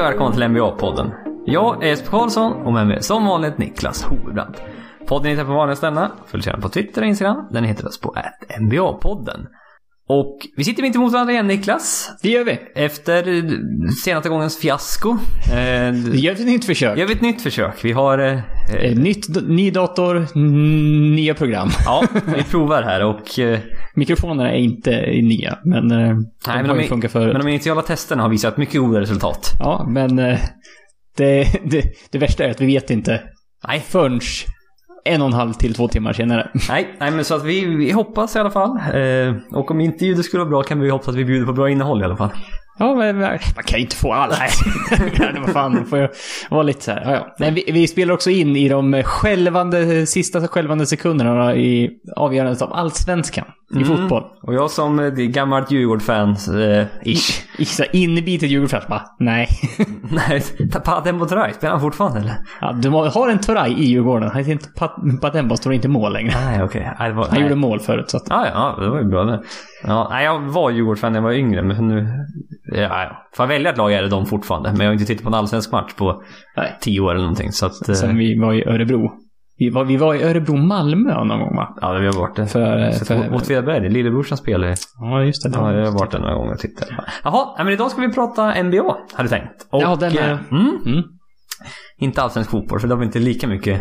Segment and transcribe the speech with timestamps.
[0.00, 1.10] Hej och välkommen till NBA-podden.
[1.46, 4.62] Jag är Jesper Karlsson och med mig är som vanligt Niklas Hovebrant.
[5.06, 6.10] Podden hittar på vanliga ställen.
[6.26, 7.48] Följ gärna på Twitter och Instagram.
[7.50, 8.14] Den heter oss på
[8.60, 9.46] NBA-podden.
[10.12, 12.10] Och vi sitter mitt emot varandra igen Niklas.
[12.22, 12.58] Det gör vi.
[12.74, 13.44] Efter
[14.04, 15.10] senaste gångens fiasko.
[15.10, 16.98] Eh, Det gör vi ett nytt försök.
[16.98, 17.84] gör vi ett nytt försök.
[17.84, 18.18] Vi har...
[18.18, 18.38] Eh,
[18.74, 20.26] Eh, Nytt, ny dator,
[21.14, 21.68] nya program.
[21.84, 22.04] ja,
[22.36, 23.38] vi provar här och...
[23.38, 23.58] Eh,
[23.94, 24.90] Mikrofonerna är inte
[25.22, 27.32] nya, men eh, de nej, men, har de, ju funkat förut.
[27.32, 29.52] men de initiala testerna har visat mycket goda resultat.
[29.58, 30.38] Ja, men eh,
[31.16, 33.22] det, det, det värsta är att vi vet inte
[33.68, 34.20] Nej, förrän
[35.04, 36.50] en och en halv till två timmar senare.
[36.68, 38.70] Nej, nej men så att vi, vi hoppas i alla fall.
[38.70, 41.52] Eh, och om inte ljudet skulle vara bra kan vi hoppas att vi bjuder på
[41.52, 42.30] bra innehåll i alla fall.
[42.78, 44.38] Ja, men men- man kan ju inte få allt.
[45.18, 46.08] Nej, vad fan, man får ju
[46.50, 47.02] vara lite så här.
[47.04, 47.34] Ja, ja.
[47.38, 52.72] Nej, vi, vi spelar också in i de skälvande, sista skälvande sekunderna i avgörandet av
[52.72, 53.44] allsvenskan
[53.80, 54.22] i fotboll.
[54.42, 57.42] Och jag som eh, gammalt Djurgård-fan, eh, ish.
[57.92, 59.48] Inbitet Djurgårdsfans bara, nej.
[60.10, 60.42] Nej,
[60.84, 62.34] Paden Botraj, spelar han fortfarande eller?
[62.60, 64.30] Ja, du har en Turay i Djurgården.
[64.30, 66.32] Han Patemba står inte mål längre.
[66.44, 66.90] Nej, okej.
[66.98, 67.42] Var- Han nej.
[67.42, 68.22] gjorde mål förut, så att...
[68.28, 69.42] Ja, ja, det var ju bra det.
[69.84, 72.06] Ja, nej, jag var Djurgårdsfan när jag var yngre, men nu...
[72.74, 73.26] Ja, ja.
[73.36, 74.68] Får jag välja ett lag är det de fortfarande.
[74.70, 76.22] Men jag har inte tittat på en allsvensk match på
[76.56, 76.76] Nej.
[76.80, 77.52] tio år eller någonting.
[77.52, 77.88] Så att...
[77.88, 79.10] eh, Sen vi var i Örebro.
[79.56, 81.76] Vi var, vi var i Örebro-Malmö någon gång va?
[81.80, 82.46] Ja, vi har varit det.
[82.46, 85.50] För- Sett för- Åtvidaberg, lillebrorsan spelar i Ja, just det.
[85.58, 86.88] Ja, jag har varit där några gånger och tittat.
[87.24, 89.66] Jaha, men idag ska vi prata NBA, hade jag tänkt.
[89.70, 90.30] Och, Ja, den med.
[90.32, 91.02] eh, Mm, Mm.
[91.98, 93.80] Inte allsvensk fotboll, för det har vi inte lika mycket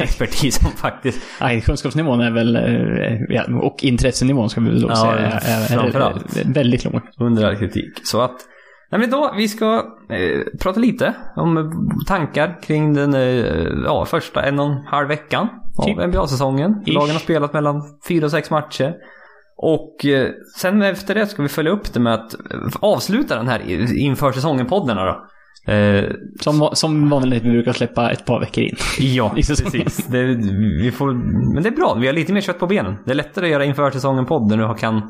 [0.00, 1.22] expertis om faktiskt.
[1.40, 5.40] Nej, kunskapsnivån är väl, eh, och intressenivån ska vi väl då Ja, säga,
[5.80, 6.36] framförallt.
[6.36, 7.00] är väldigt låg.
[7.18, 8.00] Under all kritik.
[8.04, 8.36] Så att,
[8.90, 9.74] nej men idag, vi ska
[10.10, 11.72] eh, prata lite om
[12.06, 15.48] tankar kring den eh, ja, första en och en halv veckan
[15.86, 15.98] Typ.
[15.98, 16.82] av NBA-säsongen.
[16.86, 18.94] Lagen har spelat mellan fyra och sex matcher.
[19.60, 22.40] Och eh, sen efter det ska vi följa upp det med att eh,
[22.80, 23.62] avsluta den här
[23.98, 25.26] inför säsongen-poddarna då.
[25.68, 26.04] Eh,
[26.40, 28.76] Som, som vanligt vi brukar släppa ett par veckor in.
[28.98, 29.72] Ja, säsongen.
[29.84, 30.06] precis.
[30.06, 30.24] Det,
[30.82, 31.12] vi får,
[31.54, 32.96] men det är bra, vi har lite mer kött på benen.
[33.04, 35.02] Det är lättare att göra inför säsongen podd när du kan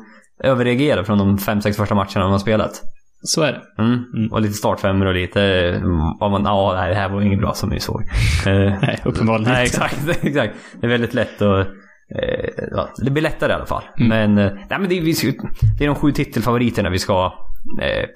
[0.43, 2.81] överreagera från de fem, sex första matcherna man har spelat.
[3.21, 3.83] Så är det.
[3.83, 4.31] Mm.
[4.31, 7.53] Och lite startfemmor och lite, mm, vad man, ja, nej, det här var inget bra
[7.53, 8.01] som ni såg.
[8.47, 9.77] Eh, Nej, uppenbarligen nej, inte.
[9.77, 10.53] exakt, exakt.
[10.81, 13.83] Det är väldigt lätt att eh, ja, det blir lättare i alla fall.
[13.97, 15.37] Men, eh, nej, men det, är, vi
[15.77, 17.33] det är de sju titelfavoriterna vi ska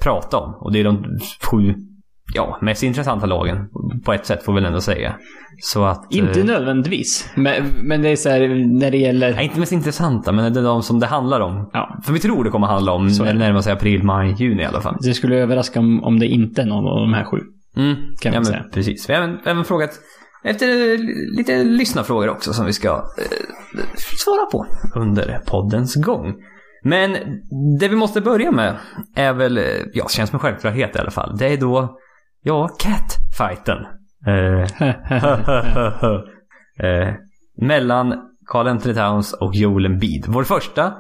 [0.04, 0.54] prata om.
[0.60, 1.20] Och det är de
[1.52, 1.74] sju
[2.34, 3.70] ja, mest intressanta lagen.
[4.06, 5.16] På ett sätt får vi väl ändå säga.
[5.62, 6.08] Så att...
[6.14, 7.30] Inte eh, nödvändigtvis.
[7.36, 8.40] Men, men det är så här,
[8.80, 9.34] när det gäller...
[9.34, 11.70] Nej, inte mest intressanta, men det är de som det handlar om.
[11.74, 12.00] Ja.
[12.04, 13.40] För vi tror det kommer handla om Så är när det.
[13.40, 14.98] närmar sig april, maj, juni i alla fall.
[15.02, 17.38] Det skulle överraska om, om det inte är någon av de här sju.
[17.78, 18.64] Mm, Kan man ja, säga.
[18.74, 19.10] Precis.
[19.10, 19.90] Vi har även, även frågat
[20.44, 21.00] efter eh,
[21.38, 26.34] lite lyssnarfrågor också som vi ska eh, svara på under poddens gång.
[26.84, 27.12] Men
[27.80, 28.76] det vi måste börja med
[29.16, 31.38] är väl, eh, ja, känns som en självklarhet i alla fall.
[31.38, 31.98] Det är då,
[32.44, 33.78] ja, catfighten.
[34.28, 34.62] Eh,
[36.90, 37.14] eh,
[37.62, 38.14] mellan
[38.48, 40.26] Carl Anthony Towns och Joel Embiid.
[40.28, 40.94] Vår första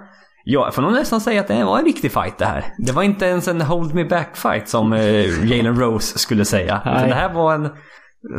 [0.45, 2.65] Ja, jag får nog nästan säga att det var en riktig fight det här.
[2.77, 6.81] Det var inte ens en hold me back fight som eh, Jalen Rose skulle säga.
[6.85, 7.69] Utan det här var en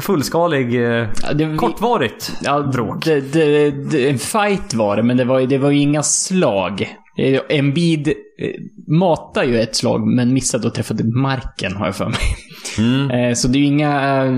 [0.00, 3.04] fullskalig, eh, det, kortvarigt ja, bråk.
[3.04, 6.88] Det, det, det, en fight var det, men det var, det var ju inga slag.
[7.48, 8.12] Embiid
[8.86, 12.18] matar ju ett slag, men missade och träffade marken, har jag för mig.
[12.78, 13.10] Mm.
[13.10, 14.32] Eh, Så det är ju inga, eh,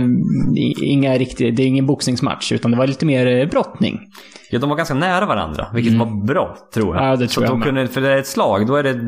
[0.83, 4.01] inga riktiga, det är ingen boxningsmatch, utan det var lite mer eh, brottning.
[4.51, 6.97] Ja, de var ganska nära varandra, vilket var bra, tror jag.
[7.03, 7.11] Mm.
[7.11, 7.67] Ja, det Så tror jag då med.
[7.67, 9.01] kunde, För det är ett slag, då är det...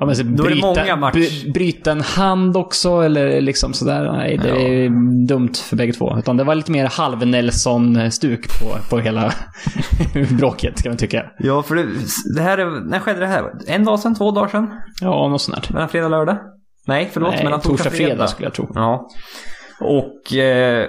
[0.00, 3.72] Ja, men så Då är det många match- bry- bryta en hand också, eller liksom
[3.72, 4.12] sådär.
[4.12, 4.56] Nej, det Ja.
[4.56, 4.90] är
[5.26, 6.18] dumt för bägge två.
[6.18, 9.32] Utan det var lite mer halv-Nelson-stuk på, på hela
[10.38, 11.24] bråket, kan man tycka.
[11.38, 11.86] Ja, för det,
[12.36, 12.90] det här är...
[12.90, 13.44] När skedde det här?
[13.66, 14.14] En dag sedan?
[14.14, 14.80] Två dagar sedan?
[15.00, 15.72] Ja, något sånt där.
[15.72, 16.38] Mellan fredag och lördag?
[16.86, 17.34] Nej, förlåt.
[17.34, 18.10] Nej, mellan torsdag och fredag.
[18.10, 18.70] fredag skulle jag tro.
[18.74, 19.08] Ja.
[19.80, 20.34] Och...
[20.34, 20.86] Eh,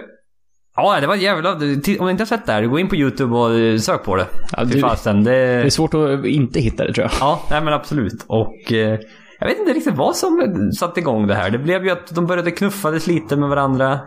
[0.76, 1.54] ja, det var jävla...
[1.54, 4.16] Om du inte har sett det här, gå in på YouTube och eh, sök på
[4.16, 4.26] det.
[4.58, 5.32] Ja, Fy fasen, det...
[5.32, 7.12] Det är svårt att inte hitta det, tror jag.
[7.20, 8.26] Ja, nej men absolut.
[8.28, 9.00] Och eh,
[9.40, 11.50] jag vet inte riktigt vad som satte igång det här.
[11.50, 14.00] Det blev ju att de började knuffades lite med varandra.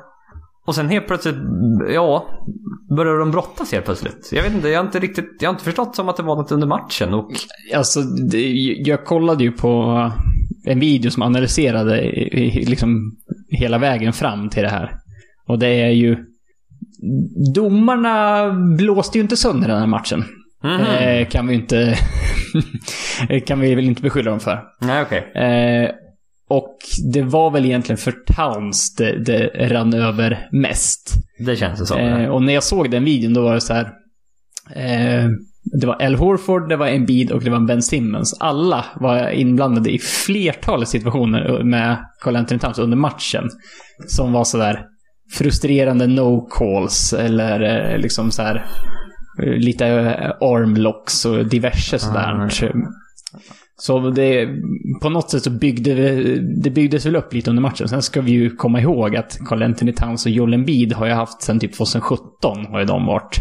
[0.67, 1.37] Och sen helt plötsligt,
[1.95, 2.27] ja,
[2.97, 4.29] började de brottas helt plötsligt.
[4.33, 6.37] Jag vet inte, jag har inte riktigt, jag har inte förstått som att det var
[6.37, 7.15] något under matchen.
[7.15, 7.31] Och
[7.75, 8.53] Alltså, det,
[8.85, 10.11] jag kollade ju på
[10.65, 12.01] en video som analyserade
[12.67, 13.17] liksom
[13.49, 14.95] hela vägen fram till det här.
[15.49, 16.17] Och det är ju...
[17.55, 18.49] Domarna
[18.79, 20.25] blåste ju inte sönder den här matchen.
[20.65, 20.81] Mhm.
[20.81, 21.99] Eh, kan vi inte...
[23.47, 24.63] kan vi väl inte beskylla dem för.
[24.81, 25.19] nej okej.
[25.35, 25.91] Eh,
[26.57, 26.77] och
[27.13, 31.15] det var väl egentligen för Towns det, det rann över mest.
[31.39, 31.99] Det känns det som.
[31.99, 33.85] Eh, och när jag såg den videon då var det så här.
[34.75, 35.29] Eh,
[35.81, 38.37] det var Al Horford, det var Embiid och det var Ben Simmons.
[38.41, 43.51] Alla var inblandade i flertalet situationer med Carl Anthony Towns under matchen.
[44.07, 44.87] Som var sådär
[45.33, 47.61] frustrerande no calls eller
[47.93, 48.67] eh, liksom så här
[49.43, 52.49] eh, lite eh, armlocks och diverse sådär.
[53.83, 54.49] Så det,
[55.01, 55.95] på något sätt så byggde
[56.63, 57.89] det, byggdes väl upp lite under matchen.
[57.89, 61.13] Sen ska vi ju komma ihåg att Carl Anthony Towns och Joel Embiid har ju
[61.13, 63.39] haft sen typ 2017 har ju de varit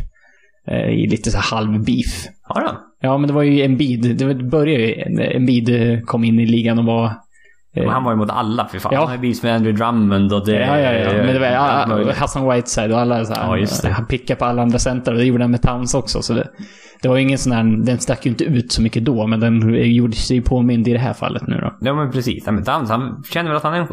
[0.67, 2.27] eh, i lite så här halv beef.
[2.43, 2.75] Har han?
[3.01, 4.17] Ja, men det var ju Embiid.
[4.17, 5.01] Det började ju
[5.35, 7.13] Embiid kom in i ligan och var...
[7.75, 8.93] Men han var ju mot alla för fan.
[8.93, 8.99] Ja.
[8.99, 10.51] Han har ju beef med Andrew Drummond och det...
[10.51, 11.13] Ja, ja, ja.
[11.13, 12.13] Men det var ja.
[12.13, 13.89] Hassan Whiteside och alla så här, Ja, just det.
[13.89, 16.21] Han pickade på alla andra center och det gjorde han med Towns också.
[16.21, 16.49] Så det,
[17.01, 17.85] det var ju ingen sån här...
[17.85, 20.93] Den stack ju inte ut så mycket då, men den gjorde sig ju påmind i
[20.93, 21.77] det här fallet nu då.
[21.81, 22.43] Ja men precis.
[22.45, 23.87] Ja, men Downs, han känner väl att han är en...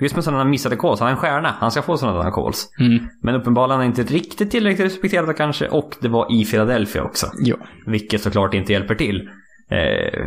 [0.00, 1.54] Just med sådana missade calls, han är en stjärna.
[1.58, 2.68] Han ska få sådana calls.
[2.80, 3.06] Mm.
[3.22, 5.68] Men uppenbarligen är inte riktigt tillräckligt respekterad kanske.
[5.68, 7.26] Och det var i Philadelphia också.
[7.38, 7.56] Ja.
[7.86, 9.28] Vilket såklart inte hjälper till.
[9.70, 10.20] Eh,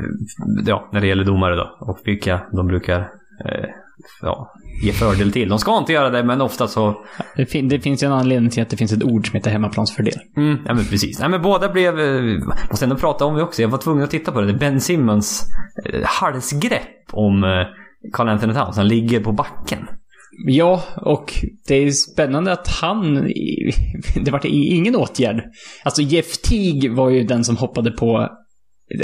[0.65, 1.77] ja, när det gäller domare då.
[1.79, 2.99] Och vilka de brukar
[3.45, 3.65] eh,
[4.21, 4.53] ja,
[4.83, 5.49] ge fördel till.
[5.49, 7.05] De ska inte göra det, men ofta så...
[7.35, 9.51] Det, fin- det finns ju en anledning till att det finns ett ord som heter
[9.51, 10.19] hemmaplansfördel.
[10.37, 11.19] Mm, ja men precis.
[11.19, 11.99] Nej men båda blev...
[11.99, 12.37] Eh,
[12.69, 13.61] måste ändå prata om det också.
[13.61, 14.53] Jag var tvungen att titta på det.
[14.53, 15.45] Ben Simmons
[15.85, 17.49] eh, halsgrepp om eh,
[18.13, 18.77] Carl Anthony Towns.
[18.77, 19.87] Han ligger på backen.
[20.47, 21.33] Ja, och
[21.67, 23.15] det är spännande att han...
[24.25, 25.43] Det var ingen åtgärd.
[25.83, 28.29] Alltså Jeff Teague var ju den som hoppade på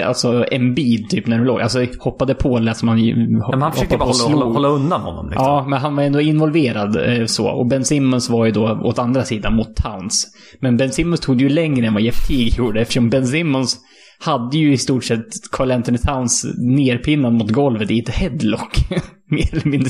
[0.04, 1.62] Alltså Embiid typ när du låg.
[1.62, 3.16] Alltså hoppade på lät som han Ja,
[3.50, 5.30] men han försökte bara hoppade hålla, hålla, hålla undan honom.
[5.30, 5.46] Liksom.
[5.46, 7.48] Ja, men han var ändå involverad eh, så.
[7.48, 10.28] Och Ben Simmons var ju då åt andra sidan, mot Towns.
[10.60, 13.78] Men Ben Simmons tog det ju längre än vad Jeff Teague gjorde eftersom Ben Simmons
[14.24, 18.78] hade ju i stort sett Carl Anthony Towns nerpinnad mot golvet i ett headlock.
[19.30, 19.90] Mer eller mindre.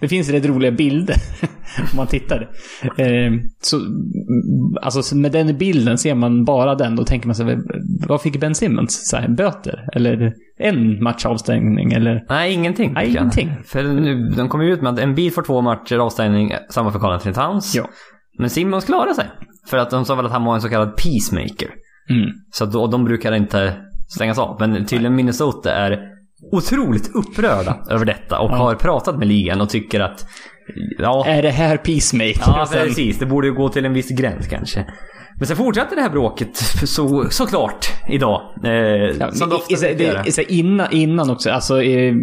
[0.00, 1.16] Det, finns rätt roliga bilder
[1.78, 2.50] om man tittar.
[2.96, 3.80] Eh, så,
[4.82, 7.58] alltså så med den bilden, ser man bara den, då tänker man sig,
[8.08, 9.08] vad fick Ben Simmons?
[9.10, 9.88] Så här, böter?
[9.92, 11.92] Eller en match avstängning?
[11.92, 12.24] Eller?
[12.28, 12.92] Nej, ingenting.
[12.92, 13.52] Nej, ingenting.
[13.64, 16.92] För nu, de kom ju ut med att en bil får två matcher avstängning, samma
[16.92, 17.74] för Carl Anthony Towns.
[17.74, 17.88] Ja.
[18.38, 19.30] Men Simmons klarade sig.
[19.66, 21.68] För att de sa väl att han var en så kallad peacemaker.
[22.12, 22.30] Mm.
[22.52, 23.72] Så då, de brukar inte
[24.08, 24.56] stängas av.
[24.60, 26.00] Men tydligen Minnesota är
[26.52, 28.56] otroligt upprörda över detta och Ja.
[28.56, 30.26] har pratat med ligan och tycker att
[30.98, 32.40] ja, Är det här peacemaker?
[32.46, 33.18] ja Och precis.
[33.18, 34.86] Det borde ju gå till en viss gräns kanske.
[35.38, 38.40] Men sen fortsatte det här bråket så, såklart idag.
[38.64, 38.70] Eh,
[39.20, 42.14] Ja, som det ofta i- det, så innan, innan också, alltså eh,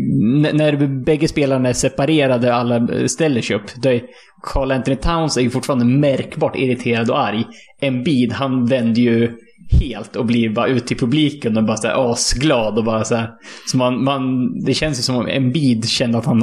[0.54, 3.76] när bägge spelarna är separerade alla eh, ställer sig upp.
[3.76, 4.02] Då är
[4.44, 7.44] Carl Anthony Towns är ju fortfarande märkbart irriterad och arg.
[7.82, 9.32] Embiid, han vänder ju
[9.72, 13.30] helt och blir bara ut till publiken och bara såhär asglad och bara såhär.
[13.72, 14.22] Så man, man,
[14.66, 16.42] det känns ju som om Embiid kände att han,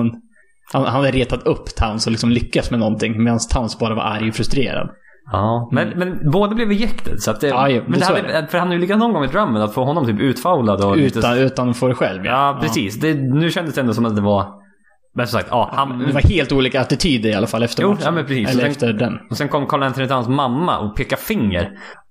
[0.73, 3.25] han, han hade retat upp Towns och liksom lyckats med någonting.
[3.25, 4.89] Medan Towns bara var arg och frustrerad.
[5.33, 7.23] Ja, men, men båda blev ejected.
[7.23, 7.59] Så att det, Mm.
[7.61, 9.63] Ja, ja, men det så hade, för han har ju lyckats någon gång med drummen
[9.63, 13.01] att få honom typ utfoulad och lite- Utan, utan för själv Ja, precis.
[13.01, 14.47] Det, nu kändes det ändå som att det var...
[15.15, 15.99] Men som sagt, ja, han...
[15.99, 18.03] Det var helt olika attityder i alla fall efter Jo, matchen.
[18.05, 18.49] ja, men precis.
[18.51, 19.19] Eller Sen- efter den.
[19.31, 21.71] Och sen kom Carl Anthony Towns mamma och pekade finger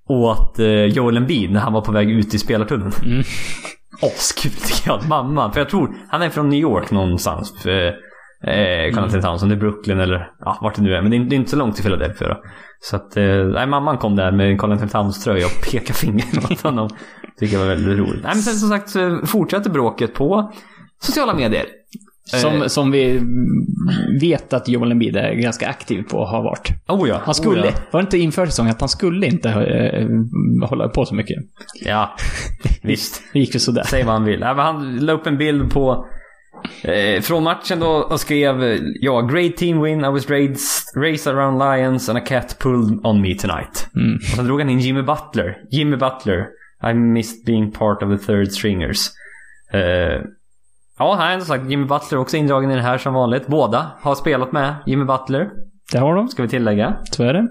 [0.10, 2.92] åt eh, Joel Embiid när han var på väg ut i spelartunneln.
[3.06, 3.24] Mm.
[4.02, 5.08] Askul tycker jag.
[5.08, 5.54] Mamman.
[5.54, 7.66] För jag tror, han är från New York någonstans.
[7.66, 7.94] Eh,
[8.54, 9.44] eh, Carl Anthony Towns.
[9.44, 11.02] Om det är Brooklyn eller ja, vart det nu är.
[11.02, 12.42] Men det är, det är inte så långt till Philadelphia då.
[12.80, 16.62] Så att, eh, mamman kom där med Carl Anthony Towns tröja och pekade finger åt
[16.62, 16.90] honom.
[17.40, 18.24] Tycker jag var väldigt roligt.
[18.24, 20.54] Nej, men sen som sagt så fortsätter bråket på
[21.02, 21.66] sociala medier.
[22.30, 22.68] Som, Eh.
[22.68, 23.22] som vi
[24.22, 26.70] vet att Joel Embiid är ganska aktiv på och har varit.
[26.88, 27.22] Oh ja.
[27.24, 27.74] Han skulle, Oh ja.
[27.92, 30.08] var det inte inför säsongen att han skulle inte eh,
[30.70, 31.38] hålla på så mycket?
[31.86, 32.16] ja.
[32.84, 33.24] Visst.
[33.34, 33.84] Det gick ju sådär.
[33.84, 34.40] Säg vad han vill.
[34.40, 36.06] Men han la upp en bild på
[36.84, 41.60] eh, från matchen då och skrev ja, great team win, I was raised, raised around
[41.60, 43.88] lions and a cat pulled on me tonight.
[43.96, 44.16] Mm.
[44.16, 45.58] Och sen drog han in Jimmy Butler.
[45.72, 46.46] Jimmy Butler.
[46.92, 49.08] I missed being part of the third stringers.
[49.74, 50.22] Eh,
[51.00, 53.48] ja, här är som sagt Jimmy Butler också indragen i det här som vanligt.
[53.48, 55.50] Båda har spelat med Jimmy Butler,
[55.92, 56.28] Det har de.
[56.28, 56.98] ska vi tillägga.
[57.12, 57.48] Så är det.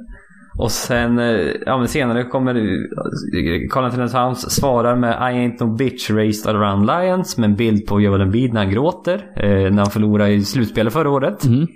[0.59, 5.65] Och sen, eh, ja men senare kommer eh, Carl Anthony Towns svarar med I ain't
[5.65, 9.15] no bitch raised around lions med en bild på Joel Embiid när han gråter.
[9.37, 11.45] Eh, när han förlorade i slutspelet förra året.
[11.45, 11.67] Mm.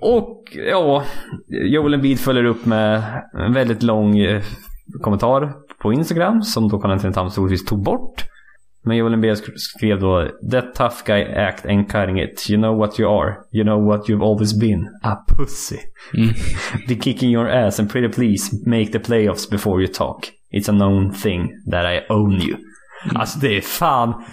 [0.00, 1.02] Och ja,
[1.72, 3.02] Joel Embiid följer upp med
[3.46, 4.42] en väldigt lång eh,
[5.00, 8.24] kommentar på Instagram som då Carl Anthony Towns troligtvis tog bort.
[8.88, 12.50] Men Joel Embiid sk- skrev då That tough guy act ain't cutting it.
[12.50, 13.34] You know what you are.
[13.52, 14.88] You know what you've always been.
[15.02, 15.78] A pussy.
[16.14, 16.34] Mm.
[16.88, 20.26] Be kicking your ass and pretty please make the playoffs before you talk.
[20.50, 22.56] It's a known thing that I own you.
[23.14, 24.24] Alltså det är fan...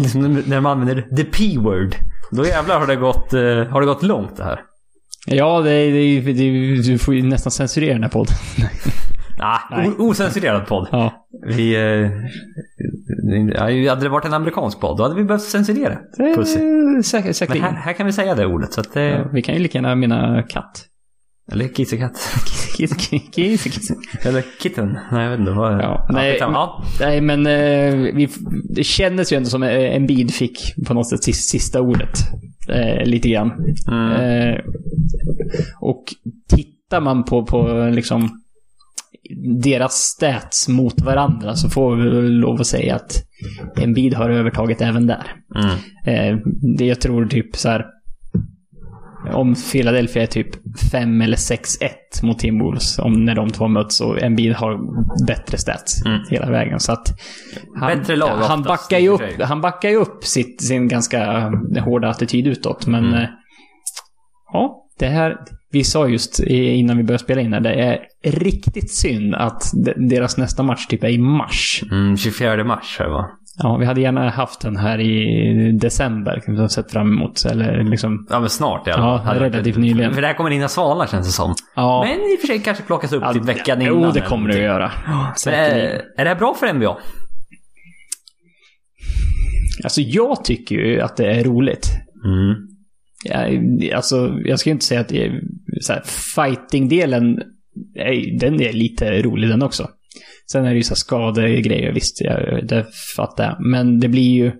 [0.00, 1.96] liksom, när de använder the P-word.
[2.30, 4.60] Då jävlar har det gått, eh, har det gått långt det här.
[5.26, 8.36] Ja, det, det, det, du får ju nästan censurera den här podden.
[9.38, 9.88] Ah, Nej.
[9.88, 10.88] o- ocensurerad podd.
[10.92, 11.26] Ja.
[11.46, 11.74] Vi...
[11.74, 12.10] Eh,
[13.54, 15.98] ja, hade det varit en amerikansk podd, då hade vi behövt censurera.
[16.36, 16.58] Pussy.
[17.02, 17.56] Säkert, Men säkert.
[17.62, 19.02] här, här kan vi säga det ordet, så att det...
[19.04, 20.84] Ja, vi kan ju lika gärna mena katt.
[21.52, 22.12] Eller kissekatt.
[22.76, 23.90] Kiss, kiss, kiss, kiss.
[24.26, 24.98] Eller kitten.
[25.12, 25.52] Nej, jag vet inte.
[25.52, 25.72] Vad...
[25.82, 26.84] Ja, nej, ja.
[27.00, 28.28] Nej, men eh, vi,
[28.74, 32.18] det kändes ju ändå som eh, en bid fick på något sätt sis- sista ordet.
[32.68, 33.52] Eh, lite grann.
[33.90, 34.12] Mm.
[34.12, 34.60] Eh,
[35.80, 36.04] och
[36.48, 38.40] tittar man på, på liksom
[39.62, 43.12] deras stats mot varandra så får vi väl lov att säga att
[43.80, 45.32] Embiid har övertaget även där.
[45.56, 45.70] Mm.
[46.06, 46.38] Eh,
[46.78, 47.84] det jag tror typ så här
[49.32, 50.48] om Philadelphia är typ
[50.92, 51.88] 5 eller 6-1
[52.22, 54.78] mot Timberwolves om när de två möts och Embiid har
[55.26, 56.20] bättre stats Mm.
[56.30, 56.80] hela vägen.
[56.80, 57.08] Så att
[57.80, 61.50] han, Bättre lag han, backar ju upp, han backar ju upp sitt, sin ganska
[61.84, 62.86] hårda attityd utåt.
[62.86, 63.20] Men Mm.
[63.22, 63.28] eh,
[64.52, 65.36] ja, det här,
[65.74, 70.08] vi sa just innan vi började spela in här, det är riktigt synd att de-
[70.08, 71.82] deras nästa match typ är i mars.
[71.90, 73.26] Mm, 24 mars här va?
[73.58, 77.44] Ja, vi hade gärna haft den här i december, kan vi ha sett fram emot.
[77.44, 79.26] Eller liksom, Ja men snart i alla Ja, fall.
[79.26, 80.14] Hade varit- relativt nyligen.
[80.14, 81.54] För det här kommer in i svalar känns det som.
[81.76, 82.04] ja.
[82.08, 84.02] Men i och för sig kanske plockas upp Ja, typ veckan innan.
[84.02, 84.92] Jo, det kommer det att göra.
[85.46, 85.70] Men är,
[86.16, 86.96] är det här bra för NBA?
[89.84, 91.90] Alltså, jag tycker ju att det är roligt.
[92.24, 92.54] Mm.
[93.24, 95.00] Jag, alltså, jag ska ju inte säga
[95.88, 97.42] att fighting-delen,
[98.40, 99.88] den är lite rolig den också.
[100.52, 103.56] Sen är det ju så skadegrejer, visst, jag, det fattar jag.
[103.60, 104.52] Men det blir ju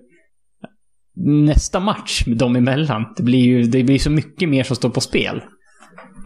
[1.15, 3.13] nästa match dem emellan.
[3.17, 5.41] Det blir ju det blir så mycket mer som står på spel.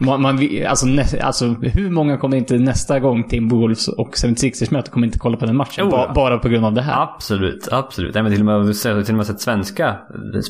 [0.00, 4.92] Man, man, alltså, nä, alltså, hur många kommer inte nästa gång Timberwolves och 76ers möter
[4.92, 5.84] kommer inte kolla på den matchen?
[5.84, 6.12] Jo, ba, ja.
[6.14, 7.02] bara på grund av det här.
[7.02, 8.14] Absolut, absolut.
[8.14, 10.40] Nej, men till och med, har till och med sett svenska eh,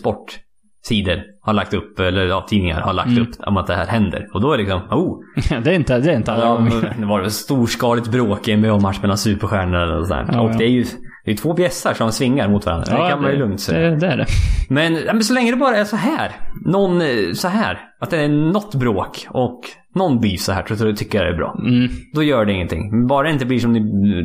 [0.85, 3.23] sportsidor har lagt upp, eller ja, tidningar har lagt Mm.
[3.23, 4.29] upp om att det här händer.
[4.35, 5.19] Och då är det liksom, oh,
[5.63, 6.95] det är inte, det är inte alla ja, gånger.
[6.99, 10.27] det var det storskaligt bråk i en NBA-match mellan superstjärnor och sådär.
[10.33, 10.55] Ja, och ja.
[10.59, 10.85] det är ju
[11.31, 13.03] det är två bjässar som svingar mot varandra.
[13.03, 13.91] det kan man ju lugnt säga.
[13.91, 14.27] Det, det är det.
[14.69, 16.31] Men, ja, men så länge det bara är så här.
[16.67, 17.79] Någon eh, så här.
[18.01, 19.61] Att det är något bråk och
[19.95, 21.57] någon beef så här så så tycker jag det är bra.
[21.67, 21.91] Mm.
[22.15, 22.91] Då gör det ingenting.
[22.91, 23.75] Men Bara det inte blir som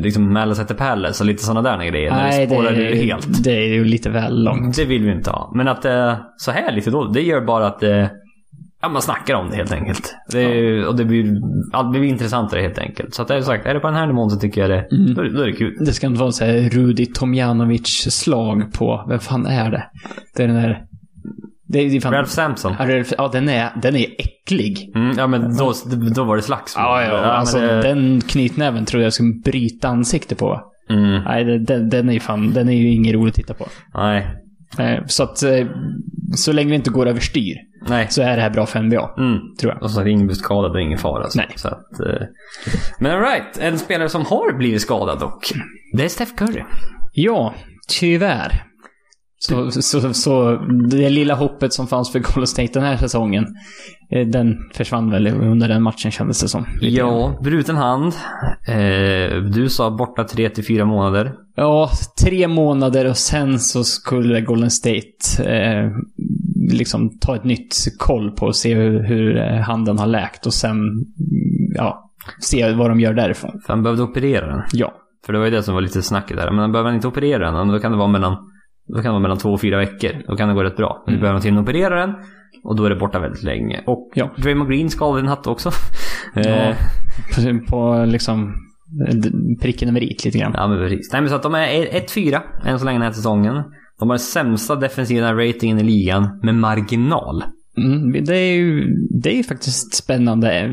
[0.02, 2.10] liksom Malice at the Palace och lite sådana där grejer.
[2.10, 3.44] när Nej, det spårar det, ur helt.
[3.44, 4.76] det är ju lite väl långt.
[4.76, 5.52] Det vill vi inte ha.
[5.54, 8.06] Men att eh, så här lite då, det gör bara att eh,
[8.86, 10.14] ja, man snackar om det helt enkelt.
[10.32, 11.26] Det, Och det blir,
[11.72, 13.14] allt blir intressantare helt enkelt.
[13.14, 14.96] Så att det är sagt, är det på den här nivån så tycker jag det,
[14.96, 15.14] Mm.
[15.14, 15.76] då, är då är det kul.
[15.80, 19.84] Det ska inte vara så här Rudi Tomjanovic-slag på, vem fan är det?
[20.36, 20.82] Det är den där...
[21.68, 22.74] Det är, det är fan, Ralph Sampson.
[22.78, 24.92] Ja, Ja, den är, den är äcklig.
[24.94, 25.72] Mm, ja men då,
[26.14, 26.84] då var det slagsmål.
[26.84, 30.60] Ja, ja, men alltså det- den knytnäven tror jag skulle bryta ansikte på.
[30.90, 33.66] Mm, Nej, den, den är ju fan, den är ju inget roligt att titta på.
[33.94, 34.26] nej.
[34.78, 35.66] Eh, Så att, eh,
[36.36, 37.56] så länge det inte går överstyr,
[37.88, 38.06] Nej.
[38.10, 39.38] så är det här bra för NBA, Mm.
[39.60, 39.82] tror jag.
[39.82, 41.30] Och så är ingen blir skadad och ingen fara.
[41.30, 41.48] Så, Nej.
[41.56, 42.26] så att, eh,
[43.00, 45.46] men alright, en spelare som har blivit skadad dock.
[45.92, 46.62] Det är Steph Curry.
[47.12, 47.54] Ja,
[47.88, 48.62] tyvärr.
[49.46, 50.56] Så, så, så
[50.90, 53.46] det lilla hoppet som fanns för Golden State den här säsongen,
[54.10, 56.66] eh, den försvann väl under den matchen kändes det som.
[56.80, 58.12] Ja, bruten hand.
[58.68, 61.32] Eh, du sa borta 3 till 4 månader.
[61.56, 61.90] Ja,
[62.24, 65.90] tre månader och sen så skulle Golden State eh,
[66.70, 70.54] liksom ta ett nytt koll på och se hur, hur eh, handen har läkt och
[70.54, 70.78] sen,
[71.74, 72.10] ja,
[72.40, 73.60] se vad de gör därifrån.
[73.66, 74.62] För han behövde operera den.
[74.72, 74.92] Ja.
[75.26, 76.50] För det var ju det som var lite snacket där.
[76.50, 78.36] Men han behöver inte operera den, då kan det vara mellan,
[78.88, 80.10] då kan det vara mellan två och fyra veckor.
[80.28, 81.02] Då kan det gå rätt bra.
[81.06, 81.18] Men Mm.
[81.18, 82.14] du behöver tydligen operera den.
[82.64, 83.80] Och då är det borta väldigt länge.
[83.86, 84.30] Och Ja.
[84.36, 85.70] Draymond Green skadade en hatt också.
[86.34, 86.42] ja.
[87.38, 88.54] Eh, På, liksom
[89.62, 90.52] pricken över i lite grann.
[90.56, 91.12] Ja, men precis.
[91.12, 93.54] Nej, men så att de är 1-4 än så länge den här säsongen.
[93.98, 97.44] De har den sämsta defensiva ratingen i ligan med marginal.
[97.78, 98.84] Mm, det, är ju,
[99.22, 100.70] det är ju faktiskt spännande.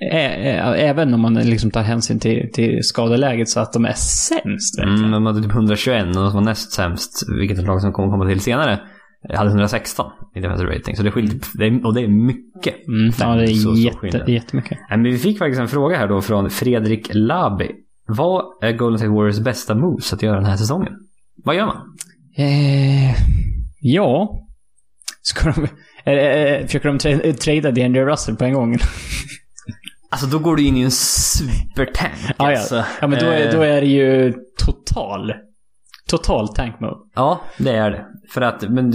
[0.00, 4.78] Även om man liksom tar hänsyn till, till skadeläget så att de är sämst.
[4.78, 4.98] verkligen.
[4.98, 7.80] Mm, de hade typ 121 och de som var näst sämst, vilket är ett lag
[7.80, 8.80] som kommer komma till senare,
[9.34, 10.96] hade 116 i defensive rating.
[10.96, 12.74] Så det skiljer, det är, och det är mycket.
[12.88, 14.28] Mm, ja, det är Så- så jätte, skillnad.
[14.28, 14.78] jättemycket.
[14.90, 17.70] Men vi fick faktiskt en fråga här då från Fredrik Labi.
[18.06, 20.92] Vad är Golden State Warriors bästa moves att göra den här säsongen?
[21.44, 21.76] Vad gör man?
[22.36, 23.14] Eh,
[23.80, 24.44] ja.
[25.22, 25.62] Ska de,
[26.10, 28.78] eh, försöker de tra- trada DeAndre Russell på en gång?
[30.10, 32.12] Alltså då går du in i en supertank.
[32.38, 32.76] ja, alltså.
[32.76, 32.84] ja.
[33.00, 35.32] ja, men då är, Eh, då är det ju total,
[36.08, 36.96] total tank mode.
[37.14, 38.06] Ja, det är det.
[38.34, 38.92] För att, men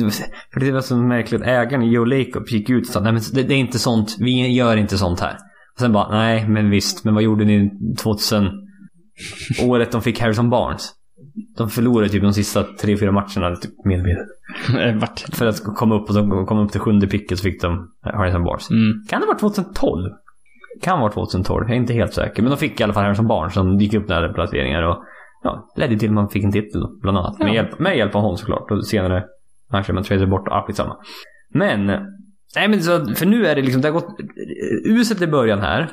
[0.54, 1.42] för det var så märkligt.
[1.42, 4.48] Ägaren Joe Lacob gick ut och sa nej men det, det är inte sånt, vi
[4.56, 5.38] gör inte sånt här.
[5.74, 8.50] Och sen bara, nej men visst, men vad gjorde ni 2000?
[9.64, 10.92] Året de fick Harrison Barnes.
[11.58, 14.28] De förlorade typ de sista tre, fyra matcherna typ medvetet.
[14.80, 15.20] Eh, Vart?
[15.20, 18.44] För att komma upp och de kom upp till sjunde picket så fick de Harrison
[18.44, 18.70] Barnes.
[18.70, 18.94] Mm.
[19.10, 20.12] Kan det vara 2012?
[20.82, 22.42] Kan vara 2012, jag är inte helt säker.
[22.44, 25.04] Men de fick i alla fall här som barn som gick upp där placeringar och
[25.44, 27.40] ja, ledde till att man fick en titel bland annat.
[27.40, 27.54] Med, Ja.
[27.54, 28.72] hjälp, med hjälp av honom såklart.
[28.72, 29.24] Och senare
[29.72, 30.96] kanske man tradade bort, ah, skitsamma.
[31.54, 31.86] Men,
[32.56, 34.16] nej men så, för nu är det liksom, det har gått
[34.86, 35.90] uselt i början här.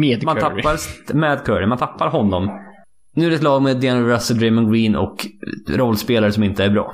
[0.00, 0.62] Med Man Curry.
[0.62, 2.50] tappar med Curry, man tappar honom.
[3.16, 5.26] Nu är det ett lag med Daniel Russell, Draymond Green och
[5.68, 6.92] rollspelare som inte är bra.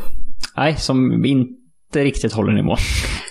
[0.57, 2.77] Nej, som inte riktigt håller nivå.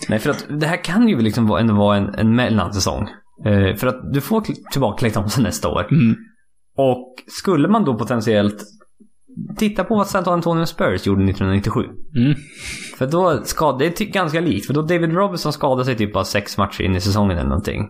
[0.09, 3.07] Nej, för att det här kan ju liksom vara- ändå vara en, en mellansäsong.
[3.46, 4.41] Eh, för att du får
[4.72, 5.88] tillbaka Clay Thompson nästa år.
[5.91, 6.15] Mm.
[6.77, 8.63] Och skulle man då potentiellt
[9.58, 11.79] titta på vad San Antonio Spurs gjorde 1997.
[12.15, 12.36] Mm.
[12.98, 14.67] För då skadade, det är ty- ganska likt.
[14.67, 17.88] För då David Robinson skadade sig typ bara sex matcher in i säsongen eller någonting.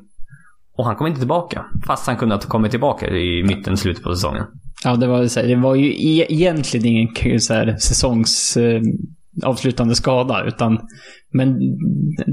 [0.78, 1.66] Och han kom inte tillbaka.
[1.88, 4.44] Fast han kunde ha kommit tillbaka i mitten, slutet på säsongen.
[4.84, 8.82] Ja, det var, så här, det var ju e- egentligen ingen så här, säsongs eh,
[9.44, 10.80] avslutande skada, utan...
[11.34, 11.60] Men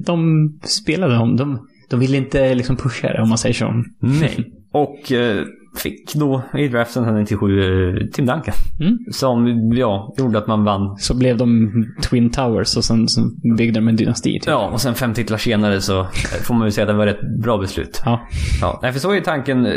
[0.07, 1.37] de spelade om.
[1.37, 3.83] De, de ville inte liksom pusha det, om man säger så.
[4.01, 4.53] Nej.
[4.73, 5.43] Och eh,
[5.83, 8.55] fick då i draften 1997 eh, Tim Duncan.
[8.81, 8.99] Mm.
[9.13, 10.97] Som, ja, gjorde att man vann.
[10.99, 11.71] Så blev de
[12.11, 13.21] Twin Towers och sen så
[13.59, 14.33] byggde de en dynasti.
[14.33, 14.47] Typ.
[14.47, 16.07] Ja, och sen fem titlar senare så eh,
[16.43, 18.03] får man ju säga att det var ett bra beslut.
[18.05, 18.21] Ja.
[18.61, 19.67] Ja, nej, för så är tanken.
[19.67, 19.73] eh,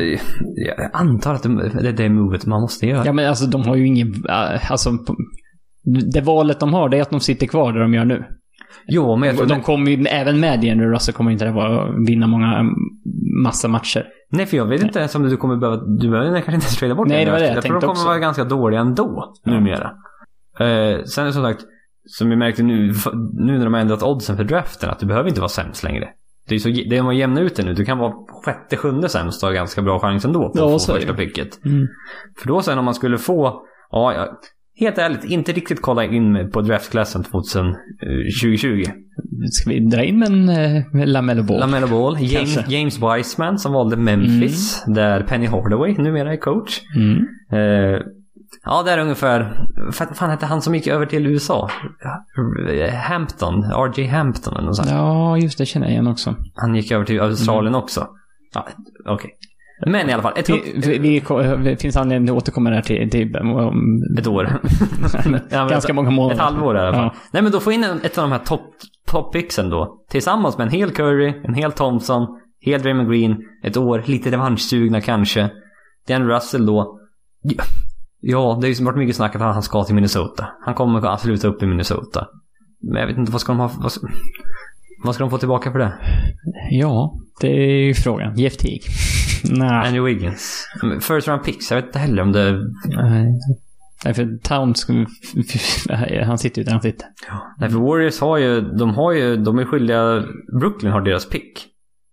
[0.68, 3.06] Jag antar att det det är det movet man måste göra.
[3.06, 4.08] ja, men alltså de har ju ingen...
[4.30, 4.90] äh, Alltså,
[6.14, 8.24] det valet de har, det är att de sitter kvar där de gör nu.
[8.88, 9.48] Jo, men jag tror...
[9.48, 12.64] De kommer ju, även med Jenny Russell kommer inte det vara vinna många,
[13.44, 14.06] massa matcher.
[14.32, 15.84] Nej, för jag vet inte ens om du kommer behöva...
[15.86, 17.82] Du behöver kanske inte ens trada bort Nej, det var det jag Jag tror de
[17.82, 18.06] kommer också.
[18.06, 19.92] vara ganska dåliga ändå, numera.
[20.60, 21.62] Eh, sen som sagt,
[22.06, 22.94] som vi märkte nu,
[23.34, 26.10] nu när de har ändrat oddsen för draften, att du behöver inte vara sämst längre.
[26.48, 27.74] Det är så, det är man jämnar ut det nu.
[27.74, 28.14] Du kan vara
[28.46, 31.14] sjätte, sjunde sämst och ha ganska bra chans ändå på Ja, att så få första
[31.14, 31.66] picket.
[31.66, 31.88] Mm.
[32.42, 33.62] För då sen om man skulle få,
[33.92, 34.40] ja, ja
[34.80, 37.74] helt ärligt, inte riktigt kolla in på draftklassen 2000, eh,
[38.44, 38.84] 2020.
[39.52, 41.60] Ska vi dra in en uh, Lamello Ball?
[41.60, 42.60] LaMelo Ball, James.
[42.68, 46.82] James Wiseman som valde Memphis, där Penny Hardaway numera är coach.
[46.96, 47.18] Mm.
[47.52, 48.02] Eh,
[48.66, 49.66] ja, det är ungefär...
[49.86, 51.70] Vad fan hette han som gick över till USA?
[52.94, 54.06] Hampton, R.J.
[54.08, 54.90] Hampton eller något sånt.
[54.92, 56.36] Ja, just det känner jag igen också.
[56.56, 57.84] Han gick över till Australien Mm.
[57.84, 58.08] också.
[58.54, 58.68] Ja,
[59.06, 59.32] okej.
[59.86, 61.20] Men i alla fall, ett, Vi, vi, vi,
[61.64, 64.60] det finns anledning att återkomma där till, till om, ett år.
[65.50, 66.36] Ja, ganska många månader.
[66.36, 67.12] Ett halvår i alla fall.
[67.14, 67.22] Ja.
[67.32, 68.62] Nej men då få in en, ett av de här topp
[69.08, 70.04] top picksen då.
[70.10, 72.28] Tillsammans med en hel Curry, en hel Thompson,
[72.60, 75.50] hel Draymond Green, ett år, lite revanschsugna kanske.
[76.08, 77.00] Den Russell då.
[78.22, 80.48] Ja, det har ju varit mycket snack att han ska till Minnesota.
[80.66, 82.28] Han kommer att sluta upp i Minnesota.
[82.82, 83.72] Men jag vet inte, vad ska de ha...
[83.78, 84.08] Vad ska,
[85.04, 85.94] vad ska de få tillbaka för det?
[86.70, 88.36] Ja, det är ju frågan.
[88.36, 88.82] Jeff Teague?
[89.44, 89.88] Nej.
[89.88, 90.68] Andrew Wiggins.
[91.02, 92.52] First round picks, jag vet inte heller om det...
[92.86, 93.40] Nej.
[94.06, 94.88] Nej, för Towns,
[96.26, 97.08] han sitter ju där han sitter.
[97.60, 98.62] Nej, för Warriors har ju...
[98.62, 99.36] De har ju...
[99.36, 100.24] De är skyldiga...
[100.60, 101.66] Brooklyn har deras pick.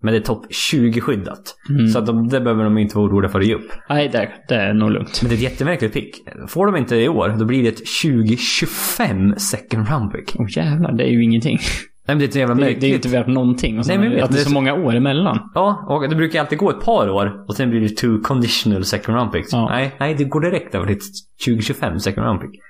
[0.02, 1.56] Men det är topp 20 skyddat.
[1.70, 1.88] Mm.
[1.88, 3.72] Så att de, det behöver de inte vara oroliga för att ge upp.
[3.88, 5.22] Nej, det, det är nog lugnt.
[5.22, 6.16] Men det är ett jättemärkligt pick.
[6.48, 10.36] Får de inte det i år, då blir det ett 2025 second round pick.
[10.38, 11.58] Åh jävlar, det är ju ingenting.
[12.06, 13.78] Men det är så jävla Det, det är inte värt någonting.
[13.78, 15.50] Och Nej, men vet, att det är så många år emellan.
[15.54, 18.84] Ja, och det brukar alltid gå ett par år och sen blir det two conditional
[18.84, 19.52] second round picks.
[19.52, 19.68] Ja.
[19.68, 20.98] Nej, nej, det går direkt över till
[21.44, 22.60] 2025 second round pick.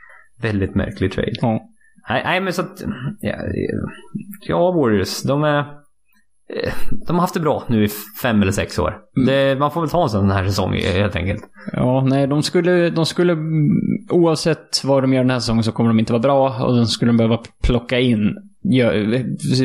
[0.42, 1.32] Väldigt märklig trade.
[1.40, 1.60] Ja.
[2.08, 2.82] Nej, nej men så att...
[3.20, 3.34] Ja,
[4.48, 5.58] ja Warriors, de är...
[5.58, 6.72] eh,
[7.06, 7.88] De har haft det bra nu i
[8.22, 8.96] fem eller sex år.
[9.16, 9.26] Mm.
[9.26, 11.42] Det, man får väl ta en sån här säsong helt enkelt.
[11.72, 13.36] Ja, nej, de skulle, de skulle,
[14.10, 16.86] oavsett vad de gör den här säsongen så kommer de inte vara bra och de
[16.86, 18.34] skulle behöva plocka in,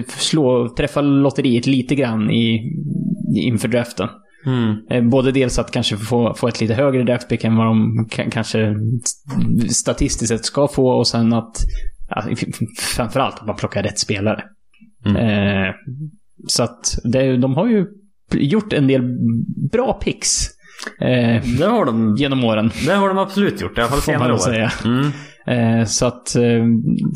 [0.08, 2.74] slå, träffa lotteriet lite grann i,
[3.36, 4.08] inför draften.
[4.46, 4.76] Mm.
[4.90, 8.30] Eh, Både dels att kanske få, få ett lite högre draftpick än vad de ka-
[8.32, 8.76] kanske
[9.70, 11.58] statistiskt sett ska få och sen att,
[12.96, 14.44] framförallt att man plockar rätt spelare.
[15.06, 15.16] Mm.
[15.18, 15.74] Eh,
[16.48, 17.86] så att det, de har ju
[18.34, 19.02] gjort en del
[19.72, 20.48] bra picks
[21.02, 22.72] eh, Det har de genom åren.
[22.86, 24.38] Det har de absolut gjort, i alla fall senare år.
[24.38, 24.72] säga.
[24.86, 25.12] Mm.
[25.45, 26.65] Eh, så att eh,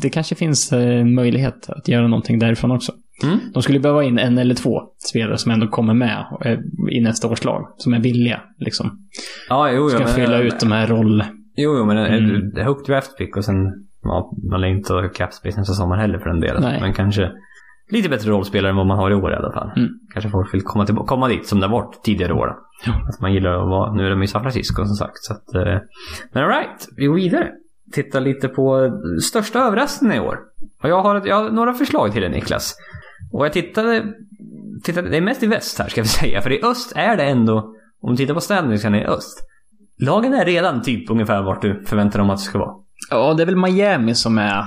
[0.02, 2.92] det kanske finns eh, möjlighet att göra någonting därifrån också.
[3.24, 3.38] Mm.
[3.54, 6.24] De skulle behöva in en eller två spelare som ändå kommer med
[6.90, 7.74] i nästa års lag.
[7.76, 9.06] Som är villiga, liksom.
[9.48, 11.24] Ja, jo, Ska ja, men, fylla ut de här roll...
[11.56, 12.34] Jo, jo, men Mm.
[12.34, 12.64] mm.
[12.64, 13.56] högt draft pick och sen...
[14.02, 16.62] Ja, man lär inte ha cap space nästa sommar heller för den delen.
[16.62, 16.80] Nej.
[16.80, 17.32] Men kanske
[17.90, 19.70] lite bättre rollspelare än vad man har i år i alla fall.
[19.76, 19.88] Mm.
[20.12, 22.54] Kanske folk vill komma, tillbaka, komma dit som det har varit tidigare år.
[22.86, 22.92] Ja.
[22.92, 23.92] Att man gillar att vara...
[23.92, 25.18] Nu är de i San Francisco som sagt.
[25.18, 25.44] Så att,
[26.32, 27.50] men alright, vi går vidare.
[27.92, 28.90] Titta lite på
[29.22, 30.38] största överraskningen i år.
[30.82, 32.74] Och jag har, jag har några förslag till dig Niklas.
[33.32, 34.04] Och jag tittade,
[34.84, 35.08] tittade...
[35.08, 36.42] Det är mest i väst här ska vi säga.
[36.42, 37.72] För i öst är det ändå...
[38.00, 39.42] Om du tittar på standingen i öst.
[39.98, 42.74] Lagen är redan typ ungefär vart du förväntar dig att det ska vara.
[43.10, 44.64] Ja, det är väl Miami som är...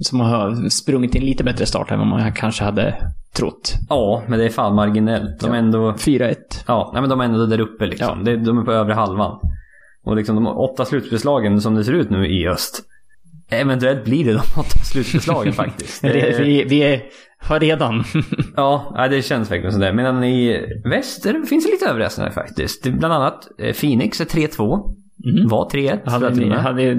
[0.00, 3.74] Som har sprungit en lite bättre start än vad man kanske hade trott.
[3.88, 5.40] Ja, men det är fan marginellt.
[5.40, 5.92] De är ändå...
[5.92, 6.34] 4-1.
[6.66, 8.24] Ja, nej, men de är ändå där uppe liksom.
[8.24, 9.40] Det, de är på övre halvan.
[10.06, 12.82] Och liksom de åtta slutspelslagen som det ser ut nu i öst.
[13.50, 16.02] Eventuellt blir det de åtta slutspelslagen faktiskt.
[16.02, 17.02] Det, vi, vi är,
[17.38, 18.04] har redan.
[18.56, 19.92] Ja, det känns verkligen sådär.
[19.92, 22.82] Medan i väst där finns det lite överraskningar faktiskt.
[22.82, 24.94] Bland annat eh, Phoenix är 3-2.
[25.24, 25.48] Mm.
[25.48, 25.70] Var 3-1.
[26.04, 26.96] tror jag Hade, hade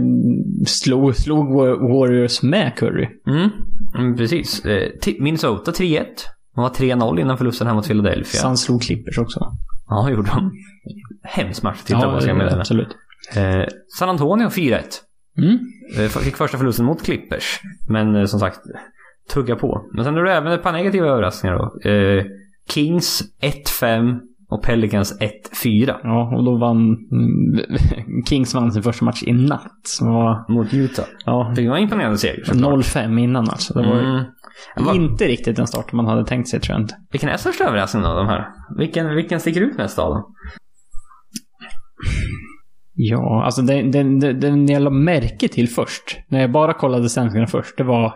[0.66, 3.08] slog, slog Wa- Warriors med Curry.
[3.28, 3.50] Mm,
[3.98, 4.66] mm, precis.
[4.66, 6.06] Eh, Minnesota 3-1.
[6.56, 8.42] De var 3-0 innan förlusten här mot Philadelphia.
[8.44, 9.40] Han slog Clippers också.
[9.90, 10.52] Ja, gjorde de.
[11.28, 12.60] Hemsk match att titta på ska jag meddela.
[12.60, 12.88] absolut.
[13.36, 13.64] Eh,
[14.00, 14.82] San Antonio 4-1.
[15.38, 15.58] Mm.
[15.98, 17.60] Eh, Fick första förlusten mot Clippers.
[17.90, 18.60] Men eh, som sagt,
[19.34, 19.82] tugga på.
[19.94, 21.90] Men sen är det även ett par negativa överraskningar då.
[21.90, 22.24] Eh,
[22.74, 23.22] Kings
[23.82, 25.20] 1-5 och Pelicans
[25.64, 26.78] 1-4 Ja, och då vann...
[27.12, 29.98] mm, Kings vann sin första match i natt.
[30.02, 30.54] Var...
[30.54, 31.06] mot Utah.
[31.26, 32.74] Ja, Det var en imponerande seger såklart.
[32.74, 33.74] 0-5 innan alltså.
[33.74, 34.24] Det var Mm.
[34.86, 36.96] Vad- inte riktigt den start man hade tänkt sig tror jag inte.
[37.12, 38.46] Vilken är största överraskningen av de här?
[38.78, 40.24] Vilken, vilken sticker ut mest av dem?
[42.94, 47.10] Ja, alltså den, den, den, den jag la märke till först, när jag bara kollade
[47.10, 48.06] ställningarna först, det var...
[48.06, 48.12] eh,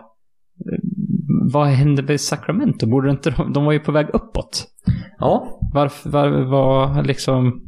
[1.52, 2.86] Vad hände med Sacramento?
[2.86, 4.64] Borde inte de, de var ju på väg uppåt.
[5.18, 7.62] Ja, Varför, var, var liksom...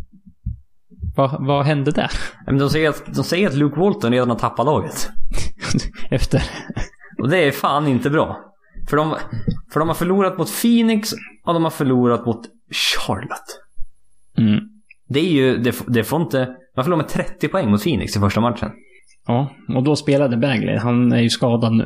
[1.16, 2.10] Vad, vad hände där?
[2.58, 5.08] de säger, att, de säger att Luke Walton redan har tappat laget.
[6.10, 6.42] Efter...
[7.22, 8.36] Och det är fan inte bra.
[8.88, 9.16] För de,
[9.72, 11.12] för de har förlorat mot Phoenix
[11.44, 12.40] och de har förlorat mot
[13.06, 13.60] Charlotte.
[14.38, 14.60] Mm.
[15.14, 16.48] Det är ju, det, det får inte...
[16.76, 18.70] Man förlorar med 30 poäng mot Phoenix i första matchen.
[19.26, 20.76] Ja, och då spelade Bagley.
[20.78, 21.84] Han är ju skadad nu.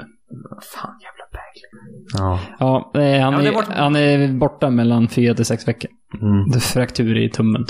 [0.74, 1.68] Fan jävla Bagley.
[2.18, 2.40] Ja.
[2.58, 5.90] Ja, eh, han, det är, är bort- han är borta mellan fyra till sex veckor.
[6.22, 6.50] Mm.
[6.50, 7.64] Det är fraktur i tummen.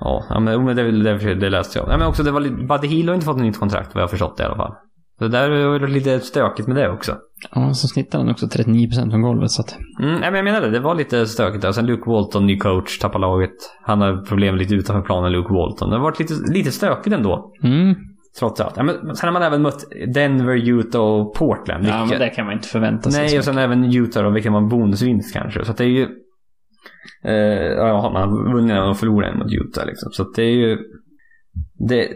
[0.00, 1.88] Ja, ja, men det, det, det läste jag.
[1.88, 4.02] Ja, men också det var lite, Buddy Hield har inte fått ett nytt kontrakt vad
[4.02, 4.74] jag har förstått det i alla fall.
[5.22, 7.16] Så det där är ju lite stökigt med det också.
[7.54, 9.76] Ja, så snittar han också 39% från golvet så att...
[10.00, 11.68] Mm, men jag menar det, det var lite stökigt där.
[11.68, 13.50] Och sen Luke Walton, ny coach, tappar laget.
[13.82, 15.90] Han har problem lite utanför planen, Luke Walton.
[15.90, 17.52] Det har varit lite, lite stökigt ändå.
[17.62, 17.94] Mm.
[18.38, 18.74] Trots allt.
[18.76, 21.84] Ja, men sen har man även mött Denver, Utah och Portland.
[21.84, 23.24] Ja, men vilket- det kan man inte förvänta sig.
[23.26, 25.64] Nej, och sen även Utah då, vilket var en bonusvinst kanske.
[25.64, 26.08] Så det är ju...
[27.24, 27.32] Eh,
[27.76, 30.12] ja, man har vunnit och förlorat mot Utah liksom.
[30.12, 30.78] Så det är ju...
[31.88, 32.08] Det...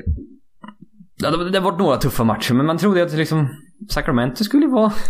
[1.22, 3.48] Ja, det, det har varit några tuffa matcher, men man trodde att liksom
[3.90, 4.92] Sacramento skulle vara...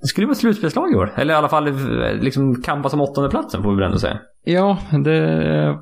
[0.00, 1.12] Det skulle vara slutspelslag i år.
[1.16, 1.72] Eller i alla fall
[2.20, 4.18] liksom kampa som åttonde platsen får vi väl ändå säga.
[4.44, 5.78] Ja, det...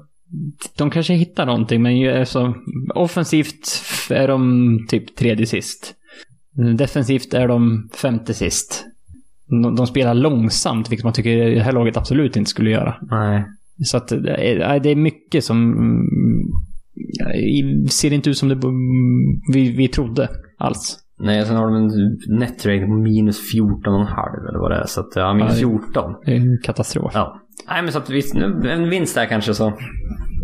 [0.77, 2.55] De kanske hittar någonting, men ju alltså,
[2.95, 5.95] offensivt är de typ tredje sist.
[6.77, 8.85] Defensivt är de femte sist.
[9.77, 12.97] De, spelar långsamt, vilket man tycker det här laget absolut inte skulle göra.
[13.11, 13.45] Nej.
[13.85, 15.75] Så att det är mycket som
[17.63, 18.61] mm, ser inte ut som det
[19.55, 20.99] vi, vi trodde alls.
[21.21, 24.87] Nej, sen har de en netrating på minus 14,5 eller vad det är.
[24.87, 26.15] Så att, ja, minus Ja, det- 14.
[26.25, 27.13] Det är en katastrof.
[27.15, 27.41] Ja.
[27.71, 29.73] Nej men så att visst, en vinst där kanske så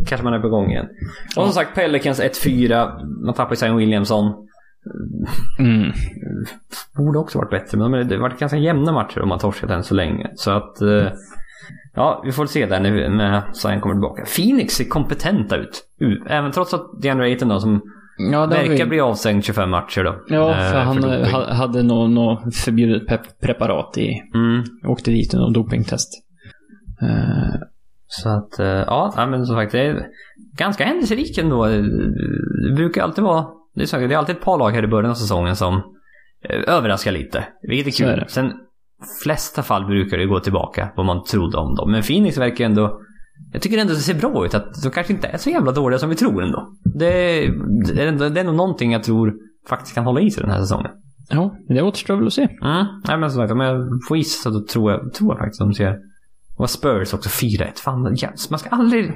[0.07, 0.87] kanske man är på gång igen.
[1.37, 3.25] Och som sagt Pelicans 1-4.
[3.25, 4.33] Man tappar ju Zion Williamson.
[5.59, 5.93] Mm.
[6.97, 9.71] Borde också varit bättre men de- det har varit ganska jämna matcher om man torskat
[9.71, 10.31] än så länge.
[10.35, 11.07] Så att eh,
[11.95, 14.25] Ja, vi får se där när, när Zion kommer tillbaka.
[14.37, 15.83] Phoenix ser kompetenta ut.
[16.29, 17.83] Även trots att DeAndre Ayton då som
[18.33, 20.17] Ja, verkar vi- bli avstängd 25 matcher då.
[20.29, 21.25] Ja, eh, för han doping.
[21.33, 24.23] ha- hade något nå förbjudet pep- preparat i...
[24.35, 24.65] Mm.
[24.89, 26.09] Åkte dit och dopingtest.
[27.03, 27.55] Eh,
[28.07, 30.07] Så att, eh, ja, men som sagt, det är
[30.59, 31.67] ganska händelserik ändå.
[31.67, 35.11] Det brukar alltid vara, det är, det är alltid ett par lag här i början
[35.11, 35.75] av säsongen som
[36.49, 37.45] eh, överraskar lite.
[37.63, 38.21] Vilket är är kul.
[38.25, 38.29] det.
[38.31, 38.53] Sen,
[39.23, 41.91] flesta fall brukar det gå tillbaka vad man trodde om dem.
[41.91, 43.01] Men Phoenix verkar ändå,
[43.53, 44.55] jag tycker ändå det ser bra ut.
[44.55, 46.69] Att de kanske inte är så jävla dåliga som vi tror ändå.
[46.95, 47.09] Det,
[47.95, 49.35] det, är, det är nog någonting jag tror
[49.69, 50.91] faktiskt kan hålla i sig den här säsongen.
[51.29, 52.43] ja, det återstår väl att se.
[52.43, 52.87] Mm.
[53.09, 55.69] Nej men som sagt, om jag får gissa så tror jag, tror jag faktiskt att
[55.69, 55.99] de ser
[56.57, 57.81] och Spurs också 4-1.
[57.85, 59.13] Fan, yes, man ska aldrig...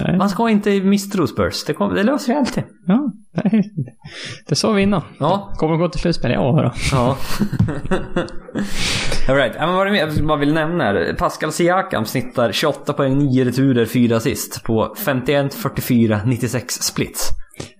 [0.00, 0.18] Nej.
[0.18, 1.64] Man ska inte misstro Spurs.
[1.64, 2.64] Det, kommer, det löser sig alltid.
[2.86, 3.70] Ja, nej,
[4.48, 5.02] det sa vi innan.
[5.18, 5.52] Ja.
[5.56, 6.30] Kommer gå till slutspel?
[6.30, 6.72] Ja, då.
[6.92, 7.16] Ja.
[9.28, 11.14] Alright, men vad det jag bara vill nämna här?
[11.18, 17.28] Pascal Siakam snittar 28 poäng, 9 returer, 4 assist på 51, 44, 96 splits.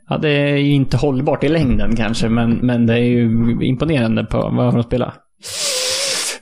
[0.08, 4.24] Ja, det är ju inte hållbart i längden kanske, men, men det är ju imponerande
[4.24, 5.14] på vad de spelat?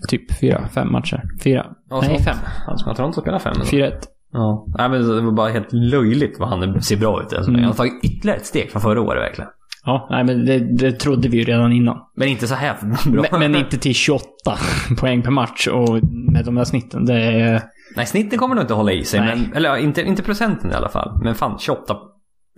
[0.08, 1.22] Typ fyra, fem matcher.
[1.44, 1.66] Fyra?
[1.90, 2.36] Ja, Nej, fem.
[2.68, 3.54] Alltså, jag tror inte spelar fem.
[3.70, 4.08] Fyra ett.
[4.32, 4.66] Ja.
[4.78, 7.32] Nej, men det var bara helt löjligt vad han ser bra ut.
[7.32, 7.60] Alltså, Mm.
[7.60, 9.50] Han har tagit ytterligare ett steg från förra året verkligen.
[9.86, 11.96] Ja, nej men det, det trodde vi ju redan innan.
[12.16, 12.74] Men inte så här
[13.10, 13.24] bra.
[13.30, 14.24] Men, men inte till 28
[15.00, 15.98] poäng per match och
[16.32, 17.04] med de där snitten.
[17.04, 17.62] Det är...
[17.96, 19.20] Nej, snitten kommer nog inte hålla i sig.
[19.20, 19.36] Nej.
[19.36, 21.20] Men, eller inte, inte procenten i alla fall.
[21.24, 21.96] Men fan, 28,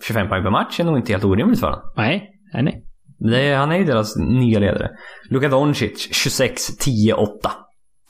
[0.06, 1.82] 25 poäng per match är nog inte helt orimligt för honom.
[1.96, 2.82] Nej, nej, nej.
[3.18, 4.90] Det är, han är ju deras nya ledare.
[5.30, 7.50] Luka Doncic, 26, 10, 8.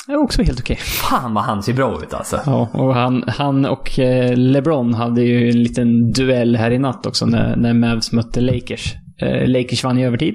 [0.09, 0.77] är också helt okej.
[0.77, 2.40] Fan vad han ser bra ut alltså.
[2.47, 7.07] Ja, och han, han och eh, LeBron hade ju en liten duell här i natt
[7.07, 8.95] också när, när Mavs mötte Lakers.
[9.23, 10.35] Eh, Lakers vann i övertid.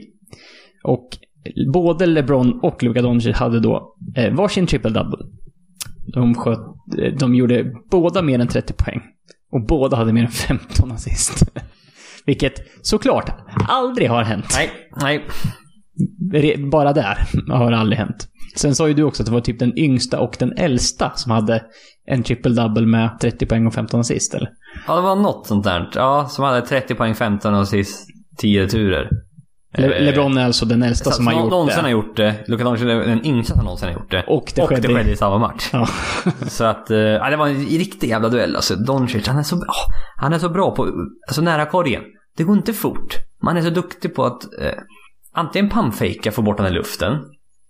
[0.84, 1.10] Och
[1.74, 5.26] både LeBron och Luka Doncic hade då eh, varsin triple-double.
[6.14, 6.60] De, sköt,
[7.20, 9.02] de gjorde båda mer än 30 poäng.
[9.52, 11.44] Och båda hade mer än 15 assist.
[12.26, 13.30] Vilket såklart
[13.68, 14.46] aldrig har hänt.
[14.56, 15.28] Nej, nej.
[16.72, 17.18] Bara där
[17.50, 18.28] har det aldrig hänt.
[18.56, 21.32] Sen sa ju du också att det var typ den yngsta och den äldsta som
[21.32, 21.64] hade
[22.06, 24.50] en triple-double med 30 poäng och 15 assist, eller?
[24.88, 25.90] Ja, det var något sånt där.
[25.96, 28.08] Ja, som hade 30 poäng, 15 och sist
[28.38, 29.10] 10 turer.
[29.74, 31.82] Le- Eh, LeBron är alltså den äldsta som har gjort någonsin det.
[31.84, 32.36] har gjort det.
[32.48, 34.24] Luka Doncic är den yngsta som någonsin har gjort det.
[34.28, 35.70] Och det och skedde- det skedde i samma match.
[35.74, 35.88] Ja.
[36.48, 38.76] Så att, eh, ja, det var en riktig jävla duell alltså.
[38.76, 39.64] Doncic, han är så, åh,
[40.18, 40.88] han är så bra på,
[41.28, 42.02] alltså nära korgen.
[42.38, 43.16] Det går inte fort.
[43.44, 44.72] Man är så duktig på att eh,
[45.34, 47.18] antingen pumpfejka, få bort den i luften.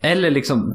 [0.03, 0.73] Eller liksom,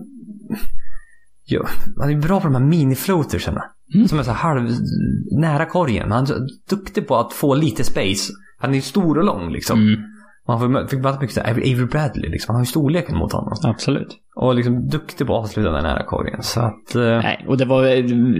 [1.44, 1.66] ja,
[2.00, 3.62] han är bra på de här mini-floatersarna.
[3.94, 4.08] Mm.
[4.08, 4.70] Som är så här halv,
[5.40, 6.12] nära korgen.
[6.12, 6.34] Han är så
[6.70, 8.32] duktig på att få lite space.
[8.58, 9.80] Han är stor och lång liksom.
[9.80, 10.00] Mm,
[10.48, 12.52] Man fick möta mycket så här, Avery Bradley liksom.
[12.52, 13.52] Han har ju storleken mot honom.
[13.62, 14.16] absolut.
[14.36, 16.42] Och liksom duktig på att avsluta den nära korgen.
[16.42, 16.94] Så att...
[16.94, 17.84] Eh, Nej, och det var,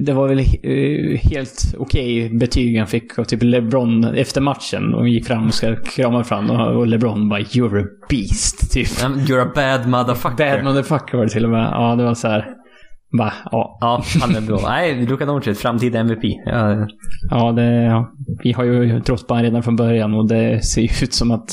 [0.00, 4.94] det var väl eh, helt okej betyg han fick av typ LeBron efter matchen.
[4.94, 8.88] Och gick fram och ska krama fram och, och LeBron bara “You're a beast” typ.
[8.88, 10.56] You're a bad motherfucker.
[10.56, 11.68] Bad motherfucker var det till och med.
[11.72, 12.46] Ja, det var så här.
[13.18, 13.78] Bara, ja.
[13.80, 14.60] Ja, han är bra.
[14.62, 16.24] Nej, Luka Doncic, framtida MVP.
[16.46, 16.86] Ja,
[17.30, 20.80] Ja, det, ja, vi har ju trott på honom redan från början och det ser
[20.82, 21.50] ju ut som att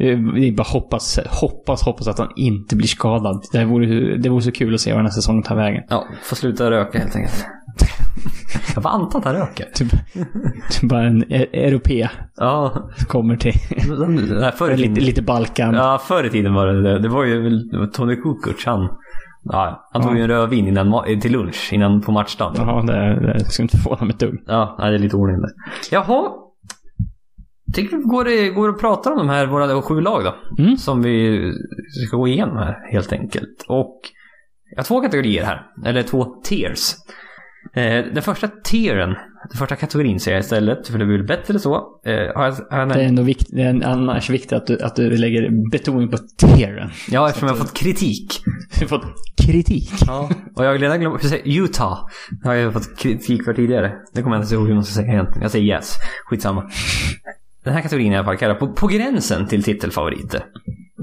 [0.00, 3.42] eh, vi bara hoppas, hoppas, hoppas att han inte blir skadad.
[3.52, 5.82] Det vore, det vore så kul att se vad den här säsongen tar vägen.
[5.88, 7.46] ja, får sluta röka helt enkelt.
[8.74, 9.64] Jag var antar att han röker.
[9.74, 9.90] Typ,
[10.70, 13.52] typ bara en e- europé Ja, kommer till
[14.56, 15.74] förr lite, lite Balkan.
[15.74, 16.98] Ja, förr i tiden var det det.
[16.98, 17.60] Det var ju
[17.92, 18.88] Tony Kukoc, han.
[19.42, 22.54] Ja, han tog ju en rödvin innan, till lunch, innan på matchdagen.
[22.66, 24.42] Jaha, det, det ska inte förvåna mig ett dugg.
[24.46, 25.50] Ja, det är lite ordning där.
[25.90, 26.30] Jaha.
[27.74, 30.62] Tycker vi går, det- går att prata om de här, våra sju lag då.
[30.62, 30.76] Mm.
[30.76, 31.40] Som vi
[32.08, 33.64] ska gå igenom här helt enkelt.
[33.68, 34.00] Och
[34.70, 35.66] jag har två kategorier här.
[35.84, 36.94] Eller två tiers.
[37.74, 39.16] Eh, den första tieren,
[39.48, 41.74] den första kategorin säger jag istället, för det blir bättre så.
[42.04, 44.80] Eh, har jag, har jag Det är ändå vikt, det är annars viktigt att du,
[44.82, 46.90] att du lägger betoning på tieren.
[47.10, 48.40] ja, eftersom jag har fått kritik.
[48.78, 49.04] Du har fått
[49.46, 49.92] kritik.
[50.06, 50.30] Ja.
[50.56, 52.08] Och jag har redan glömt, Utah
[52.44, 53.92] har jag fått kritik för tidigare.
[54.14, 55.42] Det kommer jag inte ihåg hur man ska säga egentligen.
[55.42, 55.94] Jag säger yes.
[56.24, 56.70] Skitsamma.
[57.64, 60.44] Den här kategorin är i alla fall kallad på, på gränsen till titelfavoriter.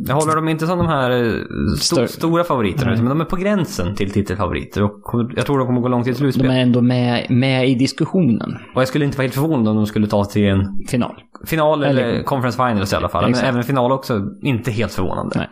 [0.08, 1.41] Jag håller dem inte som de här eh,
[1.79, 2.99] sto, Stör- stora favoriterna, Nej.
[2.99, 4.84] men de är på gränsen till titelfavoriter.
[4.84, 5.01] Och
[5.36, 6.47] jag tror de kommer gå långt i ett slutspel.
[6.47, 8.58] De är ändå med, med i diskussionen.
[8.75, 11.15] Och jag skulle inte vara helt förvånad om de skulle ta till en Final.
[11.45, 13.21] final eller, Eller- conference finals i alla fall.
[13.21, 13.47] Men Exakt.
[13.47, 15.31] även final också, inte helt förvånande.
[15.38, 15.49] Nej.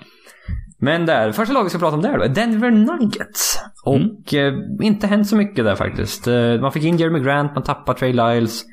[0.80, 3.60] Men där, första laget vi ska prata om där då, är Denver Nuggets.
[3.86, 6.28] Och eh, inte hänt så mycket där faktiskt.
[6.28, 8.64] Eh, man fick in Jeremy Grant, man tappade Trey Lyles.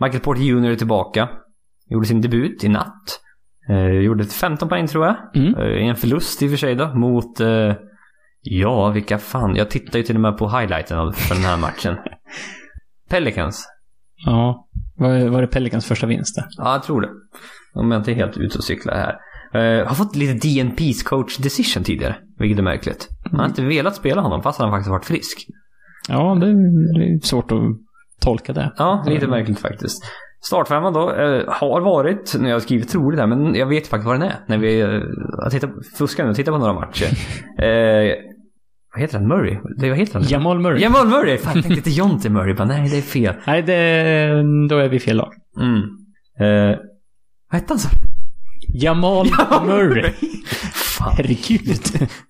[0.00, 1.28] Michael Porter Jr är tillbaka.
[1.90, 3.20] Gjorde sin debut i natt.
[3.68, 5.16] Eh, gjorde 15 poäng tror jag.
[5.34, 5.54] Mm.
[5.54, 7.40] Eh, en förlust i och för sig då, mot...
[7.40, 7.74] Eh,
[8.42, 9.56] ja, vilka fan.
[9.56, 11.96] Jag tittar ju till och med på highlighten för den här matchen.
[13.10, 13.68] Pelicans.
[14.26, 14.68] Ja.
[14.96, 16.44] Var, var det Pelicans första vinst där?
[16.56, 17.08] Ja, jag tror det.
[17.74, 19.16] Om jag inte är helt ute och cyklar här.
[19.54, 23.08] Eh, har fått lite DNP's coach decision tidigare, vilket är märkligt.
[23.30, 25.46] Man har inte velat spela honom fast han faktiskt varit frisk.
[26.08, 27.58] Ja, det är svårt att
[28.20, 28.72] tolka det.
[28.76, 30.04] Ja, lite märkligt faktiskt.
[30.46, 34.06] Startfemman då eh, har varit, nu har jag skrivit troligt här, men jag vet faktiskt
[34.06, 34.36] vad den är.
[34.46, 34.88] När vi eh,
[35.42, 37.06] jag tittar, fuskar nu och tittar på några matcher.
[37.62, 38.14] Eh,
[38.94, 39.28] vad heter han?
[39.28, 39.56] Murray?
[39.78, 40.22] Det, vad heter han?
[40.22, 40.82] Jamal Murray.
[40.82, 41.38] Jamal Murray!
[41.38, 42.54] Fan, jag tänkte inte Jonte Murray.
[42.54, 43.34] Bara, nej, det är fel.
[43.46, 45.32] Nej, det, då är vi fel lag.
[45.60, 45.78] Mm.
[46.40, 46.76] Eh,
[47.52, 47.88] vad hette han så?
[48.74, 49.26] Jamal
[49.66, 50.12] Murray.
[50.74, 51.76] Fan, Herregud.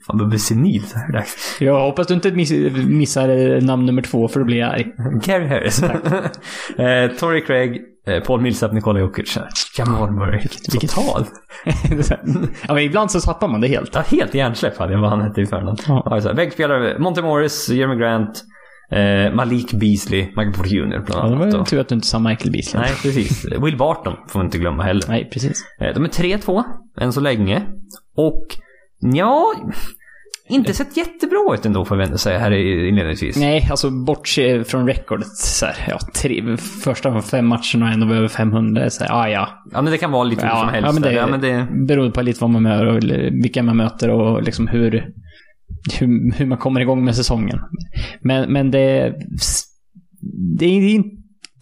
[0.07, 1.57] fan jag blir senil så här dags.
[1.61, 2.53] Jag hoppas du inte miss,
[2.88, 4.87] missar eh, namn nummer två för att bli arg.
[5.25, 5.83] Gary Harris.
[5.83, 7.81] eh, Torrey Craig,
[8.27, 9.38] Paul Millsap, Nikola Jokic.
[9.79, 10.38] Jamal Murray.
[10.73, 11.25] vilket- Total.
[12.68, 13.90] ja, men ibland så tappar man det helt.
[13.94, 15.77] Ja, helt hjärnsläpp hade jag vad han hette i förnamn.
[15.88, 16.21] Ja.
[16.25, 16.33] Ja.
[16.33, 18.42] Väggspelare, Monte Morris, Jeremy Grant,
[18.90, 20.87] eh, Malik Beasley, Michael Porter Jr.
[21.07, 21.55] bland Ja, det annat.
[21.55, 22.83] var tur att du inte sa Michael Beasley.
[22.83, 23.44] Nej, precis.
[23.64, 25.05] Will Barton får vi inte glömma heller.
[25.09, 25.61] Nej, precis.
[25.81, 26.62] Eh, De är 3-2
[27.01, 27.62] än så länge.
[28.16, 28.47] Och
[29.01, 29.55] ja,
[30.49, 33.37] inte sett jättebra ut ändå får vi ändå säga här i- inledningsvis.
[33.37, 35.29] Nej, alltså bortse från recordet.
[35.29, 38.91] Så här, ja, tre, första fem matcherna har ändå över 500.
[38.91, 40.87] Så här, ah, ja, Ja, men det kan vara lite hur som helst.
[40.87, 43.03] ja, men det, ja, men det beror på lite vad man möter och
[43.45, 44.91] vilka man möter och liksom hur,
[46.01, 47.59] hur, hur man kommer igång med säsongen.
[48.21, 49.15] Men, men det,
[50.59, 51.03] det, är,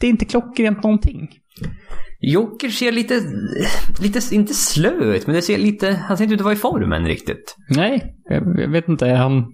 [0.01, 1.29] det är inte klockrent någonting.
[2.33, 3.15] Joker ser lite,
[4.03, 6.59] lite, inte slö ut, men det ser lite, han ser inte ut att vara i
[6.59, 7.57] formen riktigt.
[7.77, 9.07] Nej, jag, jag vet inte.
[9.09, 9.45] Han,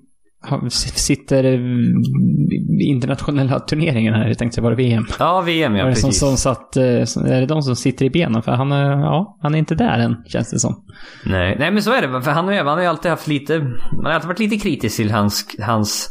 [0.43, 1.61] har- sitter eh,
[2.81, 4.29] i internationella turneringen här.
[4.29, 5.07] Jag tänkte var det VM.
[5.19, 6.21] Ja, VM ja, det som, precis.
[6.21, 8.43] som satt, eh, är det de som sitter i benen?
[8.43, 10.85] För han är, ja, han är inte där än, känns det som.
[11.27, 12.23] Nej, nej men så är det.
[12.23, 13.59] För han han har ju alltid haft lite...
[13.59, 15.47] Man har alltid varit lite kritisk till hans...
[15.61, 16.11] hans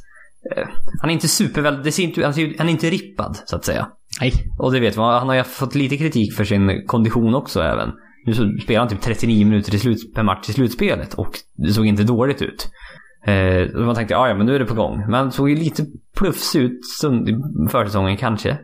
[0.55, 0.67] eh,
[1.01, 1.83] han är inte superväl...
[1.83, 3.87] Det ser inte, han, ser, han är inte rippad, så att säga.
[4.19, 4.33] Nej.
[4.57, 5.19] Och det vet man.
[5.19, 7.91] Han har ju fått lite kritik för sin kondition också även.
[8.25, 11.73] Nu så spelar han typ 39 minuter i slut, per match i slutspelet och det
[11.73, 12.69] såg inte dåligt ut.
[13.25, 14.99] Eh, man tänkte, "Ja, ja men nu är det på gång.
[14.99, 15.85] Men han såg ju lite
[16.17, 16.79] plufs ut
[17.27, 17.35] i
[17.69, 18.57] försäsongen kanske.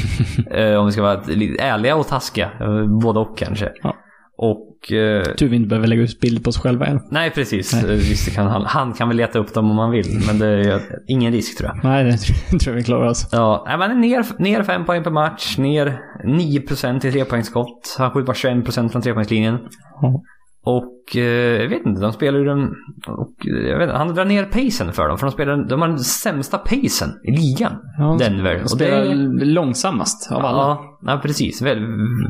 [0.50, 1.22] eh, om vi ska vara
[1.58, 2.50] ärliga och taskiga.
[2.60, 3.72] Eh, både och kanske.
[3.82, 3.96] Ja.
[4.36, 4.92] Och...
[4.92, 7.00] Eh, Tur vi inte behöver lägga ut bild på oss själva än.
[7.10, 7.74] nej, precis.
[7.84, 10.22] Eh, Visst, kan han, han kan väl leta upp dem om han vill.
[10.26, 11.84] Men det är ingen risk tror jag.
[11.84, 12.16] Nej, det
[12.58, 13.28] tror- jag vi klarar oss.
[13.32, 17.96] Ja, nej, men ner, ner 5 poäng per match, ner 9% i trepoängsskott.
[17.98, 19.58] Han skjuter bara 21% från trepoängslinjen.
[20.02, 20.22] Ja.
[20.66, 21.22] Och eh,
[21.62, 22.62] jag vet inte, de spelar ju den...
[23.06, 25.18] Och, eh, jag vet inte, han drar ner pacen för dem.
[25.18, 27.72] För de, spelar, de har den sämsta pacen i ligan.
[27.98, 28.54] Ja, Denver.
[28.54, 30.58] De Och spelar det, långsammast av alla.
[30.58, 31.62] ja, ja, precis.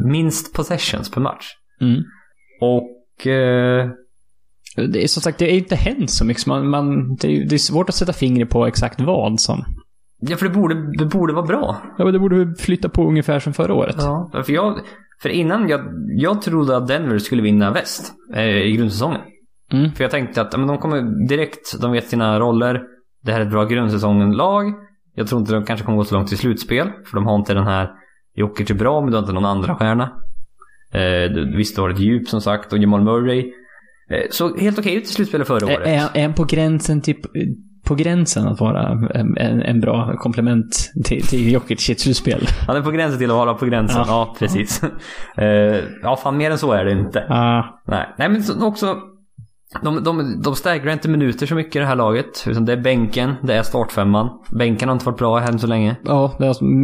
[0.04, 1.46] Minst possessions per match.
[1.80, 2.02] Mm.
[2.60, 3.26] Och...
[3.26, 3.88] Eh,
[4.76, 6.42] Det är som sagt, det är inte hänt så mycket.
[6.42, 9.64] så Man, man, det, är, det är svårt att sätta fingret på exakt vad som...
[10.20, 11.76] ja, för det borde, det borde vara bra.
[11.98, 13.96] Ja, men det borde flytta på ungefär som förra året.
[13.98, 14.80] Ja, för jag...
[15.22, 15.80] För innan, jag,
[16.16, 19.20] jag trodde att Denver skulle vinna väst eh, i grundsäsongen.
[19.72, 19.90] Mm.
[19.92, 22.82] För jag tänkte att men de kommer direkt, de vet sina roller.
[23.22, 24.64] Det här är ett bra grundsäsongen-lag.
[25.14, 26.88] Jag tror inte de kanske kommer gå så långt i slutspel.
[27.06, 27.90] För de har inte den här,
[28.36, 30.12] Jokic är bra men du har inte någon andra stjärna.
[30.94, 33.52] Eh, visst, du har ett djup som sagt och Jamal Murray.
[34.10, 35.86] Eh, såg helt okej ut i slutspelet förra året.
[35.86, 37.16] Är, är han på gränsen till...
[37.86, 42.46] På gränsen att vara en, en, en bra komplement till, till Jokic i ett slutspel.
[42.66, 43.96] Han är på gränsen till att vara på gränsen.
[44.06, 44.36] Ja, Ja.
[44.38, 44.82] precis.
[45.36, 45.44] eh,
[46.02, 47.26] ja, fan mer än så är det inte.
[47.28, 48.96] Ah, Nej, Nej men så- också...
[49.82, 52.44] De, de, de stagrar inte minuter så mycket i det här laget.
[52.46, 54.28] Utan det är bänken, det är startfemman.
[54.58, 55.96] Bänken har inte varit bra än så länge.
[56.04, 56.36] ja,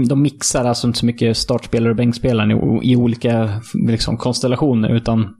[0.08, 3.48] de mixar alltså inte så mycket startspelare och bänkspelare i, i olika
[3.88, 5.34] liksom, konstellationer, utan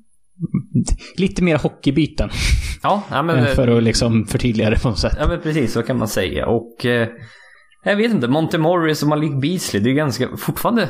[1.17, 2.31] lite mer hockeybyten.
[2.83, 5.17] Ja, ja men, För att liksom förtydliga det på något sätt.
[5.21, 6.47] ja, men precis så kan man säga.
[6.47, 7.09] Och eh,
[7.85, 10.89] jag vet inte, Monte Morris och Malik Beasley, det är ju ganska, fortfarande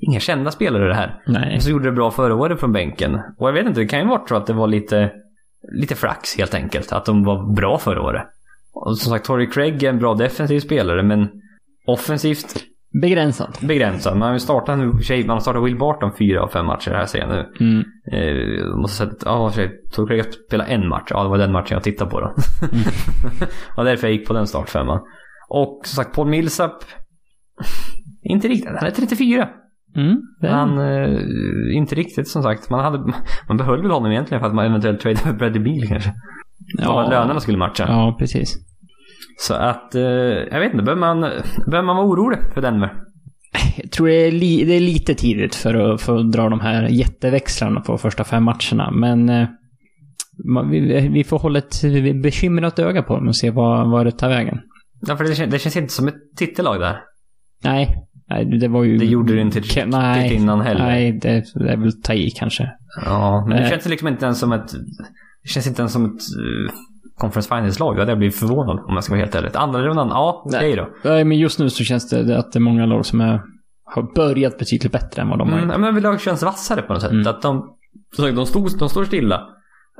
[0.00, 1.22] inga kända spelare det här.
[1.26, 1.60] Nej.
[1.60, 3.14] Så gjorde det bra förra året från bänken.
[3.38, 5.10] Och jag vet inte, det kan ju vara så att det var lite,
[5.72, 6.92] lite flax helt enkelt.
[6.92, 8.22] Att de var bra förra året.
[8.72, 11.28] Och som sagt, Torrey Craig är en bra defensiv spelare, men
[11.86, 12.64] offensivt
[13.02, 13.60] Begränsat.
[13.60, 14.16] begränsad.
[14.16, 17.18] Man har startat nu, tjej, man startat Will Barton fyra av fem matcher här ser
[17.18, 17.52] jag nu.
[17.60, 17.84] Mm.
[18.12, 21.06] Eh, måste säga att, ja, tjej, Torrey Craig spelade en match.
[21.10, 22.26] Ja, det var den matchen jag tittade på då.
[23.76, 25.00] och därför jag gick på den startfemman.
[25.48, 26.84] Och som sagt, Paul Millsap.
[28.22, 29.48] Inte riktigt, han är 34.
[29.98, 30.16] Mm.
[30.42, 31.20] Han, eh,
[31.76, 32.70] inte riktigt som sagt.
[32.70, 33.12] Man, hade,
[33.48, 36.14] man behöll väl honom egentligen för att man eventuellt tradade för Bradley Beal kanske.
[36.78, 37.04] Ja.
[37.04, 37.84] Att lönerna skulle matcha.
[37.88, 38.56] Ja, precis.
[39.40, 40.02] Så att, eh,
[40.50, 41.20] jag vet inte, behöver man,
[41.66, 42.92] behöver man vara orolig för Denver?
[43.76, 46.60] Jag tror det är, li, det är lite tidigt för att, för att dra de
[46.60, 49.48] här jätteväxlarna på första fem matcherna, men eh,
[50.54, 51.82] man, vi, vi får hålla ett
[52.22, 54.60] bekymrat öga på dem och se vad, vad det tar vägen.
[55.06, 57.00] Ja, för det, kän- det känns inte som ett titellag där.
[57.64, 57.94] Nej,
[58.30, 58.98] nej det var ju...
[58.98, 60.84] Det gjorde det inte Ke- nej, riktigt innan heller.
[60.86, 62.70] Nej, det, det är väl ta i kanske.
[63.04, 63.70] Ja, men det Nej.
[63.70, 64.72] känns liksom inte ens som ett...
[65.42, 66.70] Det känns inte ens som ett uh,
[67.18, 67.94] Conference Finals-lag.
[67.96, 69.50] Då hade jag blivit förvånad om jag ska vara helt ärlig.
[69.54, 70.88] Andra rundan, ja, okej då.
[71.04, 73.40] Nej, men just nu så känns det att det är många lag som är,
[73.84, 76.92] har börjat betydligt bättre än vad de har Mm, ja, men överlag känns vassare på
[76.92, 77.10] något sätt.
[77.10, 77.26] Mm.
[77.26, 77.76] Att de,
[78.16, 79.36] de, stod, de står stilla.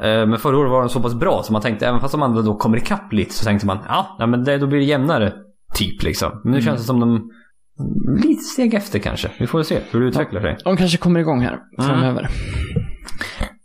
[0.02, 2.22] Eh, Men förra året var de så pass bra så man tänkte, även fast de
[2.22, 3.78] andra då kommer ikapp lite, så tänkte man,
[4.18, 5.32] ja men det, då blir det jämnare.
[5.74, 6.30] Typ liksom.
[6.44, 6.64] Men nu Mm.
[6.66, 7.30] känns det som de
[8.22, 9.30] lite steg efter kanske.
[9.38, 10.56] Vi får se hur det utvecklar sig.
[10.64, 12.28] De kanske kommer igång här framöver.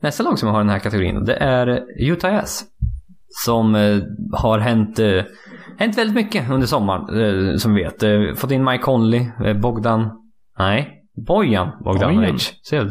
[0.02, 2.64] Nästa lag som har den här kategorin, det är Utah Jazz.
[3.46, 3.98] Som eh,
[4.32, 5.22] har hänt, eh,
[5.78, 7.02] hänt väldigt mycket under sommaren,
[7.52, 8.40] eh, som vi vet.
[8.40, 9.26] Fått in Mike Conley,
[9.62, 10.10] Bogdan,
[10.60, 12.54] nej, Bojan Bogdanovic.
[12.62, 12.90] Så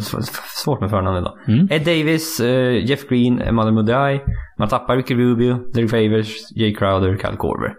[0.65, 1.39] svårt med förnamn idag.
[1.49, 1.69] Mm.
[1.71, 2.41] Ed Davis,
[2.85, 4.21] Jeff Green, Emmanuel Mudiay.
[4.59, 7.75] Man tappar Ricky Rubio, Derek Favors, Jay Crowder, Kyle Korver.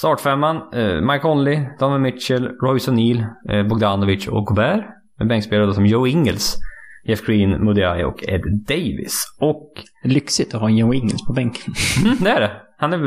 [0.00, 4.84] Startfemman, eh, Mike Conley, Donovan Mitchell, Royce O'Neill, eh, Bogdanovic och Gobert.
[5.18, 6.56] Med bänkspelare som Joe Ingles,
[7.04, 9.24] Jeff Green, Mudiay och Ed Davis.
[9.40, 9.72] Och
[10.04, 11.74] Lyxigt att ha en Joe Ingles på bänken.
[12.04, 12.50] Mm, det är det.
[12.78, 12.98] Han är...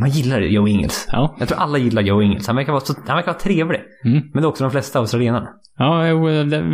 [0.00, 1.08] Man gillar Joe Ingles.
[1.12, 1.36] Ja.
[1.38, 2.46] Jag tror alla gillar Joe Ingles.
[2.46, 3.80] Han verkar vara, så, han verkar vara trevlig.
[4.04, 4.20] Mm.
[4.32, 5.48] Men det är också de flesta australienarna.
[5.78, 6.64] Ja, jo, det,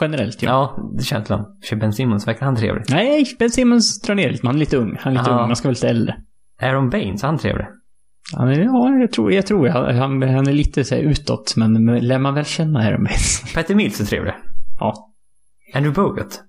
[0.00, 0.48] generellt ja.
[0.50, 1.28] Ja, det känns.
[1.68, 2.84] För Ben Simmons verkar han trevlig.
[2.88, 4.40] Nej, Ben Simmons drar ner lite.
[4.42, 4.96] men Han är lite ung.
[5.00, 5.38] Han är lite Ja.
[5.40, 5.46] ung.
[5.46, 6.16] Han ska vara lite äldre.
[6.62, 7.66] Aaron Baines, är han trevlig?
[8.32, 11.56] Han är, ja, jag tror, jag tror han, han, han är lite så här utåt,
[11.56, 13.54] men men lär man väl känna Aaron Baines.
[13.54, 14.32] Peter Mills är trevlig.
[14.80, 14.94] Ja.
[15.74, 16.42] Andrew Bogut.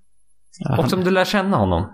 [0.60, 1.86] Ja, Och som du lär känna honom.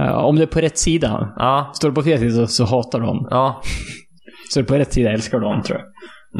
[0.00, 1.32] Eh, om du är på rätt sida.
[1.36, 3.26] Ja, Står du på fel sida så, så hatar du honom.
[3.30, 3.62] ja.
[4.50, 5.86] Står du på rätt sida älskar du honom tror jag.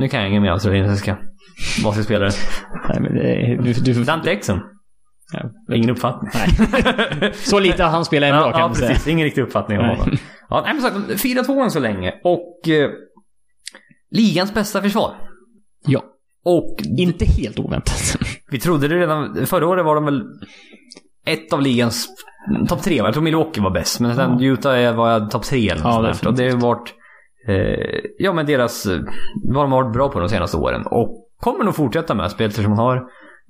[0.01, 1.19] Nu kan jag inget mer australiensiska.
[1.85, 2.31] Basketspelare.
[2.89, 4.61] Nej, men det, du, du, Dante Exum.
[5.33, 6.31] Ja, Ingen uppfattning.
[7.35, 8.89] så lite han spelat ändå ja, kan ja, man säga.
[8.89, 9.07] precis.
[9.09, 9.97] Ingen riktig uppfattning om Nej.
[9.97, 10.17] honom.
[10.51, 12.15] Ja, nej, men sagt, 4-2 än så länge.
[12.25, 12.91] Och eh,
[14.11, 15.15] ligans bästa försvar.
[15.87, 16.03] Ja.
[16.45, 18.17] Och Inte helt oväntat.
[18.51, 19.47] vi trodde det redan...
[19.47, 20.23] Förra året var de väl
[21.27, 22.09] ett av ligans
[22.69, 22.97] topp tre.
[22.97, 24.01] Jag tror Milwaukee var bäst.
[24.01, 24.47] Men sen Ja.
[24.47, 26.29] Utah var topp tre eller Ja, något sånt där.
[26.29, 26.95] Och det har varit...
[27.49, 28.87] Eh, ja, men deras...
[28.87, 29.01] eh,
[29.45, 30.87] Vad de har varit bra på de senaste åren.
[30.87, 33.03] Och kommer nog fortsätta med spelet som man har.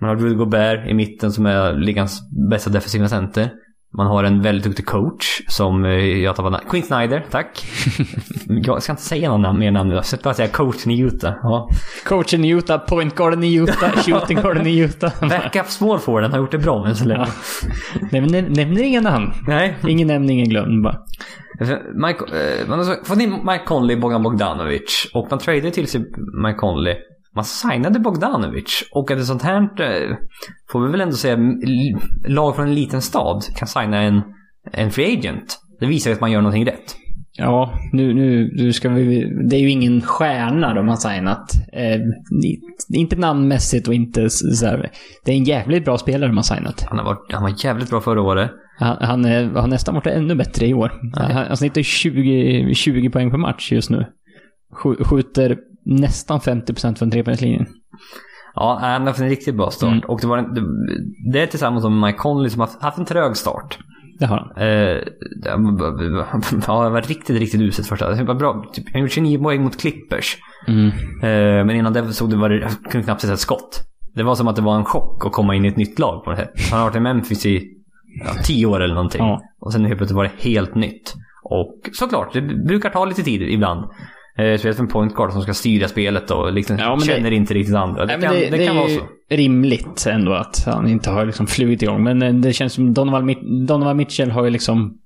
[0.03, 3.51] Man har Rudy Gobert i mitten som är ligans bästa defensiva center.
[3.97, 6.65] Man har en väldigt duktig coach som eh, jag tar på namn.
[6.71, 7.65] Quinn Snyder, tack.
[8.47, 9.95] jag ska inte säga någon namn, mer namn nu.
[9.95, 11.35] Jag ska bara säga coachen i Utah.
[11.43, 11.69] Ja.
[12.05, 15.13] Coachen i Utah, point guarden i Utah, shooting guarden i Utah.
[15.21, 17.27] Backup small forwarden har gjort det bra än så länge.
[18.13, 19.33] Nämner, nämner inga namn.
[19.47, 20.99] Nej, Ingen nämning, ingen glömd bara.
[21.95, 26.01] Mike, eh, man har fått in Mike Conley, Bogdan Bogdanovic och man tradade till sig
[26.45, 26.97] Mike Conley.
[27.35, 30.16] Man signade Bogdanovic och att ett sånt här, eh,
[30.72, 31.39] får vi väl ändå säga,
[32.28, 34.22] lag från en liten stad kan signa en,
[34.72, 35.59] en free agent.
[35.80, 36.97] Det visar att man gör någonting rätt.
[37.39, 39.33] Ja, nu, nu, nu ska vi...
[39.49, 41.53] Det är ju ingen stjärna de har signat.
[41.72, 42.01] Eh,
[42.95, 44.91] inte namnmässigt och inte så här.
[45.24, 46.87] Det är en jävligt bra spelare de har signat.
[46.89, 48.51] Han, har varit, han var jävligt bra förra året.
[48.78, 50.93] Han, han är, har nästan varit ännu bättre i år.
[51.14, 54.07] Han, han snittar 20, 20 poäng per match just nu.
[54.83, 57.66] Sk- Skjuter nästan 50% från trepoängslinjen.
[58.55, 59.93] Ja, han har haft en riktigt bra start.
[59.93, 60.05] Mm.
[60.09, 60.62] Och det, var en, det,
[61.33, 63.78] det är tillsammans med Mike Conley som har haft en trög start.
[64.18, 64.51] Det har han.
[64.57, 64.68] Eh,
[66.66, 68.11] ja, det var riktigt, riktigt uselt första.
[68.11, 68.64] Det var bra.
[68.72, 70.37] Typ, han gjorde 29 poäng mot Clippers.
[70.68, 70.87] Mm.
[71.22, 73.80] Eh, men innan det såg det var det, kunde knappt sätta ett skott.
[74.14, 76.24] Det var som att det var en chock att komma in i ett nytt lag
[76.24, 76.53] på något sätt.
[76.70, 77.62] Han har varit i Memphis i
[78.24, 79.22] ja, tio år eller någonting.
[79.22, 79.41] Ja.
[79.61, 81.14] Och sen helt plötsligt var det helt nytt.
[81.45, 83.91] Och såklart, det brukar ta lite tid ibland.
[84.39, 87.05] Eh, Speciellt för en point guard som ska styra spelet och liksom Ja, men det-
[87.05, 88.07] känner inte riktigt andra.
[88.07, 89.01] Det Nej, kan, det, det det kan vara så.
[89.30, 92.03] rimligt ändå att han inte har liksom flugit igång.
[92.03, 93.35] Men eh, det känns som Donovan,
[93.66, 94.99] Donovan Mitchell har ju liksom...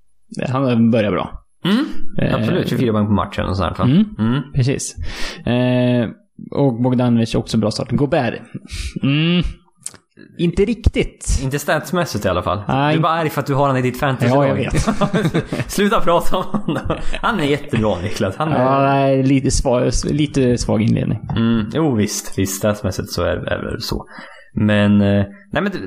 [0.48, 1.42] Han har börjat bra.
[1.64, 1.84] Mm,
[2.22, 3.78] Eh, absolut, 24 poäng på matchen och sånt.
[3.78, 4.04] Mm.
[4.18, 4.40] Mm.
[4.54, 4.96] Precis.
[5.46, 6.08] Eh,
[6.50, 7.90] och Bogdanovic också bra start.
[7.90, 8.34] Gobert.
[9.02, 9.42] Mm.
[10.38, 11.40] Inte riktigt.
[11.42, 12.62] Inte statsmässigt i alla fall.
[12.68, 12.92] Nej.
[12.92, 14.80] Du är bara arg för att du har honom i ditt fantasy Ja, jag vet.
[15.72, 16.96] Sluta prata om honom.
[17.22, 18.36] Han är jättebra Niklas.
[18.36, 18.62] Han är...
[18.62, 21.18] Ja, nej, lite, svag, lite svag inledning.
[21.36, 24.06] Mm, jo visst, visst statsmässigt så är, är det så.
[24.54, 25.78] Men, eh, nej men det,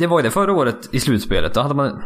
[0.00, 0.30] det var ju det.
[0.30, 2.02] Förra året i slutspelet, då hade man...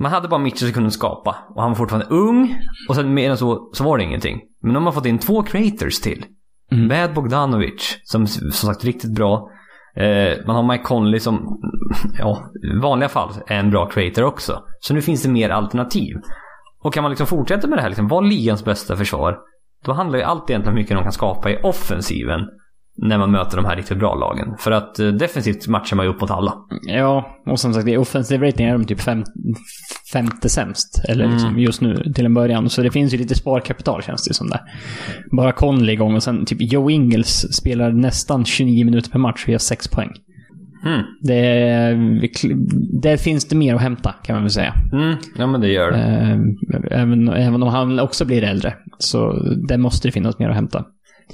[0.00, 1.36] Man hade bara Mitchell som kunde skapa.
[1.54, 2.58] Och han var fortfarande ung.
[2.88, 4.40] Och sen mer än så, så var det ingenting.
[4.62, 6.24] Men nu har man fått in två creators till.
[6.72, 6.86] Mm.
[6.86, 9.48] Med Bogdanovic, som som sagt riktigt bra.
[9.96, 11.60] Eh, man har Mike Conley som,
[12.18, 14.62] ja, i vanliga fall är en bra creator också.
[14.80, 16.16] Så nu finns det mer alternativ.
[16.82, 19.38] Och kan man liksom fortsätta med det här, liksom, vara ligans bästa försvar.
[19.84, 22.40] Då handlar ju allt egentligen om hur mycket de kan skapa i offensiven.
[22.96, 24.54] När man möter de här riktigt bra lagen.
[24.58, 26.54] För att eh, defensivt matchar man ju upp mot alla.
[26.86, 29.24] Ja, och som sagt, i offensive rating är de typ fem,
[30.12, 31.04] femte sämst.
[31.08, 31.60] Eller liksom Mm.
[31.60, 32.70] just nu till en början.
[32.70, 34.60] Så det finns ju lite sparkapital känns det som där.
[35.36, 39.48] Bara Conley igång och sen typ Joe Ingles spelar nästan 29 minuter per match och
[39.48, 40.10] gör 6 poäng.
[40.86, 41.02] Mm.
[43.02, 44.74] Det, finns det mer att hämta kan man väl säga.
[44.92, 45.16] Mm.
[45.38, 45.98] Ja men det gör det.
[45.98, 48.74] Eh, Även, även om han också blir äldre.
[48.98, 49.32] Så
[49.68, 50.84] där måste det finnas mer att hämta.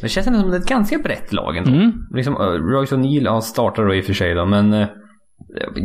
[0.00, 1.70] Det känns ändå som ett ganska brett lag ändå.
[1.70, 1.92] Mm.
[2.14, 4.72] Liksom, uh, Royce O'Neill, ja, startar då i och för sig då, men...
[4.72, 4.86] Uh,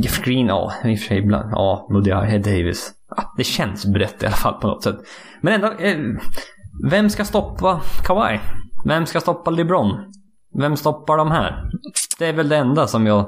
[0.04, 1.52] Jeff Green, ja, i och för sig ibland.
[1.52, 1.88] Ja,
[2.22, 2.92] Head Davis.
[3.10, 4.96] Ja, det känns brett i alla fall på något sätt.
[5.42, 5.98] Men ändå, eh,
[6.90, 8.40] vem ska stoppa Kawhi?
[8.88, 9.98] Vem ska stoppa LeBron?
[10.60, 11.70] Vem stoppar de här?
[12.20, 13.28] Det är väl det enda som jag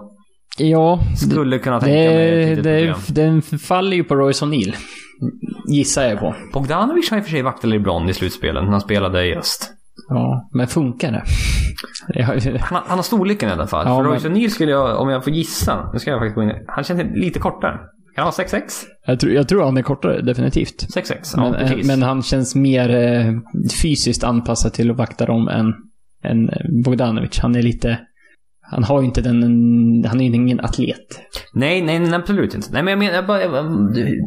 [0.58, 4.76] Ja, skulle kunna tänka mig det, den faller ju på Royce O'Neill.
[5.68, 6.36] Gissar jag på.
[6.54, 9.72] Bogdanovic har i och för sig vaktat LeBron i slutspelen han spelade i öst.
[10.10, 11.24] Ja, men funkar det?
[12.24, 12.40] Han,
[12.78, 13.86] har- han har storleken i alla fall.
[13.88, 16.36] Ja, För men- Royce O'Neill skulle jag, om jag får gissa, nu ska jag faktiskt
[16.36, 17.78] gå in Han känns lite kortare.
[18.16, 18.62] Kan han vara 6'6?
[19.08, 20.88] jag, tror, jag tror han är kortare, definitivt.
[20.96, 21.88] 6'6, ja Men, eh, precis.
[21.88, 23.34] men han känns mer eh,
[23.82, 25.74] fysiskt anpassad till att vakta dem än,
[26.24, 26.50] än
[26.84, 27.40] Bogdanovic.
[27.40, 28.00] Han är lite...
[28.72, 29.42] Han har ju inte den...
[30.08, 30.98] Han är ju ingen atlet.
[31.54, 32.68] Nej, nej, nej, absolut inte.
[32.72, 33.66] Nej, men jag menar, jag bara, jag,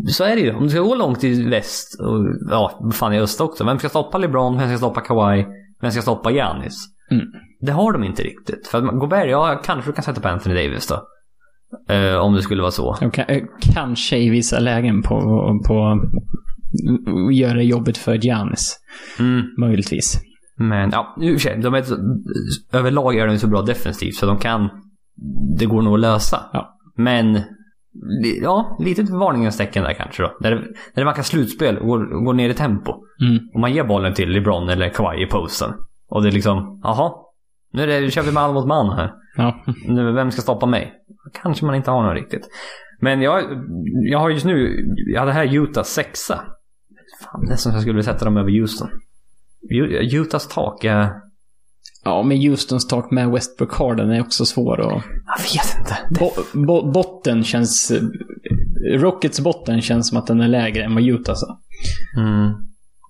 [0.08, 0.54] så är det ju.
[0.54, 3.64] Om du ska gå långt i väst, och ja, fan i öst också.
[3.64, 4.58] Vem ska stoppa LeBron?
[4.58, 5.44] Vem ska stoppa Kawhi?
[5.80, 6.86] Vem ska stoppa Giannis?
[7.10, 7.26] Mm.
[7.60, 8.66] Det har de inte riktigt.
[8.66, 11.02] För att Gobert, ja, kanske du kan sätta på Anthony Davis då.
[11.94, 12.92] Eh, om det skulle vara så.
[12.94, 13.42] Ka- eh,
[13.74, 15.20] kanske i vissa lägen på...
[15.66, 16.00] på
[17.32, 18.80] göra det jobbigt för Giannis.
[19.18, 19.42] Mm.
[19.58, 20.20] Möjligtvis.
[20.56, 21.84] Men ja, i och för sig, de är,
[22.72, 24.68] överlag är de så bra defensivt så de kan...
[25.58, 26.40] Det går nog att lösa.
[26.52, 26.78] Ja.
[26.96, 27.40] Men
[28.42, 30.36] ja, litet varningens tecken där kanske då.
[30.40, 32.92] Där, det- där det verkar slutspel och går, går ner i tempo.
[33.20, 33.48] Mm.
[33.54, 35.70] Och man ger bollen till LeBron eller Kawhi i posten.
[36.08, 37.12] Och det är liksom, jaha.
[37.72, 39.12] Nu är det, nu kör vi man mot man här.
[39.36, 39.64] Ja.
[39.88, 40.92] Nu, vem ska stoppa mig?
[41.42, 42.48] Kanske man inte har någon riktigt.
[43.00, 43.42] Men jag,
[44.10, 46.40] jag har just nu, jag hade här Utah sexa.
[47.24, 48.88] Fan, nästan så jag skulle vilja sätta dem över Houston.
[50.12, 51.10] Utahs tak är...
[52.04, 55.02] ja, men Houstons tak med Westbrook Harden är också svår att...
[55.36, 55.98] Jag vet inte.
[56.10, 56.30] Det, Bo,
[56.66, 57.92] bo, botten känns...
[58.98, 61.58] Rockets botten känns som att den är lägre än vad Utah sa.
[62.16, 62.52] mm.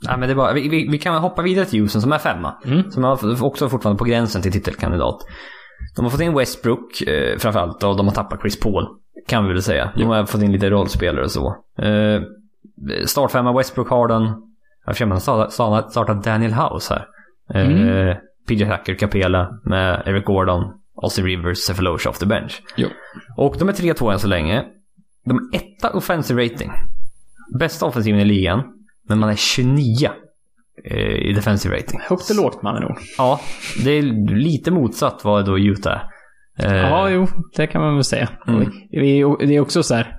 [0.06, 2.18] Nej, men det är bara, vi, vi, vi kan hoppa vidare till Houston som är
[2.18, 2.54] femma.
[2.64, 2.90] Mm.
[2.90, 5.18] Som är också fortfarande på gränsen till titelkandidat.
[5.96, 8.86] De har fått in Westbrook eh, framförallt och de har tappat Chris Paul.
[9.28, 9.92] Kan vi väl säga.
[9.96, 11.56] De har fått in lite rollspelare och så.
[11.78, 12.22] Eh,
[13.06, 14.32] startfemma Westbrook Harden.
[14.86, 15.20] Jag känner man
[15.90, 17.06] startat, Daniel House här.
[17.60, 18.16] Eh,
[18.48, 20.72] PJ Tucker, Capela med Eric Gordon,
[21.03, 22.62] Austin Rivers, Cephalosha off the bench.
[22.76, 22.88] Jo.
[23.36, 24.64] Och de är 3-2 än så länge.
[25.24, 26.70] De är etta offensive rating.
[27.59, 28.62] Bästa offensiven i ligan.
[29.09, 30.11] Men man är 29
[30.84, 32.01] eh, i defensive rating.
[32.09, 32.98] Högt och lågt med andra ord.
[33.18, 33.40] Ja,
[33.84, 34.03] det är
[34.34, 36.01] lite motsatt vad då Utah
[36.59, 36.74] är.
[36.74, 37.26] Eh, Ja, jo,
[37.57, 38.28] det kan man väl säga.
[38.48, 38.70] Mm.
[39.38, 40.16] Det är också så här.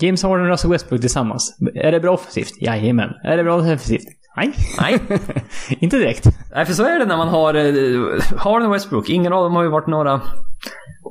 [0.00, 1.58] James Harden och Russell Westbrook tillsammans.
[1.74, 2.62] Är det bra offensivt?
[2.62, 3.10] Jajamän.
[3.24, 4.02] Är det bra defensivt?
[4.36, 4.52] Nej.
[4.80, 5.00] Nej.
[5.80, 6.26] Inte direkt.
[6.54, 9.08] Nej, för så är det när man har eh, Harden och Westbrook.
[9.08, 10.20] Ingen av dem har ju varit några...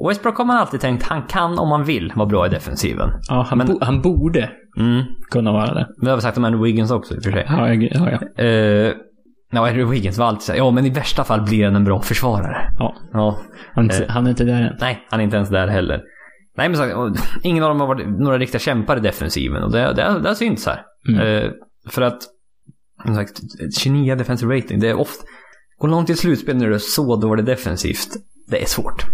[0.08, 3.10] Westbrook har man alltid tänkt, han kan om man vill vara bra i defensiven.
[3.30, 5.04] Ja, han, Men- bo, han borde Mm.
[5.32, 5.88] kunna vara det.
[6.02, 7.46] Det har vi sagt om Andrew Wiggins också i och för sig.
[7.48, 8.44] Ja, ja, ja.
[8.44, 8.94] Eh,
[9.52, 11.84] ja, Andrew Wiggins var alltid så här, ja men i värsta fall blir han en
[11.84, 12.74] bra försvarare.
[12.80, 12.96] ja.
[13.14, 13.38] Ja.
[13.74, 13.96] Han, Eh.
[14.10, 14.76] han är inte där än.
[14.82, 16.02] Nej, han är inte ens där heller.
[16.58, 17.14] Nej men så,
[17.44, 20.34] ingen av dem har varit några riktiga kämpar i defensiven och det, det, det har
[20.36, 20.82] synts här.
[21.10, 21.20] Mm.
[21.44, 21.50] Eh,
[21.90, 22.18] för att,
[23.06, 23.42] som sagt,
[23.80, 25.24] 29 defensive rating, det är ofta...
[25.78, 28.10] Gå långt i slutspel när du är så dålig defensivt,
[28.48, 29.06] det är svårt.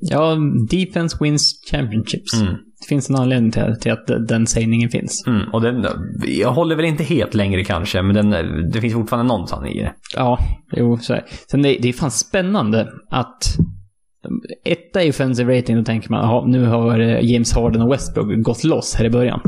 [0.00, 0.36] Ja,
[0.70, 2.34] defense wins championships.
[2.34, 2.54] Mm.
[2.80, 5.24] Det finns en anledning till, till att den sägningen finns.
[5.26, 5.86] Mm, och den,
[6.26, 8.30] jag håller väl inte helt längre kanske, men den,
[8.70, 9.94] det finns fortfarande någon sanning i det.
[10.16, 10.38] Ja,
[10.76, 11.26] jo, så är det.
[11.50, 13.56] Sen det, det är fan spännande att
[14.64, 18.42] etta i offensive rating, då tänker man jaha, nu har eh, James Harden och Westbrook
[18.44, 19.40] gått loss här i början.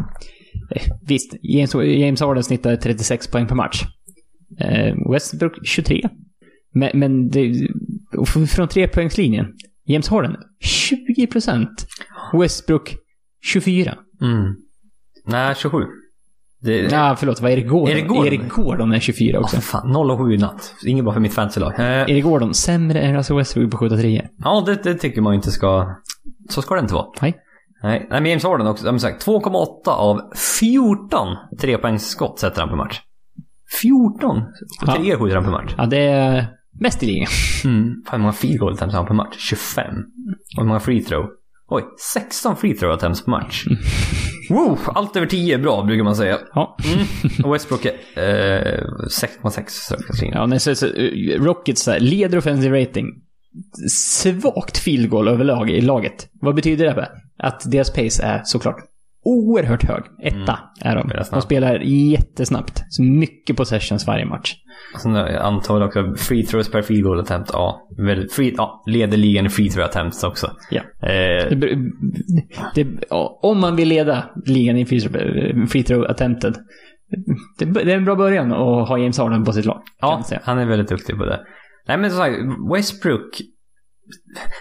[0.70, 3.82] Eh, Visst, James, James Harden snittar 36 poäng per match.
[4.60, 6.08] Eh, Westbrook 23.
[6.74, 7.68] Men, men det,
[8.48, 9.46] från trepoängslinjen,
[9.84, 10.36] James Harden
[11.26, 11.66] 20%.
[12.40, 12.94] Westbrook
[13.44, 13.94] 24.
[14.22, 14.54] Mm.
[15.26, 15.78] Nej, 27.
[16.62, 17.90] Det, Ja, förlåt, vad är Erik Gordon?
[17.90, 18.26] Erik Gordon?
[18.26, 19.56] Erik Gordon är 24 Åh, också.
[19.56, 20.74] för fan, 0 och 7 i natt.
[20.86, 21.72] Inget bra för mitt fantasylag.
[21.78, 25.32] Eh, Erik Gordon, sämre än Russell Westbrook på 7 3 ja, det, det tycker man
[25.32, 25.96] ju inte ska...
[26.50, 27.06] Så ska det inte vara.
[27.22, 27.34] Nej.
[27.82, 28.84] Nej, nej men James Harden också.
[28.84, 30.20] som sagt, 2,8 av
[30.60, 31.28] 14
[31.60, 33.00] trepoängsskott sätter han per match.
[33.80, 34.36] 14!
[34.36, 34.96] Och Ja.
[34.96, 35.74] tre skjuter han per match.
[35.78, 36.46] Ja, det är
[36.80, 37.28] mest i ligan.
[37.64, 37.94] Mm.
[38.06, 39.36] Fan, hur många field goal attempts har han per match?
[39.38, 39.84] 25.
[40.56, 41.26] Och hur många free throw?
[41.68, 41.82] Oj,
[42.14, 43.64] 16 free throw attempts per match.
[44.50, 46.38] Wow, allt över 10 är bra brukar man säga.
[46.54, 46.76] Ja.
[46.94, 47.06] Mm.
[47.44, 47.94] Och Westbrook är
[48.78, 48.84] eh,
[49.22, 50.30] 6,6 straffkastning.
[50.32, 53.06] ja nej, så, så, eh, Rockets här, leder offensive rating.
[53.90, 56.28] Svagt field goal överlag i laget.
[56.40, 57.09] Vad betyder det?
[57.38, 58.76] Att deras pace är såklart
[59.24, 60.03] oerhört hög.
[60.22, 61.09] Etta är de.
[61.09, 62.82] Spelar De spelar jättesnabbt.
[62.88, 64.55] Så mycket possessions varje match.
[65.03, 67.51] Sen antar också free throws per field goal attempt.
[67.53, 70.51] Ja, väldigt free, ja, leder ligan i free throw attempts också.
[70.70, 70.80] Ja.
[71.09, 71.78] Eh, Det,
[72.74, 76.55] det, ja, om man vill leda ligan i free throw, free throw attempted.
[77.59, 79.82] Det, det är en bra början att ha James Harden på sitt lag.
[80.01, 81.40] ja, han är väldigt duktig på det.
[81.88, 82.36] Nej men som sagt,
[82.74, 83.40] Westbrook.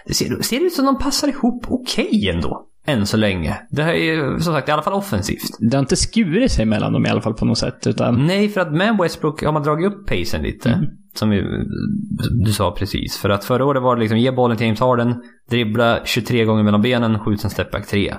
[0.05, 2.65] Det ser, ser ut som de passar ihop okej ändå.
[2.85, 3.57] Än så länge.
[3.69, 5.57] Det här är som sagt i alla fall offensivt.
[5.59, 7.87] Det har inte skurit sig mellan dem i alla fall på något sätt.
[7.87, 10.69] Utan Nej, för att med Westbrook har man dragit upp pacen lite.
[10.69, 10.85] Mm.
[11.13, 11.29] Som
[12.45, 13.17] du sa precis.
[13.17, 16.63] För att förra året var det liksom ge bollen till James Harden, dribbla 23 gånger
[16.63, 18.15] mellan benen, skjut en stepback 3.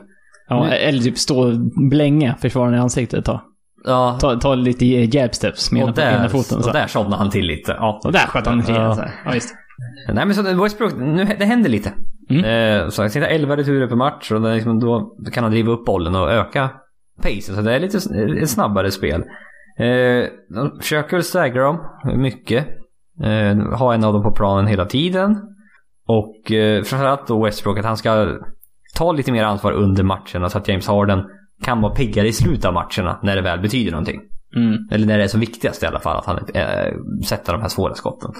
[0.48, 1.54] Ja, eller typ stå och
[1.90, 3.40] blänga försvararen i ansiktet ett tag.
[3.84, 6.62] Ja, Ta, ta lite jab steps med ena, och ena där, foten.
[6.62, 6.68] Så.
[6.68, 7.72] och där somnade han till lite.
[7.72, 8.00] Ja.
[8.04, 8.74] Och där sköt han tre.
[8.74, 9.04] Ja.
[9.24, 9.54] Ja, visst.
[10.12, 11.92] Nej men så Westbrook, nu, det händer lite.
[12.30, 12.44] Mm.
[12.44, 15.84] Eh, så han sitter 11 returer per match och liksom, då kan han driva upp
[15.84, 16.70] bollen och öka
[17.22, 17.54] pacen.
[17.54, 17.98] Så det är lite
[18.42, 19.24] ett snabbare spel.
[19.78, 20.24] Eh,
[20.54, 21.80] de försöker väl stagga dem
[22.16, 22.68] mycket.
[23.22, 25.36] Eh, ha en av dem på planen hela tiden.
[26.06, 28.38] Och eh, framförallt då Westbrook att han ska
[28.96, 31.24] ta lite mer ansvar under matcherna så att James Harden
[31.62, 34.20] kan vara piggare i slutet av matcherna när det väl betyder någonting.
[34.56, 34.88] Mm.
[34.90, 36.94] Eller när det är som viktigast i alla fall, att han äh,
[37.26, 38.30] sätter de här svåra skotten.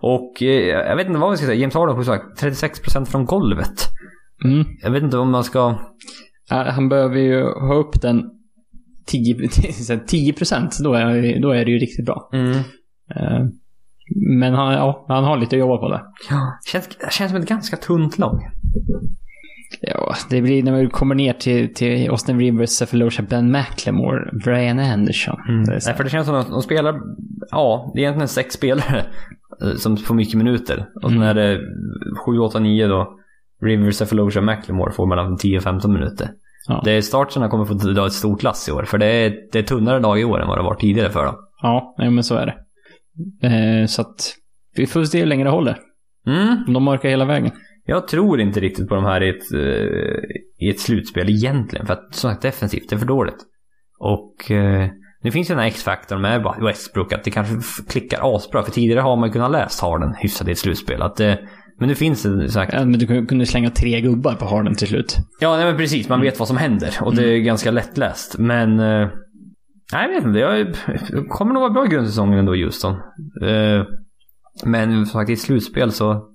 [0.00, 3.24] Och eh, jag vet inte vad vi ska säga, James Harden har sagt 36% från
[3.24, 3.88] golvet.
[4.44, 4.66] Mm.
[4.82, 5.74] Jag vet inte om man ska...
[6.48, 8.30] Han behöver ju ha upp den
[9.06, 9.48] 10,
[10.06, 10.78] 10 procent.
[10.84, 12.30] Då är, då är det ju riktigt bra.
[13.16, 13.46] Eh,
[14.40, 16.02] Men han, ja, han har lite att jobba på där.
[16.30, 16.58] Ja.
[16.72, 18.40] Känns, känns som ett ganska tunt lag.
[19.86, 24.78] Ja, det blir när vi kommer ner till, till Austin Rivers, Cephalosha, Ben McLemore, Brian
[24.78, 25.64] Anderson.
[25.66, 27.00] Det är så Nej, för det känns som att de spelar,
[27.50, 29.04] ja, det är egentligen sex spelare
[29.62, 30.86] eh, som får mycket minuter.
[31.02, 31.60] Och sen är det
[32.26, 33.18] 7, 8, 9 då.
[33.62, 36.28] Rivers, Cephalosha, McLemore får mellan 10 och 15 minuter.
[36.68, 36.82] Ja.
[36.84, 38.84] Det är starterna kommer få dra ett stort lass i år.
[38.84, 41.24] För det är, det är tunnare lag i år än vad det var tidigare för
[41.24, 41.34] dem.
[41.62, 42.56] Ja, men så är det.
[43.46, 44.34] Eh, så att
[44.76, 45.78] vi får se hur länge det håller.
[46.26, 46.64] Mm.
[46.66, 47.52] Om de orkar hela vägen.
[47.86, 51.86] Jag tror inte riktigt på de här i ett, eh, i ett slutspel egentligen.
[51.86, 53.38] För att som sagt defensivt, det är för dåligt.
[53.98, 54.88] Och eh,
[55.22, 57.12] det finns ju den här X-faktorn med Westbrook.
[57.12, 58.62] Att det kanske klickar asbra.
[58.62, 61.02] För tidigare har man kunnat läst Harden hyfsat i ett slutspel.
[61.02, 61.34] Att, eh,
[61.78, 62.72] men nu finns det sagt.
[62.72, 65.16] Ja, men du kunde- slänga tre gubbar på Harden till slut.
[65.40, 66.08] Ja, nej, men precis.
[66.08, 66.98] Man vet vad som händer.
[67.02, 68.38] Och det är ganska lättläst.
[68.38, 68.80] Men...
[68.80, 69.08] Eh,
[69.92, 70.38] nej, jag vet inte.
[70.38, 72.92] Jag kommer nog vara bra i grundsäsongen ändå, Houston.
[73.42, 73.84] Eh,
[74.64, 76.32] men sagt, i ett slutspel så...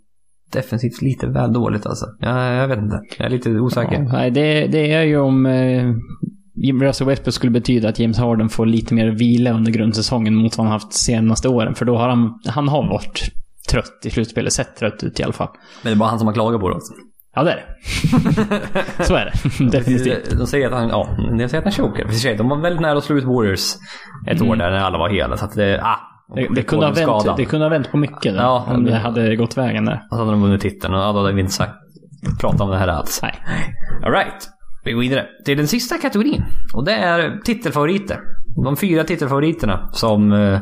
[0.51, 2.05] Defensivt lite väl dåligt alltså.
[2.19, 3.01] Jag, jag vet inte.
[3.17, 3.93] Jag är lite osäker.
[3.93, 5.93] Ja, nej, det, det är ju om eh,
[6.81, 10.67] Russell Westbrook skulle betyda att James Harden får lite mer vila under grundsäsongen mot vad
[10.67, 11.75] han haft senaste åren.
[11.75, 13.31] För då har han, han har varit
[13.69, 14.53] trött i slutspelet.
[14.53, 15.49] Sett trött ut i alla fall.
[15.83, 16.93] Men det är bara han som har klagat på det också.
[17.35, 19.03] Ja, det är det.
[19.05, 19.65] Så är det.
[19.77, 20.37] Definitivt.
[20.37, 22.07] De säger att han, ja, de säger att han chokar.
[22.07, 23.75] För sig, de var väldigt nära att slå ut Warriors
[24.27, 25.37] ett år där när alla var hela.
[25.37, 26.10] Så att det, ah.
[26.35, 28.95] Det, det, kunde ha vänt, det kunde ha vänt på mycket där, Ja, om det
[28.95, 30.01] hade gått vägen där.
[30.11, 31.73] Och så hade de vunnit titeln och då hade vi inte sagt,
[32.41, 33.19] pratat om det här alls.
[33.23, 33.35] Nej.
[34.03, 34.49] Alright,
[34.83, 36.43] vi går vidare till den sista kategorin.
[36.73, 38.19] Och det är titelfavoriter.
[38.63, 40.31] De fyra titelfavoriterna som...
[40.31, 40.59] Eh,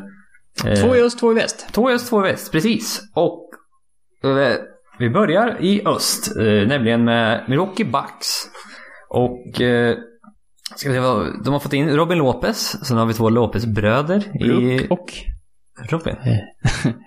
[0.82, 1.68] Två i öst, två i väst.
[1.72, 3.02] Två i öst, två i väst, precis.
[3.16, 3.50] Och
[4.24, 4.56] eh,
[5.00, 8.28] vi börjar i öst, eh, nämligen med Milwaukee Bucks.
[9.10, 9.96] Och eh,
[10.76, 14.24] ska vi se vad, de har fått in Robin Lopez, sen har vi två Lopez-bröder
[14.44, 14.48] i...
[14.48, 15.14] Brook och...
[15.90, 16.16] Robin?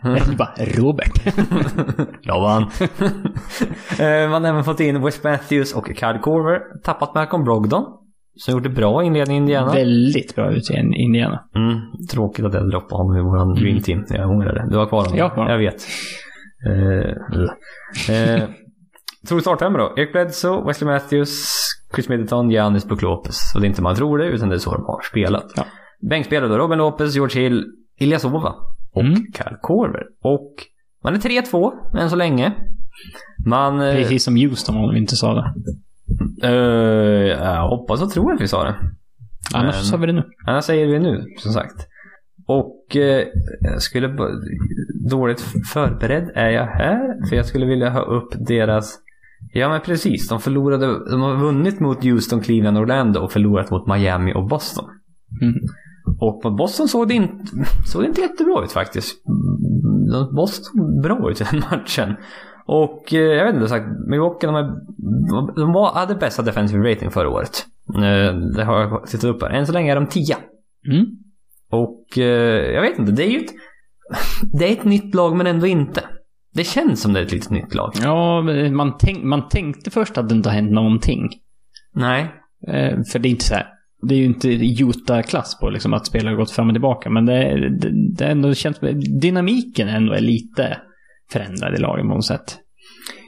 [0.04, 1.36] Eller bara Robert.
[2.26, 2.70] Laban.
[4.00, 6.60] Eh, Man har även fått in Wes Matthews och Kyle Korver.
[6.84, 7.84] Tappat Malcolm Brogdon.
[8.36, 9.72] Som gjorde bra inledning i Indiana.
[9.72, 11.40] Väldigt bra ut i Indiana.
[11.54, 11.80] Mm,
[12.12, 14.04] tråkigt att jag droppade honom i våran Dream Team.
[14.08, 14.66] Jag ångrar det.
[14.70, 15.18] Du har kvar honom?
[15.18, 15.62] Jag har kvar honom.
[15.62, 15.82] Jag vet.
[16.66, 17.06] Uh,
[18.10, 18.48] uh,
[19.28, 19.94] tror med då?
[19.96, 21.48] Eric Bledsoe, Wesley Matthews,
[21.94, 23.54] Chris Middleton, Giannis Brook Lopez.
[23.54, 25.52] Och det är inte man tror det, utan det är så de har spelat.
[25.56, 25.64] Ja.
[26.10, 27.64] Bänkspelare då, Robin Lopez, George Hill,
[28.02, 28.54] Ilyasova
[28.92, 29.14] och Mm.
[29.16, 30.02] Kyle Korver.
[30.22, 30.54] Och
[31.04, 32.52] man är 3-2 än så länge.
[33.46, 33.80] Man...
[33.80, 35.52] eh, Precis som Houston om vi inte sa det.
[36.42, 36.52] eh,
[37.28, 38.74] jag hoppas och tror att vi sa det.
[39.54, 40.24] Annars Men- sa vi det nu.
[40.46, 41.86] Annars säger vi nu, som sagt.
[42.46, 42.96] Och
[43.60, 44.08] jag skulle...
[45.10, 45.40] Dåligt
[45.72, 47.28] förberedd är jag här.
[47.28, 48.98] För jag skulle vilja ha upp deras...
[49.52, 51.10] Ja men precis, de förlorade...
[51.10, 54.84] De har vunnit mot Houston, Cleveland, Orlando och förlorat mot Miami och Boston.
[55.42, 55.54] Mm.
[56.20, 57.44] Och mot Boston såg det inte,
[57.86, 59.22] såg det inte jättebra ut faktiskt.
[60.12, 62.14] De- Boston såg bra ut i den matchen.
[62.66, 64.64] Och eh, jag vet inte, sagt, Milwaukee de, är,
[65.60, 67.66] de var, hade bästa defensive rating förra året.
[67.96, 69.50] Eh, det har jag tittat upp här.
[69.50, 70.36] Än så länge är de 10.
[70.92, 71.06] Mm.
[71.70, 73.50] Och eh, jag vet inte, det är ju ett...
[74.58, 76.04] Det är ett nytt lag men ändå inte.
[76.54, 77.92] Det känns som det är ett litet nytt lag.
[78.02, 78.42] Ja,
[78.72, 81.28] man, tänk, man tänkte först att det inte har hänt någonting.
[81.94, 82.32] Nej.
[83.12, 83.66] För det är inte så här.
[84.02, 87.10] Det är ju inte Utah-klass på liksom att spelare har gått fram och tillbaka.
[87.10, 88.80] Men det, det, det ändå känns...
[89.20, 90.78] Dynamiken ändå är lite
[91.32, 92.58] förändrad i lagen på något sätt.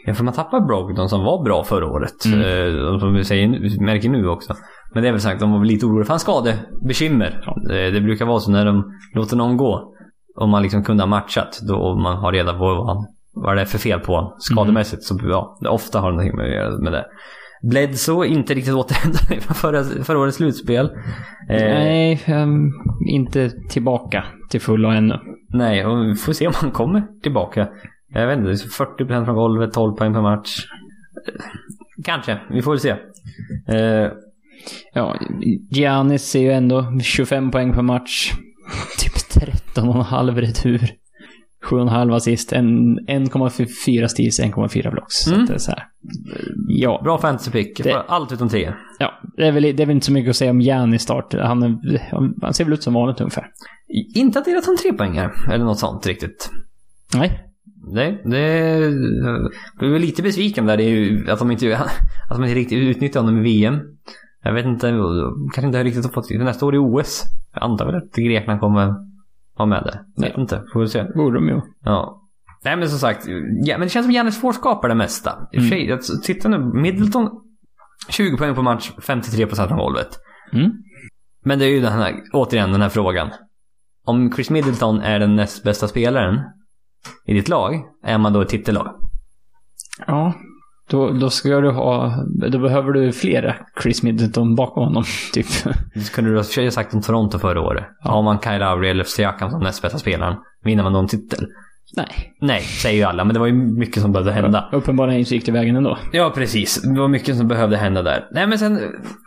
[0.06, 2.24] Ja, för man tappar Brogdon som var bra förra året.
[2.24, 2.40] Mm.
[2.40, 4.54] Eh, som vi säger, märker nu också.
[4.94, 7.42] Men det är väl sagt, de var väl lite oroliga för hans skadebekymmer.
[7.46, 7.74] Ja.
[7.74, 9.94] Eh, det brukar vara så när de låter någon gå.
[10.36, 11.60] Om man liksom kunde ha matchat.
[11.68, 14.32] Då och man har reda på vad, han, vad det är för fel på honom.
[14.38, 17.04] Skademässigt så ja, det ofta har det någonting med, att göra med det.
[17.70, 20.86] Bledsoe inte riktigt återhämtad från förra, förra årets slutspel.
[21.50, 22.70] Eh, Nej, ehm,
[23.08, 25.20] inte tillbaka till fullo ännu.
[25.48, 27.68] Nej, och vi får se om han kommer tillbaka.
[28.08, 30.56] Jag vet inte, det är 40% från golvet, 12 poäng per match.
[31.28, 31.44] Eh,
[32.04, 32.90] Kanske, vi får väl se.
[33.68, 34.10] Eh,
[34.94, 35.16] Ja,
[35.70, 38.32] Giannis är ju ändå 25 poäng per match.
[38.98, 39.42] Typ
[39.76, 40.88] 13,5 retur.
[41.64, 45.14] 7,5 assist, en- 1,4 steals, 1,4 blocks.
[45.14, 45.42] Så Mm.
[45.42, 45.86] att det är så här.
[46.68, 47.82] Ja, bra fantasy pick.
[47.82, 48.72] Det- Allt utom tre.
[48.98, 51.34] ja det, är väl, det är väl inte så mycket att säga om Giannis start.
[51.34, 52.00] Han, är,
[52.42, 53.46] han ser väl ut som vanligt ungefär.
[54.14, 56.50] Inte att det är tre poängar eller något sånt riktigt.
[57.14, 57.40] Nej.
[57.94, 58.40] Det, det,
[59.80, 60.78] jag blev lite besviken där.
[60.78, 61.76] Ju att de inte,
[62.30, 63.80] att de inte riktigt utnyttjar honom i VM.
[64.42, 64.86] Jag vet inte,
[65.54, 67.22] kanske inte riktigt har fått nästa år i OS.
[67.54, 68.94] Jag antar väl att Grekland kommer
[69.56, 69.98] vara med.
[70.16, 71.04] Jag vet inte, får vi se.
[71.14, 71.60] Borde de ju.
[71.84, 72.20] Ja.
[72.64, 73.26] Nej men som sagt,
[73.64, 75.48] ja, men det känns som Giannis får skapa det mesta.
[75.54, 77.30] För sig, att titta nu, Middleton
[78.08, 80.18] 20 poäng på match, 53% från golvet.
[80.52, 80.72] Mm.
[81.44, 83.30] Men det är ju den här, återigen den här frågan.
[84.04, 86.40] Om Chris Middleton är den näst bästa spelaren
[87.26, 88.94] i ditt lag, är man då ett titellag?
[90.06, 90.34] Ja.
[90.90, 92.24] Då, då ska du ha...
[92.50, 95.46] Då behöver du flera Chris Middleton bakom honom, typ.
[95.94, 97.84] Det kunde du ha sagt om Toronto förra året.
[98.00, 101.46] Har man Kyle Lowry eller Siakam som näst bästa spelaren, vinner man någon titel?
[101.96, 102.34] Nej.
[102.40, 104.68] Nej, säger ju alla, men det var ju mycket som behövde hända.
[104.72, 105.98] Uppenbarligen så gick det vägen ändå.
[106.12, 106.82] Ja, precis.
[106.82, 108.28] Det var mycket som behövde hända där.
[108.32, 108.80] Nej, men sen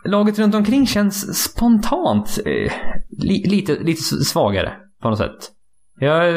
[0.04, 2.72] laget runt omkring känns spontant eh,
[3.18, 5.36] li, lite, lite svagare på något sätt.
[6.00, 6.34] Jag,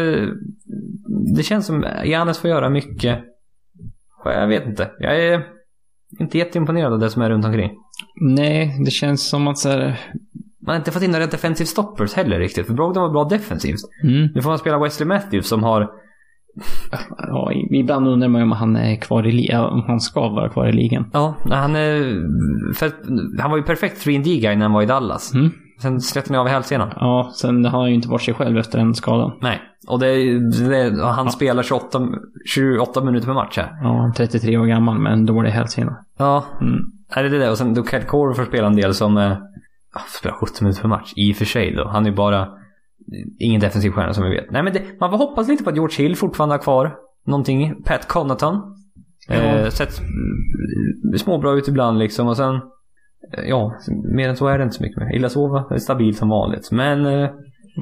[1.35, 3.19] det känns som Janis får göra mycket.
[4.25, 4.91] Jag vet inte.
[4.99, 5.43] Jag är
[6.19, 7.71] inte jätteimponerad av det som är runt omkring.
[8.21, 9.99] Nej, det känns som att så här...
[10.65, 12.67] Man har inte fått in några defensive stoppers heller riktigt.
[12.67, 13.79] För Brogdon var bra defensivt.
[14.03, 14.29] Mm.
[14.35, 15.89] Nu får man spela Wesley Matthews som har...
[17.17, 20.67] Ja, ibland undrar man om han är kvar i ligan, om han ska vara kvar
[20.67, 21.09] i ligan.
[21.13, 21.99] Ja, han är...
[22.73, 22.91] För,
[23.41, 25.33] han var ju perfekt 3D-guy när han var i Dallas.
[25.33, 25.51] Mm.
[25.81, 26.89] Sen släppte ni av hälsenan.
[26.95, 29.31] Ja, sen har han ju inte varit sig själv efter den skadan.
[29.41, 29.61] Nej.
[29.87, 31.99] Och det, det, han spelar 28,
[32.45, 33.71] 28 minuter per match här.
[33.83, 35.97] Ja, 33 år gammal med en dålig hälsena.
[36.17, 36.79] Ja, Mm.
[37.09, 37.49] är det det?
[37.49, 39.17] Och sen då Cat Core får spela en del som...
[39.17, 39.37] Eh,
[39.93, 41.13] ja, spelar 70 minuter per match.
[41.15, 41.87] I och för sig då.
[41.87, 42.47] Han är ju bara
[43.39, 44.51] ingen defensiv stjärna som vi vet.
[44.51, 46.95] Nej men det, man får hoppas lite på att George Hill fortfarande har kvar
[47.27, 47.83] någonting.
[47.83, 48.55] Pat Connaughton.
[49.29, 49.71] Eh, Ja.
[49.71, 52.27] sett mm, småbra ut ibland liksom.
[52.27, 52.59] Och sen...
[53.37, 53.73] eh, Ja,
[54.15, 55.15] mer än så är det inte så mycket mer.
[55.15, 56.71] Ilasova är stabil som vanligt.
[56.71, 57.05] Men...
[57.05, 57.29] Eh,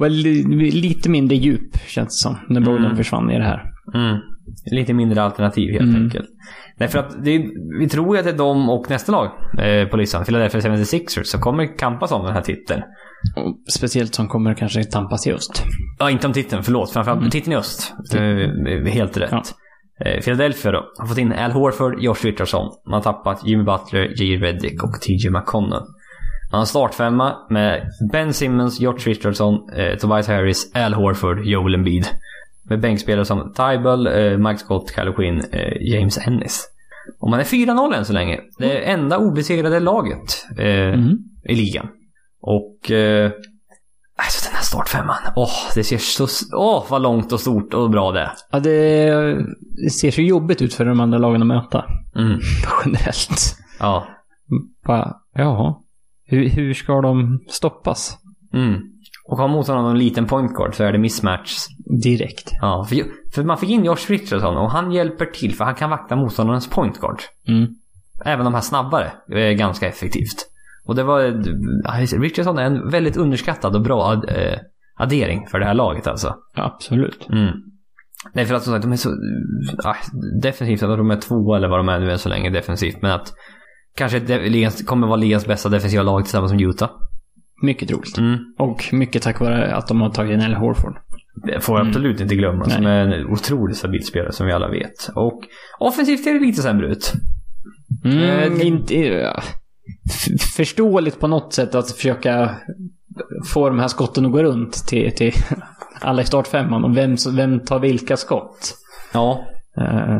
[0.08, 2.96] li- lite mindre djup, känns det som, när Brogdon Mm.
[2.96, 3.62] försvann i det här.
[3.94, 4.18] Mm.
[4.72, 6.02] Lite mindre alternativ helt Mm.
[6.02, 6.26] enkelt.
[6.78, 7.44] Därför att det,
[7.80, 9.26] vi tror ju att det är de och nästa lag
[9.58, 12.82] eh, på listan, Philadelphia 76ers, som kommer kampas om den här titeln.
[13.36, 15.64] Och speciellt som kommer kanske tampas i öst.
[15.98, 16.90] Ja, inte om titeln, förlåt.
[16.92, 17.94] Framförallt titeln i öst.
[18.14, 19.28] Eh, helt rätt.
[19.32, 19.42] Ja.
[20.04, 22.70] Eh, Philadelphia då, har fått in Al Horford, Josh Richardson.
[22.86, 24.36] Man har tappat Jimmy Butler, J.
[24.36, 25.82] Reddick och TJ McConnell.
[26.52, 32.06] Man har startfemma med Ben Simmons, Josh Richardson, eh, Tobias Harris, Al Horford, Joel Embiid.
[32.70, 36.66] Med bänkspelare som Tybal, eh, Mike Scott, Kyle Quinn, eh, James Ennis.
[37.20, 38.40] Och man är 4-0 än så länge.
[38.58, 41.18] Det enda obesegrade laget eh, Mm.
[41.44, 41.88] i ligan.
[42.42, 42.90] Och...
[44.20, 45.16] Eh, alltså den här startfemman.
[45.36, 46.26] Åh, det ser så...
[46.56, 48.32] Åh, vad långt och stort och bra det är.
[48.50, 49.10] Ja, det,
[49.84, 51.84] det ser så jobbigt ut för de andra lagen att möta.
[52.16, 52.40] Mm.
[52.84, 53.56] Generellt.
[53.78, 54.06] Ja.
[54.86, 55.74] Bara, jaha.
[56.24, 58.18] Hur, hur ska de stoppas?
[58.54, 58.80] Mm.
[59.24, 61.52] Och har motståndaren en liten point guard så är det mismatch.
[62.02, 62.50] Direkt.
[62.60, 63.04] Ja, för,
[63.34, 66.68] för man fick in Josh Richardson och han hjälper till för han kan vakta motståndarens
[66.68, 67.22] point guard.
[67.48, 67.74] Mm.
[68.24, 70.49] Även de här snabbare är ganska effektivt.
[70.90, 71.20] Och det var...
[71.24, 74.58] eh, Richardson är en väldigt underskattad och bra ad, eh,
[74.96, 76.34] addering för det här laget alltså.
[76.54, 77.28] Absolut.
[77.32, 77.50] Mm.
[78.34, 79.10] Nej, för att som sagt, de är så...
[79.84, 79.96] Ah,
[80.42, 83.02] defensivt, att de är två eller vad de är nu än så länge defensivt.
[83.02, 83.32] Men att
[83.96, 86.90] kanske ligans, kommer vara ligans bästa defensiva lag tillsammans med Utah.
[87.62, 88.18] Mycket troligt.
[88.18, 88.38] Mm.
[88.58, 90.98] Och mycket tack vare att de har tagit in Al Horford.
[91.46, 92.64] Det får jag absolut inte glömma.
[92.64, 95.10] Som är en otroligt stabil spelare som vi alla vet.
[95.14, 95.40] Och
[95.78, 97.12] offensivt ser det lite sämre ut.
[98.04, 99.42] Mm, Eh, inte, ja.
[100.56, 102.56] Förståeligt på något sätt att försöka
[103.52, 105.32] få de här skotten att gå runt till, till
[106.00, 106.84] alla i startfemman.
[106.84, 108.74] Och vem, vem tar vilka skott?
[109.12, 109.44] Ja.
[109.76, 110.18] Eh,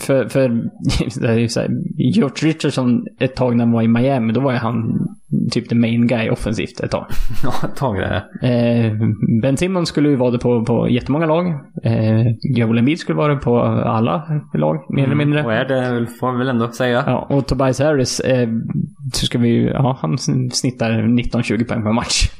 [0.00, 0.48] för, för
[1.20, 4.40] det är ju så här, George Richardson ett tag när han var i Miami, då
[4.40, 5.08] var ju han
[5.50, 7.06] typ the main guy offensivt ett tag.
[7.42, 8.24] Ja, ett tag det.
[8.48, 8.92] Eh,
[9.42, 11.46] ben Simmons skulle ju vara det på, på jättemånga lag.
[11.84, 12.26] Eh,
[12.56, 15.44] Joel Embiid skulle vara det på alla lag, mer eller mindre.
[15.44, 17.04] Och är det, får man väl ändå säga.
[17.06, 18.48] Ja, och Tobias Harris, eh,
[19.12, 20.18] så ska vi ja, han
[20.52, 22.30] snittar 19-20 poäng per match.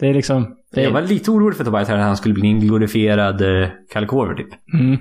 [0.00, 0.54] Det är liksom...
[0.74, 3.68] Det Jag är, var lite orolig för Tobias att han skulle bli en glorifierad eh,
[3.92, 4.48] Kyle Korver typ.
[4.74, 4.98] mm,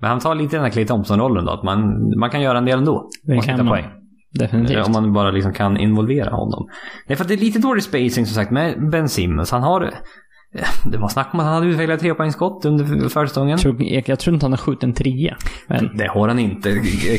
[0.00, 1.52] Men han tar lite den här Clay Thompson-rollen då.
[1.52, 1.80] Att man,
[2.18, 3.08] man kan göra en del ändå.
[3.22, 3.68] det kan man.
[3.68, 3.84] poäng.
[4.38, 4.76] Definitivt.
[4.78, 6.68] Eh, Om man bara liksom kan involvera honom.
[7.06, 9.50] Är för att det är lite dålig spacing som sagt med Ben Simmons.
[9.50, 9.82] Han har...
[9.82, 9.90] eh,
[10.84, 13.58] Det var snack om att han hade utvecklat trepoängsskott under försäsongen.
[13.78, 15.36] jag, jag, tror inte han har skjutit en trea.
[15.68, 16.70] Men, Det har han inte,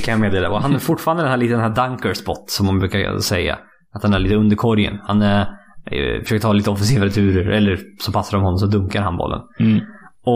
[0.05, 0.49] kan jag meddela.
[0.49, 3.57] Och han är fortfarande den här lite den här dunker spot som man brukar säga.
[3.93, 4.97] Att han är lite under korgen.
[5.03, 9.01] Han är, eh, försöker ta lite offensiva returer, eller så passar de honom så dunkar
[9.01, 9.39] han bollen.
[9.59, 9.79] mm,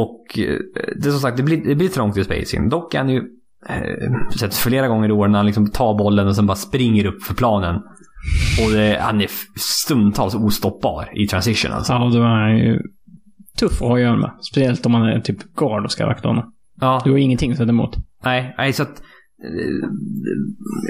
[0.01, 0.57] Och eh,
[0.95, 2.69] det är som sagt, det blir, det blir trångt i spacing.
[2.69, 3.23] Dock är han ju
[3.69, 7.05] eh, sett flera gånger i år när han liksom tar bollen och sen bara springer
[7.05, 7.75] upp för planen.
[8.65, 9.27] Och det, han är
[9.59, 11.93] stundtals ostoppbar i transition alltså.
[11.93, 12.81] ja, då är han ju
[13.59, 14.31] tuff att ha att göra med.
[14.41, 16.53] Speciellt om man är typ guard och ska vakta honom.
[16.81, 17.95] Ja, Du har ingenting att sätta emot.
[18.23, 19.01] nej, nej så att...
[19.43, 19.89] eh,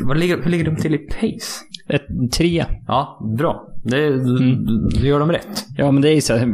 [0.08, 1.64] vad ligger, hur ligger de till i pace?
[1.90, 2.68] Ett trea.
[2.88, 3.70] Ja, bra.
[3.84, 4.66] Det, Mm.
[5.02, 5.66] det gör de rätt.
[5.78, 6.48] Ja, men det är ju så här.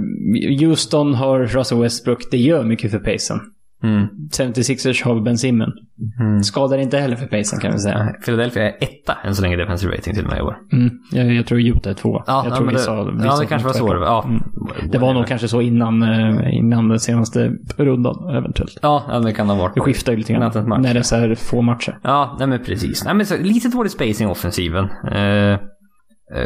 [0.66, 2.32] Houston har Russell Westbrook.
[2.32, 3.39] Det gör mycket för pacen.
[3.84, 4.08] Mm.
[4.32, 5.74] 76ers har Ben Simmons.
[6.20, 6.44] Mm.
[6.44, 8.14] Skadar inte heller för Pacen kan vi säga.
[8.26, 10.58] Philadelphia är etta än så länge defensive rating till och med i år.
[10.72, 10.90] Mm.
[11.12, 12.24] Jag, jag tror Utah är två.
[12.28, 13.88] Ja, jag ja, tror vi det, sa, vi ja, det kanske var så.
[13.88, 14.24] Ja.
[14.28, 14.44] Mm.
[14.92, 18.80] Det var nog kanske så innan, eh, innan den senaste rundan eventuellt.
[18.82, 19.76] Ja, det kan ha varit.
[19.76, 20.82] Det skiftar ju lite grann.
[20.82, 22.00] När det är så här få matcher.
[22.04, 23.06] Ja, nej men precis.
[23.06, 24.90] Nej, men så, lite dålig spacing i offensiven.
[25.12, 25.58] Eh, eh,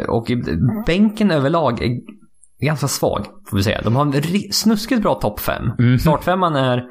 [0.08, 0.26] och
[0.86, 1.90] bänken överlag är
[2.64, 3.80] ganska svag, får vi säga.
[3.84, 4.12] De har en
[4.52, 5.62] snuskigt bra topp 5.
[5.78, 5.98] Mhm.
[5.98, 6.84] Startfemman är...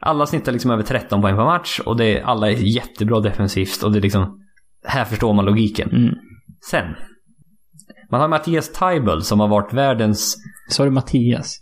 [0.00, 3.82] Alla snittar liksom över 13 poäng per match och det är, alla är jättebra defensivt
[3.82, 4.40] och det är liksom...
[4.86, 5.90] Här förstår man logiken.
[5.90, 6.14] Mm.
[6.70, 6.84] Sen.
[8.10, 10.36] Man har Mattias Taibel som har varit världens...
[10.78, 11.60] Har du Mattias.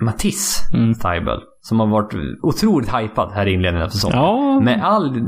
[0.00, 0.94] Mattis Mm.
[0.94, 1.40] Taibel.
[1.60, 4.18] Som har varit otroligt hypad här i inledningen av säsongen.
[4.18, 5.20] Ja, Med all...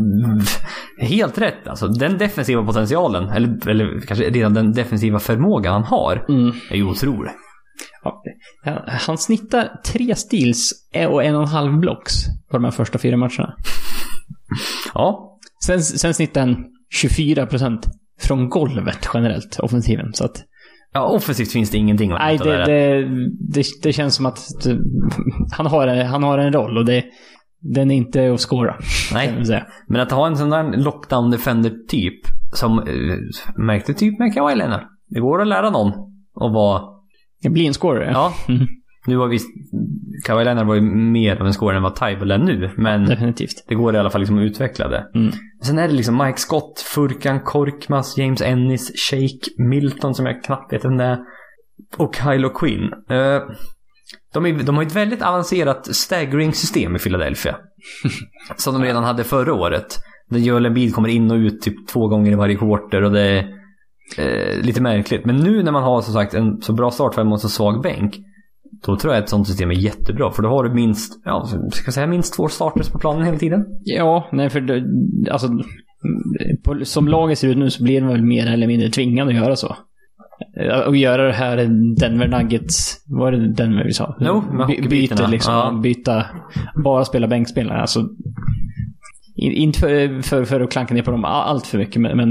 [1.00, 1.88] Helt rätt alltså.
[1.88, 6.52] Den defensiva potentialen, eller, eller kanske redan den defensiva förmågan han har, Mm.
[6.70, 7.30] är ju otrolig.
[8.86, 10.72] Han snittar tre steals
[11.10, 12.14] och en och en halv blocks
[12.50, 13.56] på de här första fyra matcherna.
[14.94, 15.38] Ja.
[15.64, 16.64] Sen, sen snittar han
[17.02, 17.78] 24%
[18.20, 20.12] från golvet generellt, offensiven.
[20.12, 20.44] Så att,
[20.92, 24.78] ja, offensivt finns det ingenting att nej, det, det, det, det känns som att det,
[25.56, 27.04] han, har, han har en roll och det,
[27.60, 28.76] den är inte att scora.
[29.12, 29.44] Nej.
[29.88, 32.20] Men att ha en sån där lockdown defender typ,
[32.52, 34.82] som eh, märkte typ med Kawhi Leonard.
[35.08, 35.88] Det går att lära någon
[36.40, 36.93] att vara...
[37.44, 38.10] Det blir en scorer.
[38.12, 38.34] Ja.
[38.48, 38.66] Mm,
[39.06, 39.48] Nu var visst...
[40.24, 43.64] Kawhi Leonard var ju mer av en scorer än vad Taibel är nu, men definitivt.
[43.68, 45.06] det går i alla fall liksom att utveckla det.
[45.14, 45.32] Mm.
[45.62, 50.72] Sen är det liksom Mike Scott, Furkan Korkmaz, James Ennis, Shake Milton som jag knappt
[50.72, 51.18] vet vem det är.
[51.96, 52.92] Och Kylo Quinn.
[53.10, 53.42] Eh,
[54.34, 57.56] de, är, de har ett väldigt avancerat staggering-system i Philadelphia.
[58.56, 59.98] som de redan hade förra året.
[60.30, 63.48] Där Joel Embiid kommer in och ut typ två gånger i varje quarter och det
[64.18, 65.24] eh, lite märkligt.
[65.24, 68.16] Men nu när man har som sagt en så bra startfem och så svag bänk.
[68.86, 70.30] Då tror jag att ett sånt system är jättebra.
[70.30, 73.38] För då har du minst, ja, ska jag säga minst två starters på planen hela
[73.38, 73.64] tiden.
[73.84, 74.84] Ja, nej för det,
[75.30, 75.48] alltså,
[76.64, 79.36] på, som laget ser ut nu så blir de väl mer eller mindre tvingade att
[79.36, 79.76] göra så.
[80.60, 81.56] Eh, Och göra det här
[82.00, 84.16] Denver Nuggets, var det Denver vi sa?
[84.20, 84.88] Jo, med By-.
[84.88, 85.80] Byte liksom, Ja.
[85.82, 86.24] byta,
[86.84, 87.80] bara spela bänkspelare.
[87.80, 88.08] Alltså,
[89.36, 92.28] inte för, för, för att klanka ner på dem allt för mycket, men, men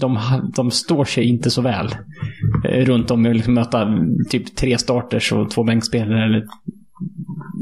[0.00, 0.18] de,
[0.56, 1.88] de står sig inte så väl
[2.68, 3.22] eh, runt om.
[3.22, 3.88] Liksom möta
[4.30, 6.44] typ tre starters och två bänkspelare eller,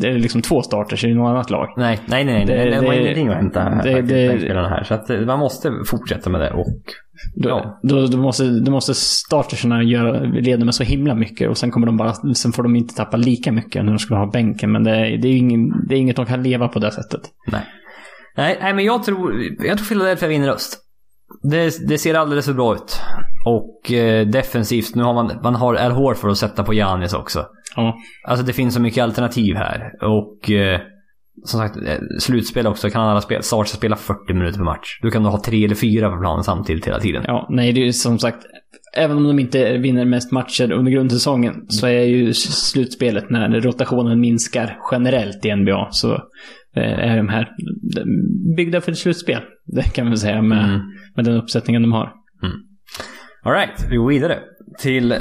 [0.05, 1.68] eller liksom två starters i något annat lag.
[1.76, 2.45] Nej, nej, nej.
[2.47, 4.83] Det- Det, det, var ingenting att hämta här det- faktiskt, det- här.
[4.85, 6.66] Så att eh, man måste fortsätta med det och...
[7.37, 7.81] Då, Ja.
[7.83, 11.87] då, då, måste, då måste startersarna göra, leda med så himla mycket och sen kommer
[11.87, 14.72] de bara, sen får de inte tappa lika mycket när de skulle ha bänken.
[14.72, 17.20] Men det, det, är ingen, det är inget de kan leva på det sättet.
[17.53, 17.61] Nej.
[18.39, 20.78] Nej, nej men jag tror, jag tror Philadelphia vinner öst.
[21.43, 23.01] Det, det ser alldeles för bra ut.
[23.45, 27.47] Och eh, defensivt, nu har man, man har Al Horford att sätta på Giannis också.
[27.76, 27.97] Ja.
[28.28, 29.91] Alltså det finns så mycket alternativ här.
[30.03, 30.80] Och eh,
[31.45, 34.99] som sagt, eh, slutspel också kan alla spela, Sarge spela 40 minuter per match.
[35.03, 37.24] Du kan då ha tre eller fyra på planen samtidigt hela tiden.
[37.26, 38.47] ja, nej det är ju som sagt,
[38.97, 44.20] även om de inte vinner mest matcher under grundsäsongen så är ju slutspelet när rotationen
[44.20, 46.22] minskar generellt i NBA så
[46.85, 47.49] är de här
[48.57, 49.43] byggda för ett slutspel.
[49.66, 50.81] Det kan man säga med, Mm.
[51.16, 52.12] med den uppsättningen de har.
[53.45, 54.39] Alright, vi går vidare
[54.79, 55.14] till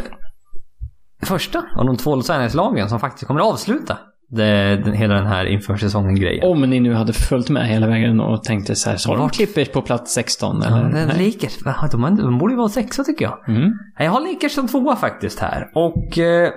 [1.23, 3.97] första av de två Los Angeles-lagen som faktiskt kommer att avsluta
[4.29, 6.47] det, den, hela den här inför säsongen-grejen.
[6.51, 9.29] Om ni nu hade följt med hela vägen och tänkte så här, så har de?
[9.29, 10.89] Clippers på plats 16 Ja, eller?
[10.89, 11.25] Nej.
[11.25, 11.57] Lakers.
[11.91, 13.49] De, de borde ju vara sexa tycker jag.
[13.55, 13.71] Mm.
[13.99, 15.65] Jag har Lakers som tvåa faktiskt här.
[15.75, 16.51] Och eh,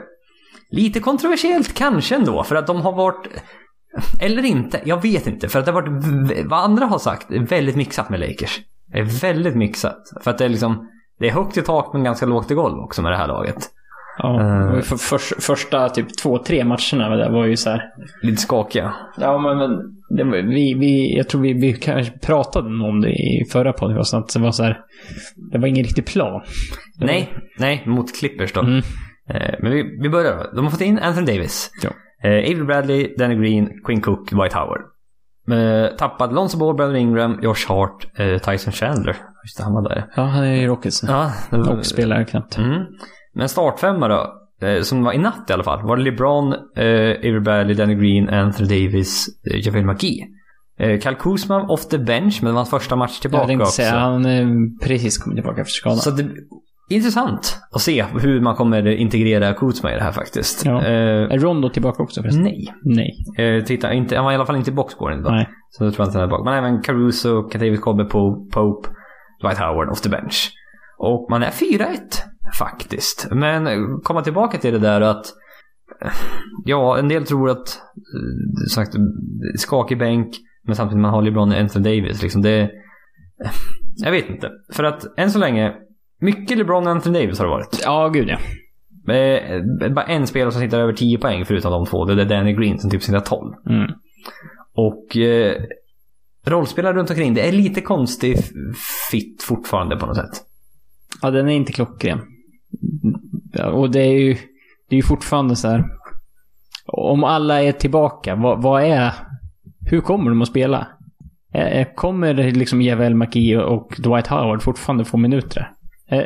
[0.70, 2.44] lite kontroversiellt kanske ändå.
[2.44, 3.26] För att de har varit...
[4.20, 5.48] Eller inte, jag vet inte.
[5.48, 8.60] För att det har varit, vad andra har sagt, är väldigt mixat med Lakers.
[8.92, 9.98] Det är väldigt mixat.
[10.24, 10.86] För att det är liksom...
[11.18, 13.56] Det är högt i tak men ganska lågt i golv också med det här laget.
[14.18, 17.82] Ja, och för, för, första typ två, tre matcherna där var ju så här.
[18.22, 18.94] Lite skakiga.
[19.18, 23.44] Ja, men, men var, vi, vi, jag tror vi, vi kanske pratade om det i
[23.52, 24.20] förra podcasten.
[24.20, 24.78] Att det var så här.
[25.52, 26.40] Det var ingen riktig plan.
[26.98, 28.60] Det var- Nej, nej, mot Clippers då.
[28.60, 28.78] Mm.
[29.28, 30.50] Eh, men vi, vi börjar då.
[30.56, 31.70] De har fått in Anthony Davis.
[31.82, 31.90] Ja.
[32.24, 34.80] Eh, Avery Bradley, Danny Green, Quinn Cook, Dwight Howard.
[35.52, 39.16] Eh, tappad Lonzo Ball, Brandon Ingram, Josh Hart, eh, Tyson Chandler.
[39.44, 40.06] Just det, han var där.
[40.16, 41.02] Ja, han är i Rockets.
[41.02, 42.58] Ja, var- Och spelar knappt.
[42.58, 42.82] Mm.
[43.34, 44.34] Men startfemma då,
[44.66, 47.94] eh, som var i natt i alla fall, var det LeBron, eh, Avery Bradley, Danny
[47.94, 50.26] Green, Anthony Davis, eh, JaVale McGee.
[50.78, 53.62] Eh, Kyle Kuzma off the bench, men det var hans första match Jag tillbaka tänkte
[53.62, 53.72] också.
[53.76, 54.46] säga, han är
[54.86, 55.96] precis kommit tillbaka efter skadan.
[55.98, 56.22] Så det
[56.94, 60.64] intressant att se hur man kommer integrera Kuzma i det här faktiskt.
[60.64, 60.82] Ja.
[60.84, 62.42] Eh, Är Rondo tillbaka också förresten?
[62.42, 62.74] nej.
[62.84, 63.24] Nej.
[63.38, 65.32] Eh, titta, inte, han var i alla fall inte i boxscoren idag.
[65.32, 65.48] Nej.
[65.70, 66.44] Så då tror jag inte han är bak.
[66.44, 68.88] Men även Caruso, Katavis Kobbe, Pope,
[69.42, 70.52] Dwight Howard off the bench.
[70.98, 71.96] Och man är 4-1
[72.58, 73.28] faktiskt.
[73.30, 73.68] Men
[74.02, 75.26] komma tillbaka till det där att
[76.64, 78.94] ja, en del tror att, eh, sagt,
[79.58, 80.28] skakig bänk,
[80.66, 82.22] men samtidigt man har LeBron och Anthony Davis.
[82.22, 82.70] Liksom det,
[83.96, 84.50] jag vet inte.
[84.72, 85.74] För att än så länge,
[86.20, 87.80] mycket LeBron och Anthony Davis har det varit.
[87.84, 88.38] Ja, gud ja.
[89.14, 89.62] Eh,
[89.92, 92.04] bara en spelare som sitter över 10 poäng förutom de två.
[92.04, 93.54] Det är Danny Green som typ sitter 12.
[93.68, 93.92] Mm.
[94.74, 95.62] Och eh,
[96.46, 98.36] rollspelare runt omkring, det är lite konstig
[99.10, 100.30] fit fortfarande på något sätt.
[101.22, 102.20] Ja, den är inte klockren.
[103.52, 104.32] Ja, Och det är ju,
[104.88, 105.84] det är ju fortfarande så här.
[106.86, 109.12] Om alla är tillbaka, vad, vad är...
[109.90, 110.86] Hur kommer de att spela?
[111.54, 115.70] Eh, Kommer liksom Javel McGee och Dwight Howard fortfarande få minuter?
[116.10, 116.22] Är,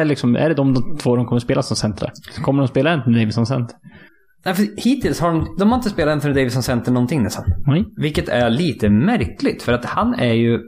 [0.00, 2.10] är, liksom, är det de två de kommer att spela som centra?
[2.42, 3.76] Kommer de spela Anthony Davis som center?
[4.44, 7.44] Nej, för hittills har de, de har inte spelat Anthony Davis som center någonting nästan.
[7.66, 7.84] Nej.
[7.96, 10.60] Vilket är lite märkligt för att han är ju...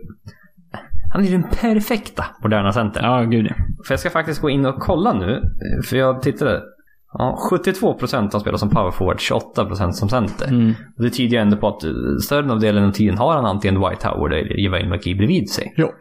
[1.13, 3.03] Han är ju den perfekta moderna center.
[3.03, 3.47] Ja, gud.
[3.87, 5.43] För jag ska faktiskt gå in och kolla nu.
[5.89, 6.63] För jag tittade.
[7.13, 10.49] Ja, 72% har spelat som power forward, 28% som center.
[10.49, 10.75] Mm.
[10.97, 11.83] Och det tyder ju ändå på att
[12.23, 15.73] större delen av tiden har han antingen Dwight Howard eller Javale McGee bredvid sig.
[15.77, 15.93] Ja.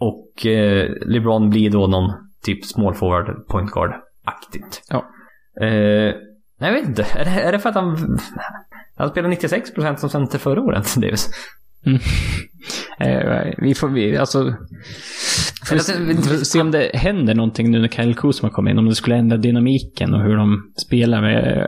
[0.00, 2.12] Och eh, LeBron blir då någon
[2.44, 4.82] typ small forward, point guard-aktigt.
[4.88, 5.04] Ja.
[5.60, 6.14] Eh,
[6.60, 7.02] jag vet inte.
[7.14, 8.18] Är det, är det för att han...
[8.96, 11.30] Han spelade 96% som center förra året, Davis.
[11.86, 11.98] Mm.
[13.00, 14.54] Eh, vi får, vi, alltså...
[15.66, 18.78] Får att- får se om det händer någonting nu när Kyle Kuzma kommer in.
[18.78, 21.66] Om det skulle ändra dynamiken och hur de spelar med...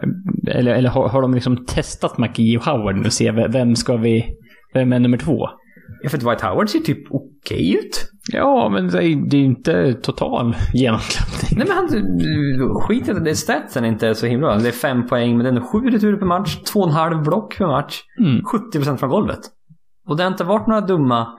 [0.49, 3.97] Eller, eller har, har de liksom testat McGee och Howard nu och se vem ska
[3.97, 4.24] vi...
[4.74, 5.49] Vem är nummer två?
[6.03, 8.09] Ja, för Dwight Howard ser typ okej ut.
[8.31, 9.03] Ja, men det är
[9.37, 11.59] ju inte total genomklappning.
[11.59, 11.89] Nej men han...
[12.81, 14.57] Skit i att det statsen inte är så himla bra.
[14.59, 16.57] Det är fem poäng, men det är sju returer per match.
[16.57, 18.01] Två och en halv block per match.
[18.18, 18.43] Mm.
[18.75, 19.41] 70% från golvet.
[20.09, 21.39] Och det har inte varit några dumma...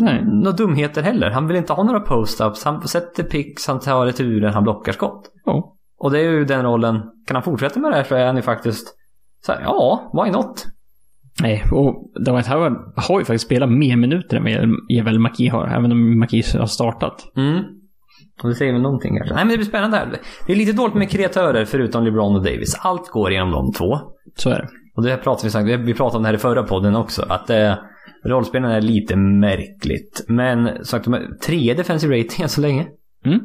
[0.00, 0.24] Nej.
[0.24, 1.30] Några dumheter heller.
[1.30, 2.64] Han vill inte ha några post-ups.
[2.64, 5.30] Han sätter picks, han tar returer, han blockar skott.
[5.44, 5.76] Ja.
[5.98, 7.00] Och det är ju den rollen.
[7.26, 8.96] Kan han fortsätta med det här så är han ju faktiskt...
[9.46, 10.66] Så här, ja, why not?
[11.42, 15.66] Nej, och Dwight Howard har ju faktiskt spelat mer minuter än Javel McGee har.
[15.66, 17.32] Även om McGee har startat.
[17.36, 17.64] Mm.
[18.42, 19.34] Och det säger väl någonting kanske.
[19.34, 20.16] Nej men det blir spännande här.
[20.46, 22.78] Det är lite dåligt med kreatörer förutom LeBron och Davis.
[22.80, 23.98] Allt går genom de två.
[24.36, 24.68] Så är det.
[24.96, 27.26] Och det här pratar vi, sagt, vi pratade om det här i förra podden också.
[27.28, 27.74] Att eh,
[28.24, 30.24] rollspelen är lite märkligt.
[30.28, 32.86] Men sagt, de har tre defensive rating än så länge.
[33.24, 33.40] Mm.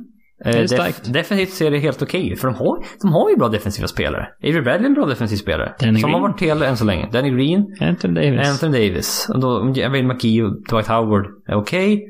[0.46, 2.40] Eh, def- defensivt ser det helt okej ut.
[2.40, 4.28] För de har, de har ju bra defensiva spelare.
[4.44, 5.76] Avery Bradley är en bra defensiv spelare.
[5.80, 6.22] Danny som Green.
[6.22, 7.10] har varit hel än så länge.
[7.12, 8.50] Danny Green, Anthony Davis.
[8.50, 9.30] Anthony Davis.
[9.34, 12.04] Och då, Javale McGee och Dwight Howard är okej.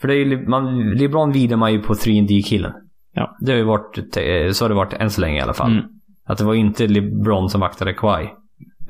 [0.00, 2.72] För det är ju, man, LeBron vilar man ju på 3D-killen.
[3.14, 3.36] Ja.
[3.40, 5.72] Det har ju varit, eh, så har det varit än så länge i alla fall.
[5.72, 5.84] Mm.
[6.26, 8.24] Att det var inte LeBron som vaktade Kawhi.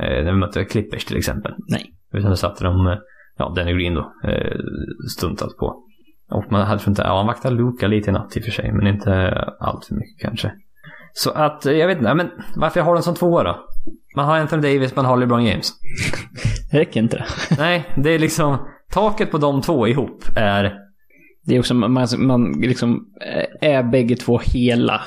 [0.00, 1.52] Eh, när vi mötte Clippers till exempel.
[1.68, 1.92] Nej.
[2.12, 2.94] Utan det satte de, eh,
[3.38, 4.58] ja, Danny Green då, eh,
[5.16, 5.84] stuntat på.
[6.30, 8.72] Och man hade inte, ja han vaktade Luka lite i natt i och för sig,
[8.72, 10.52] men inte allt för mycket kanske.
[11.12, 13.58] Så att, eh, jag vet inte, men varför jag har den som tvåa då?
[14.16, 15.72] Man har Anthony Davis, man har LeBron James.
[16.70, 17.26] Det räcker inte det.
[17.58, 18.58] Nej, det är liksom,
[18.90, 20.74] taket på de två ihop är,
[21.46, 23.06] Det är också, man, man liksom
[23.60, 25.00] eh, är bägge två hela.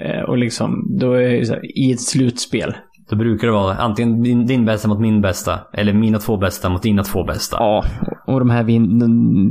[0.00, 2.76] Eh, Och liksom, då är det så här, i ett slutspel.
[3.10, 6.68] Då brukar det vara antingen din, din bästa mot min bästa, eller mina två bästa
[6.68, 7.56] mot dina två bästa.
[7.60, 7.84] Ja,
[8.26, 9.02] och de här vin,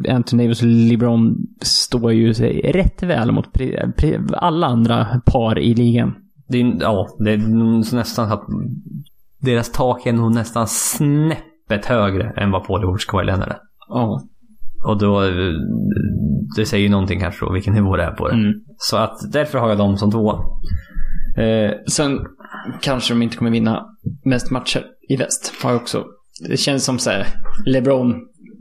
[0.09, 5.59] Anthony Davis och LeBron står ju sig rätt väl mot pri, pri, alla andra par
[5.59, 6.13] i ligan.
[6.47, 8.43] Det är, ja, det är nästan att
[9.41, 13.57] deras tak är nog nästan snäppet högre än vad Paul George Kawhi Leonard är.
[13.89, 14.21] Ja.
[14.85, 15.21] Och då,
[16.55, 18.33] det säger ju någonting kanske då, vilken nivå det är på det.
[18.33, 18.53] Mm.
[18.77, 20.39] Så att därför har jag dem som tvåa.
[21.37, 22.19] Eh, Sen
[22.81, 23.85] kanske de inte kommer vinna
[24.25, 25.53] mest matcher i väst.
[25.63, 26.05] Har jag också.
[26.49, 27.25] Det känns som så här,
[27.65, 28.15] LeBron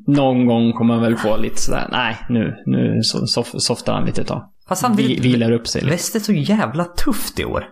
[0.07, 4.05] någon gång kommer han väl få lite sådär, nej nu, nu so- sof, softar han
[4.05, 4.43] lite ett tag.
[4.69, 5.93] fast samtidigt, Vi, vilar upp sig lite.
[5.93, 7.65] väst är så jävla tufft i år.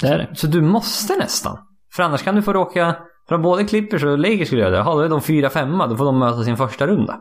[0.00, 0.28] Det är det.
[0.34, 1.56] Så du måste nästan.
[1.96, 2.96] För annars kan du få råka,
[3.28, 4.76] för både Clippers och Lakers skulle göra det.
[4.76, 7.20] Jaha, då är de fyra femma, då får de möta sin första runda.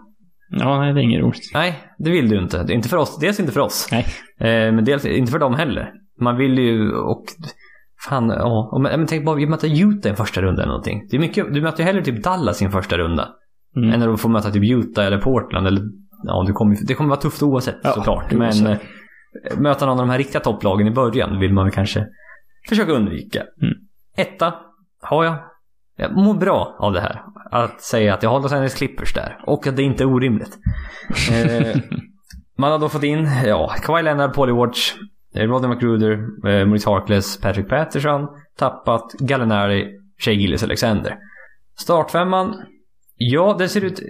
[0.49, 1.51] Ja, nej, det är inget roligt.
[1.53, 2.63] Nej, det vill du inte.
[2.63, 3.17] Det är inte för oss.
[3.19, 3.87] Dels inte för oss.
[3.91, 4.05] Nej.
[4.39, 5.91] Eh, men dels inte för dem heller.
[6.19, 7.23] Man vill ju och...
[8.09, 8.69] Fan, ja.
[8.71, 11.07] Och, men, men tänk bara, vi möter Utah i första runda eller någonting.
[11.09, 13.29] Det är mycket, du möter ju hellre typ Dallas i en första runda.
[13.75, 13.93] Mm.
[13.93, 15.81] Än när du får möta typ Utah eller Portland eller...
[16.23, 18.31] Ja, det kommer, det kommer vara tufft oavsett Ja, såklart.
[18.31, 18.77] Men eh,
[19.57, 22.07] möta någon av de här riktiga topplagen i början vill man väl kanske
[22.69, 23.39] försöka undvika.
[23.39, 23.73] Mm.
[24.17, 24.53] Etta
[25.01, 25.35] har jag.
[25.97, 27.21] Jag mår bra av det här.
[27.51, 29.37] Att säga att jag har Los Angeles Clippers där.
[29.45, 30.57] Och att det inte är orimligt.
[31.31, 31.77] Eh,
[32.57, 34.93] man har då fått in, ja, Kawhi Leonard, Paulie Watch,
[35.37, 36.11] Rodney McGruder,
[36.47, 38.27] eh, Maurice Harkless, Patrick Patterson,
[38.57, 39.87] tappat Gallinari,
[40.19, 41.17] Shea Gillis Alexander.
[41.79, 42.55] Startfemman,
[43.15, 43.99] ja, den ser ut...
[43.99, 44.05] eh,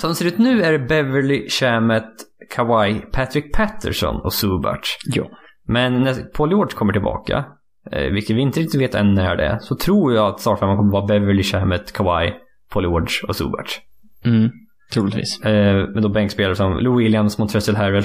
[0.00, 2.04] Som den ser ut nu är det Beverly, Shamet,
[2.50, 4.98] Kawhi, Patrick Patterson och Zubac.
[5.04, 5.24] Ja.
[5.66, 7.44] Men när Paul George kommer tillbaka,
[7.92, 10.76] eh, vilket vi inte riktigt vet än när det är, så tror jag att startfemman
[10.76, 12.32] kommer vara Beverly, Shamet, Kawhi,
[12.72, 13.78] Paul George och Zubac.
[14.24, 14.50] Mm.
[14.92, 15.40] Troligtvis.
[15.44, 18.04] Eh, med då bänkspelare som Lou Williams, Montrezl Harrell,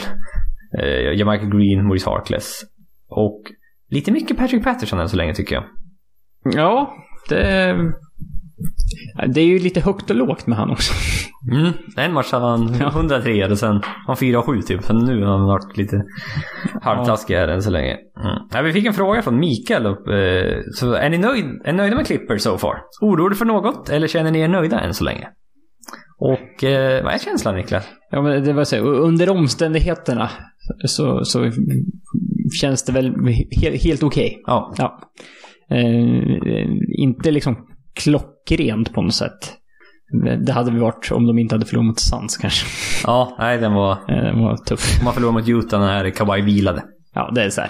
[0.82, 2.61] eh, Jamaica Green, Maurice Harkless.
[3.09, 3.41] Och
[3.89, 5.63] lite mycket Patrick Patterson än så länge tycker jag.
[6.43, 6.93] Ja,
[7.30, 7.76] det...
[9.28, 10.93] Det är ju lite högt och lågt med han också.
[11.51, 11.74] Mm.
[11.97, 14.84] En match hade han 103 och sen han 4-7 typ.
[14.84, 16.03] Så nu har han varit lite
[16.82, 17.97] halvtaskig här än så länge.
[18.24, 18.38] Mm.
[18.51, 19.86] Ja, vi fick en fråga från Mikael.
[19.86, 22.82] Upp, eh, så är ni nöjd, är nöjda med Clippers so far?
[23.01, 23.89] Orolig för något?
[23.89, 25.28] Eller känner ni er nöjda än så länge?
[26.32, 27.86] Och eh, vad är känslan Niklas?
[28.11, 30.30] Ja, men det var så, under omständigheterna
[30.86, 31.51] så, så
[32.61, 33.13] känns det väl
[33.61, 34.41] helt, helt okej.
[34.45, 34.74] Ja.
[34.78, 34.99] Ja.
[35.71, 36.67] Eh,
[36.99, 37.55] inte liksom
[37.95, 39.53] klockrent på något sätt.
[40.45, 42.65] Det hade vi varit om de inte hade förlorat mot Suns kanske.
[43.07, 43.91] Ja, nej den var...
[43.91, 45.03] Eh, Den var tuff.
[45.03, 46.84] Man förlorade mot Utah när Kawhi vilade.
[47.15, 47.69] Ja, det är så här.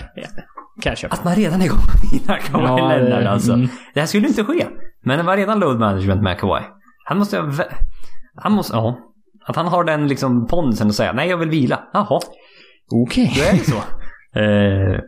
[0.82, 1.14] Kan jag köpa.
[1.16, 3.54] Att man redan är igång med vilar Kawhi Ja, det- Leonard alltså.
[3.54, 3.68] mm.
[3.93, 4.66] Det här skulle inte ske.
[5.06, 6.62] Men det var redan load management med Kawhi.
[7.06, 7.51] Han måste ha...
[8.36, 8.75] Han måste...
[8.75, 8.97] Ja.
[9.45, 11.79] Att han har den liksom pondusen att säga nej jag vill vila.
[11.93, 12.19] Jaha,
[12.91, 13.34] Okej.
[13.36, 13.77] då är det så.
[14.39, 14.99] eh,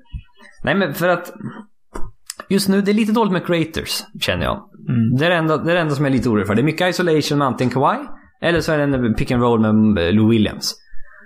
[0.64, 1.34] nej men för att...
[2.50, 4.58] Just nu, det är lite dåligt med creators, känner jag.
[4.90, 5.16] Mm.
[5.18, 6.56] Det är det enda, det är det enda som jag är lite orolig för.
[6.56, 7.98] Det är mycket isolation med antingen Kawhi,
[8.42, 10.76] eller så är det en pick and roll med eh, Lou Williams.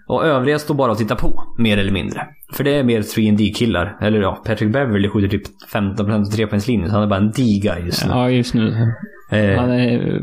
[0.07, 2.27] Och övriga står bara och tittar på, mer eller mindre.
[2.53, 3.97] För det är mer 3D-killar.
[4.01, 5.43] Eller ja, Patrick Beverly skjuter typ
[5.73, 8.11] 15% trepoängslinjen, så han är bara en D-guy just nu.
[8.11, 8.93] Ja, just nu.
[9.31, 10.21] Eh, Han är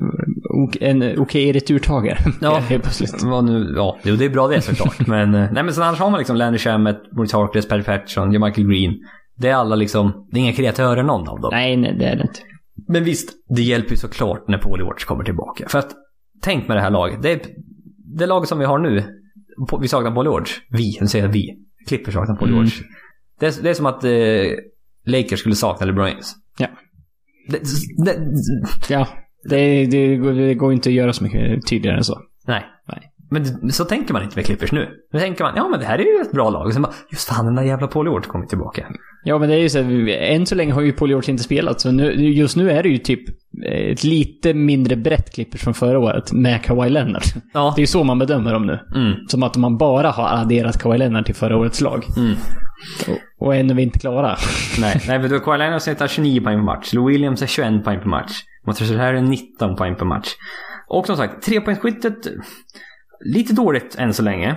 [0.81, 2.19] en okej returtagare.
[2.41, 2.59] Ja.
[2.59, 3.23] Helt plötsligt.
[3.23, 4.99] vad nu, ja, jo, det är bra det såklart.
[5.07, 8.29] men, eh, nej, men sen annars har man liksom Landry Shamet, Maurice Harkless, Perry Patterson,
[8.31, 8.95] Michael Green.
[9.39, 11.51] Det är alla liksom, det är inga kreatörer någon av dem.
[11.53, 12.41] Nej, nej, det är det inte.
[12.89, 15.69] Men visst, det hjälper ju såklart när Paul George kommer tillbaka.
[15.69, 15.89] För att,
[16.43, 17.23] tänk med det här laget.
[17.23, 17.43] Det,
[18.19, 19.05] det laget som vi har nu,
[19.81, 20.53] vi saknar Paul George.
[20.71, 21.47] Vi, nu säger jag vi.
[21.89, 22.55] Clippers saknar Paul Mm.
[22.61, 22.73] George.
[23.41, 24.11] Det, är- det är som att eh,
[25.07, 26.33] Lakers skulle sakna LeBron James.
[26.59, 26.67] Ja.
[27.49, 27.59] Det,
[28.05, 28.17] det,
[28.89, 29.07] Ja,
[29.49, 32.19] det, det, går- det går inte att göra så mycket tydligare än så.
[32.47, 32.65] nej.
[32.89, 33.13] Nej.
[33.31, 34.89] Men så tänker man inte med Clippers nu.
[35.13, 36.67] Nu tänker man, ja men det här är ju ett bra lag.
[36.67, 38.87] Och sen bara, just fan den där jävla Paul George kommer tillbaka.
[39.25, 41.43] Ja, men det är ju så här, än så länge har ju Paul George inte
[41.43, 43.21] spelat, så nu, just nu är det ju typ
[43.91, 47.23] ett lite mindre brett Clippers från förra året med Kawhi Leonard.
[47.55, 47.73] Ja.
[47.77, 48.79] Det är ju så man bedömer dem nu.
[48.95, 49.13] Mm.
[49.29, 52.05] Som att man bara har adderat Kawhi Leonard till förra årets lag.
[52.17, 52.33] Mm.
[53.09, 54.37] Och, och än är vi inte klara.
[54.81, 56.93] Nej, nej men då Leonard snittar 29 poäng per match.
[56.93, 58.33] Lou Williams är 21 poäng per match.
[58.67, 60.29] Montrezl Harrell är 19 poäng per match.
[60.89, 62.17] Och som sagt, trepoängsskyttet
[63.25, 64.57] lite dåligt än så länge.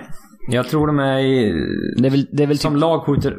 [0.50, 1.52] Jag tror de är i,
[1.98, 2.80] Det är väl, det är väl som typ...
[2.80, 3.36] lag skjuter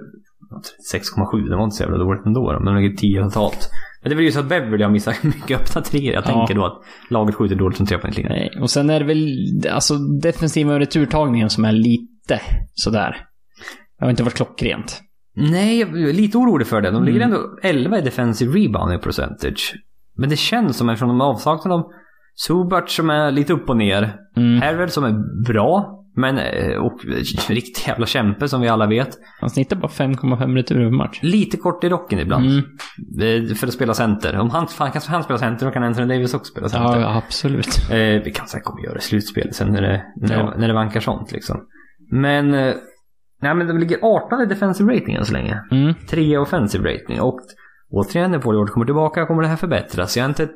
[0.93, 1.49] 6,7.
[1.49, 2.53] Det var inte så jävla dåligt ändå.
[2.63, 3.69] Men de ligger 10 totalt.
[4.01, 6.13] Men det är väl ju så att Beverly har missat mycket öppna treor.
[6.13, 6.27] Jag Ja.
[6.27, 8.29] tänker då att laget skjuter dåligt som trepoängslinje.
[8.31, 9.27] Nej, och sen är det väl
[9.71, 12.41] alltså defensiva returtagningen som är lite
[12.73, 13.15] sådär.
[14.01, 15.01] Det har inte varit klockrent.
[15.35, 16.91] Nej, jag är lite orolig för det.
[16.91, 17.33] De ligger Mm.
[17.33, 19.73] ändå 11 i defensive rebounding percentage.
[20.17, 21.83] Men det känns som, eftersom de har avsaknad av
[22.35, 24.15] Subac som är lite upp och ner.
[24.37, 24.61] Mm.
[24.61, 26.99] Harrell som är bra, men eh, och
[27.49, 29.09] riktigt jävla kämpe som vi alla vet.
[29.41, 31.19] Han snittar bara 5,5 returer per match.
[31.21, 32.45] Lite kort i rocken ibland.
[32.45, 33.47] Mm.
[33.49, 34.39] Eh, För att spela center.
[34.39, 36.99] Om han, han kan han spela center, då kan Anthony Davis också spela center.
[36.99, 37.67] Ja, absolut.
[37.91, 40.53] Eh, vi kan säkert kommer göra slutspel sen när det, när, Ja.
[40.57, 41.57] när det vankar sånt liksom.
[42.11, 42.73] Men, eh,
[43.41, 45.61] nej men de ligger 18 i defensive rating än så länge.
[45.71, 45.93] Mm.
[46.09, 47.21] 3 offensive rating.
[47.21, 47.39] Och
[47.91, 50.17] återigen när Paul George kommer tillbaka kommer det här förbättras.
[50.17, 50.49] Jag har inte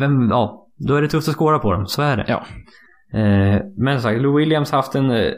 [0.00, 1.86] vem, ja, då är det tufft att skåra på dem.
[1.86, 2.24] Så är det.
[2.28, 2.44] Ja.
[3.18, 5.32] Eh, men som sagt, Lou Williams haft en, eh,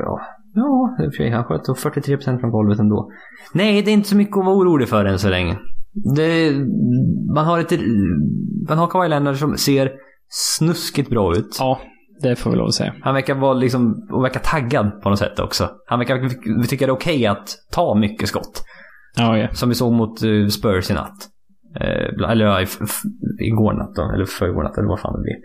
[0.00, 0.20] ja,
[0.54, 3.10] ja, i och för sig, han sköt 43% från golvet ändå.
[3.54, 5.58] Nej, det är inte så mycket att vara orolig för än så länge.
[6.16, 6.52] Det,
[7.34, 7.72] man har ett,
[8.68, 9.92] man har Kawhi Leonard som ser
[10.28, 11.56] snuskigt bra ut.
[11.58, 11.80] Ja,
[12.28, 12.94] det får vi lov att säga.
[13.02, 15.70] Han verkar vara liksom, och verkar taggad på något sätt också.
[15.86, 16.30] Han verkar
[16.60, 18.64] vi tycker det är okej att ta mycket skott.
[19.16, 19.48] Ja, ja.
[19.52, 21.28] Som vi såg mot eh, Spurs i natt.
[21.80, 22.60] Eh, eller ja,
[23.40, 25.36] igår natt då, eller förrgår natt, eller vad fan det blir.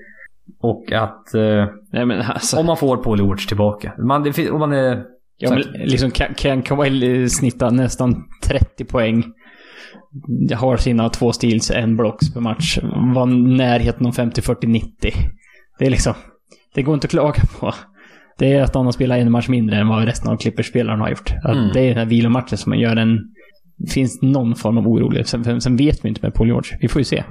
[0.61, 2.57] Och att eh, Nej, men alltså.
[2.57, 3.93] om man får Paul George tillbaka.
[3.97, 5.03] Man, det, om man är...
[5.38, 9.23] Ja, men liksom kan, kan Kawhi snitta nästan 30 poäng.
[10.56, 12.80] Har sina två steals, en blocks per match.
[13.15, 13.26] Var
[13.57, 15.11] närheten om 50, 40, 90.
[15.80, 16.14] Det är liksom...
[16.75, 17.73] Det går inte att klaga på.
[18.37, 21.09] Det är att han har spelat en match mindre än vad resten av Clippers-spelarna har
[21.09, 21.31] gjort.
[21.45, 21.69] Mm.
[21.73, 23.17] Det är den här vilomatchen som gör en...
[23.93, 25.27] Finns någon form av orolig.
[25.27, 26.77] Sen, sen vet vi inte med Paul George.
[26.81, 27.23] Vi får ju se.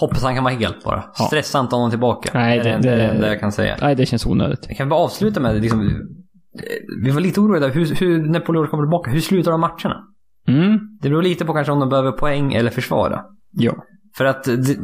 [0.00, 1.04] Hoppas han kan vara helt bara.
[1.18, 1.24] Ja.
[1.24, 2.30] Stressa inte honom tillbaka.
[2.34, 3.76] Nej, det, är det- det, det, det- jag kan säga.
[3.80, 4.64] Nej, det känns onödigt.
[4.68, 5.92] Jag kan bara avsluta med liksom, eh,
[7.04, 7.74] Vi var lite oroliga där.
[7.74, 9.96] Hur, hur, när Paul George kommer tillbaka, hur slutar de matcherna?
[10.48, 10.78] Mm.
[11.02, 13.20] Det beror lite på kanske om de behöver poäng eller försvara.
[13.52, 13.72] Ja.
[14.16, 14.48] För att...
[14.48, 14.74] eh, Du,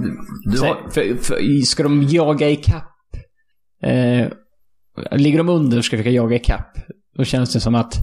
[0.53, 2.85] du har, för, för, ska de jaga i kapp?
[3.85, 4.29] Eh,
[5.11, 6.77] ligger de under och ska försöka jaga i kapp?
[7.17, 7.95] Då känns det som att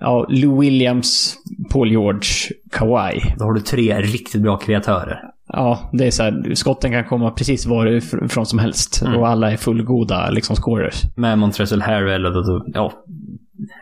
[0.00, 1.36] ja, Lou Williams,
[1.72, 2.28] Paul George,
[2.72, 3.34] Kawhi.
[3.38, 5.20] Då har du tre riktigt bra kreatörer.
[5.48, 9.02] Ja, det är så här, skotten kan komma precis varifrån som helst.
[9.02, 9.20] Mm.
[9.20, 11.02] Och alla är fullgoda liksom scorers.
[11.16, 12.92] Med Montrezl Harrell och ja.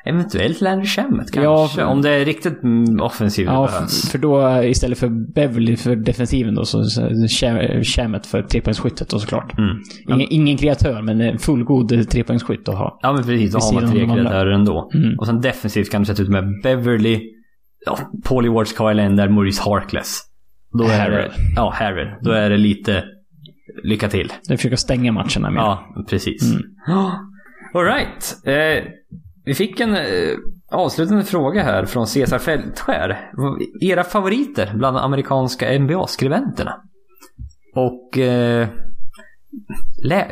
[0.05, 1.43] Eventuellt Landry Shamet kanske.
[1.43, 4.11] Ja, Ja, om det är riktigt mm, offensivt Ja, behövs.
[4.11, 9.19] för då istället för Beverly för defensiven då, så så- Sham- Shamet för trepoängsskyttet då
[9.19, 9.59] såklart.
[9.59, 9.77] Mm.
[10.09, 12.99] Ingen, ingen kreatör, men en fullgod trepoängsskytt att ha.
[13.03, 14.91] Ja men precis, då har man tre kreatörer ändå.
[14.95, 15.19] Mm.
[15.19, 17.21] Och sen defensivt kan du sätta ut med Beverly,
[17.87, 20.21] ja, Paulie Wards, Kyle Maurice Harkless.
[20.79, 21.31] Då är det, Harrell.
[21.57, 22.09] ja, Harrell.
[22.23, 23.05] Då är det lite
[23.85, 24.33] lycka till.
[24.49, 25.61] De försöker stänga matcherna med.
[25.61, 26.53] Ja, precis.
[26.53, 26.63] Mm.
[27.75, 28.37] Alright.
[28.47, 28.85] Eh,
[29.45, 30.37] vi fick en eh,
[30.71, 33.31] avslutande fråga här från Cesar Fältskär.
[33.81, 36.75] Era favoriter bland amerikanska NBA-skribenterna?
[37.75, 38.19] Och...
[38.19, 38.69] Eh,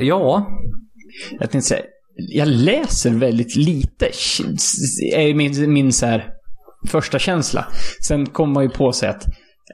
[0.00, 0.46] ja,
[1.30, 1.82] Jag tänkte säga,
[2.16, 4.06] jag läser väldigt lite.
[5.14, 6.30] är min, min så här
[6.88, 7.66] första känsla.
[8.06, 9.24] Sen kommer man ju på sig att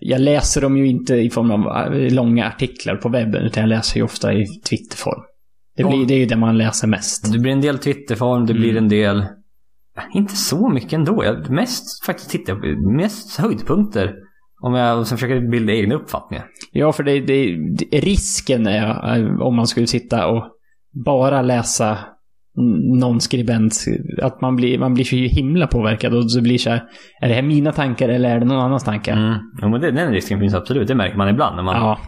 [0.01, 3.69] jag läser dem ju inte i form av eh, långa artiklar på webben, utan jag
[3.69, 5.23] läser ju ofta i Twitterform.
[5.79, 7.33] Det, blir, det är ju det man läser mest.
[7.33, 8.85] det blir en del Twitterform, det blir Mm.
[8.85, 9.27] en del...
[10.15, 11.25] Inte så mycket ändå.
[11.25, 14.15] Jag mest faktiskt tittar på mest höjdpunkter.
[14.61, 16.47] Om jag sen försöker bilda egna uppfattningar.
[16.73, 17.57] Ja, för det, det,
[17.99, 20.45] risken är om man skulle sitta och
[21.05, 21.99] bara läsa
[23.01, 23.85] någon skribent,
[24.23, 26.83] att man blir, man blir så himla påverkad och så blir så här,
[27.21, 29.13] är det här mina tankar eller är det någon annans tankar?
[29.17, 29.39] Mm.
[29.63, 30.89] Jo, men det, den risken finns absolut.
[30.89, 31.77] Det märker man ibland när man...
[31.77, 31.99] Ja.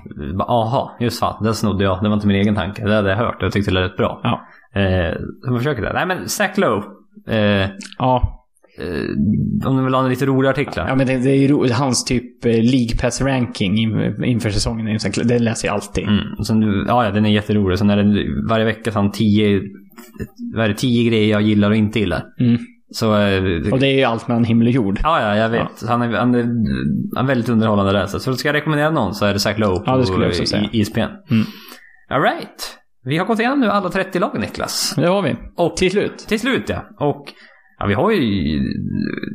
[0.45, 1.45] Aha, just fan.
[1.45, 2.03] Den snodde jag.
[2.03, 2.85] Det var inte min egen tanke.
[2.85, 4.21] Det hade jag hört och jag tyckte det lät bra.
[4.23, 4.41] Ja.
[4.81, 5.15] Eh,
[5.45, 5.93] så man försöker det.
[5.93, 6.83] Nej men Zach Lowe.
[7.29, 7.69] Eh,
[7.99, 8.40] Ja,
[9.67, 10.89] om du vill ha lite rolig artiklar.
[10.89, 14.99] ja men det, det är ju hans typ eh, League Pass ranking in- inför säsongen.
[15.25, 16.05] Det läser jag alltid.
[16.09, 16.45] Mm.
[16.47, 17.79] Sen, ja, ja, den är jätterolig.
[17.79, 19.61] Sen är det varje vecka så tio,
[20.55, 22.23] vad är det, tio grejer jag gillar och inte gillar.
[22.41, 22.59] Mm.
[22.93, 25.01] Så, eh, Och det är ju allt mellan himmel och jord.
[25.03, 25.89] ja, ja, jag vet.
[25.89, 26.43] Han, är, han, är,
[27.17, 28.19] han är väldigt underhållande läsa.
[28.21, 30.31] Så ska jag rekommendera någon så är det Zach Lowe på Ja, det skulle jag
[30.31, 30.69] också säga.
[30.73, 30.99] i- ESPN.
[31.01, 31.45] Mm.
[32.11, 32.77] All right.
[33.05, 34.95] Vi har gått igenom nu alla 30 lag, Niklas.
[34.97, 35.37] Det har vi.
[35.57, 36.19] Och Till slut.
[36.19, 36.85] Till slut ja.
[36.99, 37.25] Och
[37.81, 38.61] ja, vi har ju...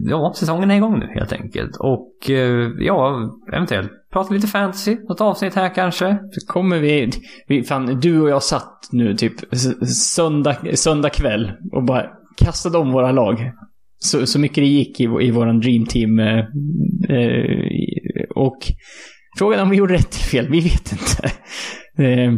[0.10, 1.78] Ja, säsongen är igång nu helt enkelt.
[1.80, 4.98] Och eh, ja, eventuellt prata lite fantasy.
[5.10, 6.18] Något avsnitt här kanske.
[6.32, 7.12] Så kommer vi,
[7.48, 9.34] vi fan, du och jag satt nu typ
[9.88, 12.06] söndag, söndag kväll och bara
[12.38, 13.52] kastade om våra lag.
[13.98, 16.20] Så, så mycket det gick i, i våran dream team.
[16.20, 16.40] Eh,
[17.10, 18.58] eh, och
[19.38, 21.32] frågan om vi gjorde rätt eller fel, vi vet inte.
[21.98, 22.34] Eh,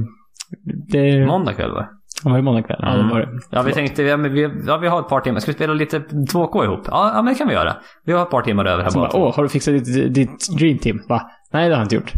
[0.88, 1.90] det Måndag kväll va?
[2.24, 2.80] Var det måndag kväll?
[2.82, 3.28] Ja, det var det.
[3.50, 5.40] Ja, vi tänkte, ja, vi, ja, vi har ett par timmar.
[5.40, 6.82] Ska vi spela lite 2K ihop?
[6.88, 7.76] Ja, ja men det kan vi göra.
[8.06, 9.10] Vi har ett par timmar över här bara.
[9.14, 11.02] åh, har du fixat ditt, ditt dream team?
[11.10, 11.22] Va?
[11.54, 12.14] Nej, det har jag inte gjort.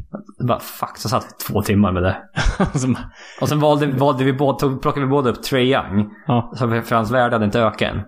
[0.47, 0.59] bara.
[0.59, 2.17] Fuck, så satt vi två timmar med det.
[3.41, 6.09] Och sen valde, valde vi båda, tog, plockade vi båda upp Trae Young.
[6.27, 6.51] ja.
[6.55, 8.01] Så för hans värde hade inte ökat än.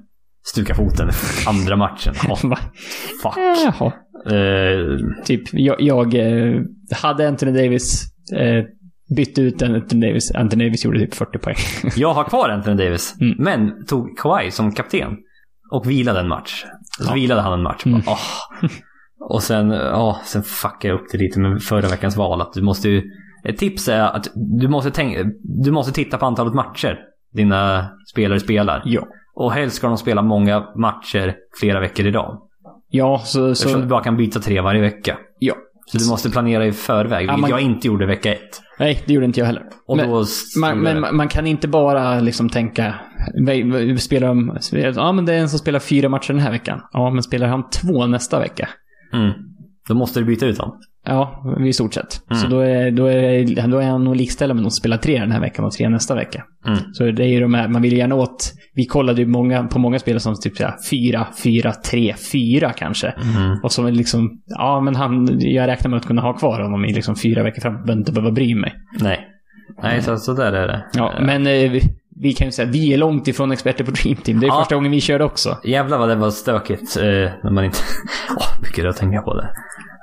[0.44, 1.10] Stuka foten
[1.48, 2.14] andra matchen.
[2.28, 2.60] Ja, bara,
[3.24, 3.38] fuck.
[3.38, 3.92] Jaha.
[4.36, 6.62] Eh, Typ, jag, jag eh,
[7.02, 8.04] hade Anthony Davis,
[8.36, 8.64] eh,
[9.16, 10.32] bytte ut Anthony Davis.
[10.32, 11.56] Anthony Davis gjorde typ 40 poäng.
[11.96, 13.36] Jag har kvar Anthony Davis, Mm.
[13.40, 15.18] men tog Kawhi som kapten.
[15.72, 16.66] Och vilade en match.
[17.00, 17.14] Så Ja.
[17.14, 17.86] vilade han en match.
[17.86, 18.02] Mm.
[18.06, 18.12] Bara,
[18.62, 18.70] åh.
[19.30, 22.42] Och sen, ja, sen fuckade jag upp det lite med förra veckans val.
[22.42, 23.04] Att du måste ju,
[23.46, 24.28] ett tips är att
[24.60, 25.24] du måste, tänka,
[25.64, 27.00] du måste titta på antalet matcher
[27.34, 28.82] dina spelare spelar.
[28.86, 29.08] ja.
[29.36, 32.38] Och helst ska de spela många matcher flera veckor i rad.
[32.90, 33.52] Ja, så...
[33.52, 35.18] Eftersom så du bara kan byta tre varje vecka.
[35.40, 35.54] ja.
[35.92, 38.62] Så du måste planera i förväg, Ja, vilket man- jag inte gjorde vecka ett.
[38.80, 39.64] Nej, det gjorde inte jag heller.
[39.88, 40.24] Och men, då
[40.60, 42.96] man, men man- kan inte bara liksom tänka...
[43.48, 44.58] "Vad- vad- Spelar de...
[44.96, 46.82] Ja, men det är en som spelar fyra matcher den här veckan.
[46.92, 48.70] Ja, men spelar han två nästa vecka?
[49.14, 49.32] mm.
[49.88, 50.72] Då måste du byta ut dem.
[51.06, 52.22] Ja, i stort sett.
[52.32, 52.42] Mm.
[52.42, 55.20] Så då är, då, är, då är han nog likställd med någon som spelar tre
[55.20, 56.44] den här veckan och tre nästa vecka.
[56.68, 56.80] Mm.
[56.94, 58.54] Så det är ju de här, man vill gärna åt...
[58.76, 63.08] Vi kollade ju många, på många spelare som typ såhär, fyra, fyra, tre, fyra kanske.
[63.08, 63.58] Mm.
[63.64, 66.94] Och som liksom, ja men han, jag räknar med att kunna ha kvar honom i
[66.94, 67.74] liksom fyra veckor fram.
[67.74, 68.74] Behöver inte behöva bry mig.
[69.00, 69.28] Nej.
[69.84, 70.86] Nej, så, så där är det.
[70.94, 71.72] Ja, men eh,
[72.22, 74.40] vi, kan ju säga, vi är långt ifrån experter på Dream Team.
[74.40, 74.60] Det är Ja.
[74.60, 75.58] första gången vi körde också.
[75.64, 77.04] Jävlar vad det var stökigt eh,
[77.44, 77.78] när man inte...
[78.38, 79.50] Åh, mycket att tänka på det.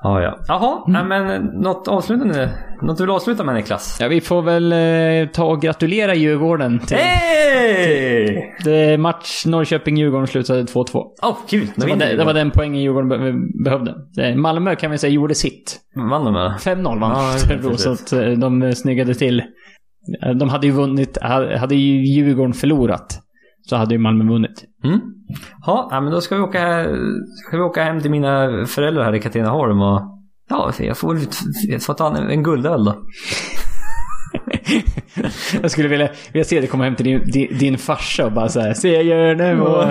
[0.03, 0.39] Ja, ja.
[0.49, 2.51] Jaha, nej, men något avslutande?
[2.83, 3.99] Något du vill avsluta med Niklas?
[4.01, 6.97] Ja, vi får väl eh, ta och gratulera Djurgården till...
[6.97, 8.57] Hej!
[8.65, 11.05] Det match Norrköping-Djurgården slutade 2-2.
[11.23, 11.67] Åh, kul!
[11.77, 13.35] Det var, det, det var den poängen Djurgården be
[13.65, 13.95] behövde.
[14.37, 15.77] Malmö kan vi säga gjorde sitt.
[16.11, 16.51] Vann de eller?
[16.51, 19.43] 5-0 vann Ja, så att eh, de snyggade till.
[20.39, 23.21] De hade ju vunnit, hade hade ju Djurgården förlorat
[23.69, 24.65] så hade ju Malmö vunnit.
[24.85, 25.01] Mm.
[25.67, 26.87] Ja, men då ska vi åka,
[27.47, 30.15] ska vi åka hem till mina föräldrar här i Katrineholm och...
[30.51, 31.19] Ja, jag får,
[31.69, 32.93] jag får ta en, en guldöl då.
[35.63, 38.49] Jag skulle vilja, vilja se dig komma hem till din, din, din farsa och bara
[38.49, 39.85] såhär Seger nu och...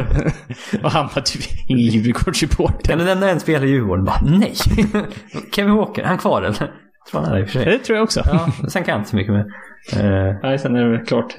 [0.84, 2.90] och han bara typ ingen Djurgårdssupporter.
[2.90, 4.06] Kan du nämna en spelare i Djurgården?
[4.06, 4.54] Bara, nej!
[5.52, 6.58] Kevin Walker, är han kvar eller?
[6.60, 7.66] Jag tror han är i och för sig.
[7.66, 8.22] Det tror jag också.
[8.26, 9.46] Ja, sen kan jag inte så mycket mer.
[9.94, 11.36] Eh, Nej, sen är det klart,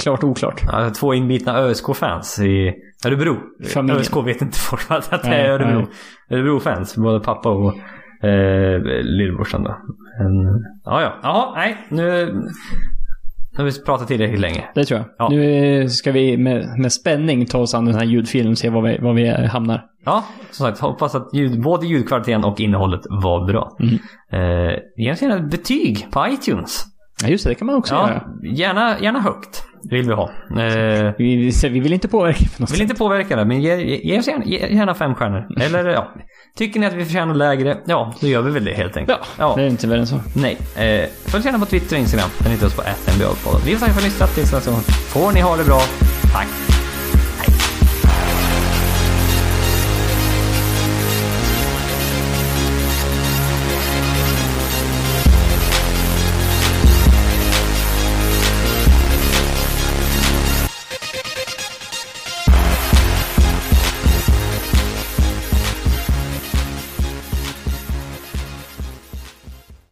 [0.00, 0.62] klart oklart.
[0.66, 2.74] ja, två inbitna ÖSK-fans i
[3.06, 3.36] Örebro.
[3.74, 4.00] Familjen.
[4.00, 5.86] ÖSK vet inte folk att det är Örebro.
[6.30, 7.74] Örebro-fans, både pappa och
[8.28, 9.76] eh, lillbrorsan då.
[10.18, 11.14] Men, ja, ja.
[11.22, 11.76] Jaha, nej.
[11.88, 12.26] Nu,
[13.52, 14.64] nu har vi pratat tillräckligt länge.
[14.74, 15.08] Det tror jag.
[15.18, 15.28] Ja.
[15.28, 18.82] Nu ska vi med, med spänning ta oss an den här ljudfilen och se var
[18.82, 19.84] vi, var vi hamnar.
[20.04, 23.76] Ja, som sagt, hoppas att ljud, både ljudkvaliteten och innehållet var bra.
[23.80, 23.94] Mm.
[24.32, 26.84] Eh, gärna ett betyg på iTunes.
[27.22, 27.50] Ja, just det.
[27.50, 28.22] Det kan man också Ja, göra.
[28.54, 30.30] gärna, gärna högt vill vi ha.
[30.50, 32.80] Eh, Vi, vi vill inte påverka på något vill sätt.
[32.80, 35.46] inte påverka det, men ge, ge, ge oss gärna, ge, gärna fem stjärnor.
[35.62, 36.08] Eller ja,
[36.56, 37.78] tycker ni att vi förtjänar lägre?
[37.86, 39.18] Ja, då gör vi väl det helt enkelt.
[39.38, 40.20] Ja, det är inte värre än så.
[40.36, 40.56] Nej.
[40.76, 42.28] Eh, följ gärna på Twitter och Instagram.
[42.38, 43.60] Där hittar oss på FNBA-podden.
[43.64, 44.34] Vi får tacka för att ni har lyssnat.
[44.34, 45.80] Tills nästa gång får ni ha det bra.
[46.32, 46.69] Tack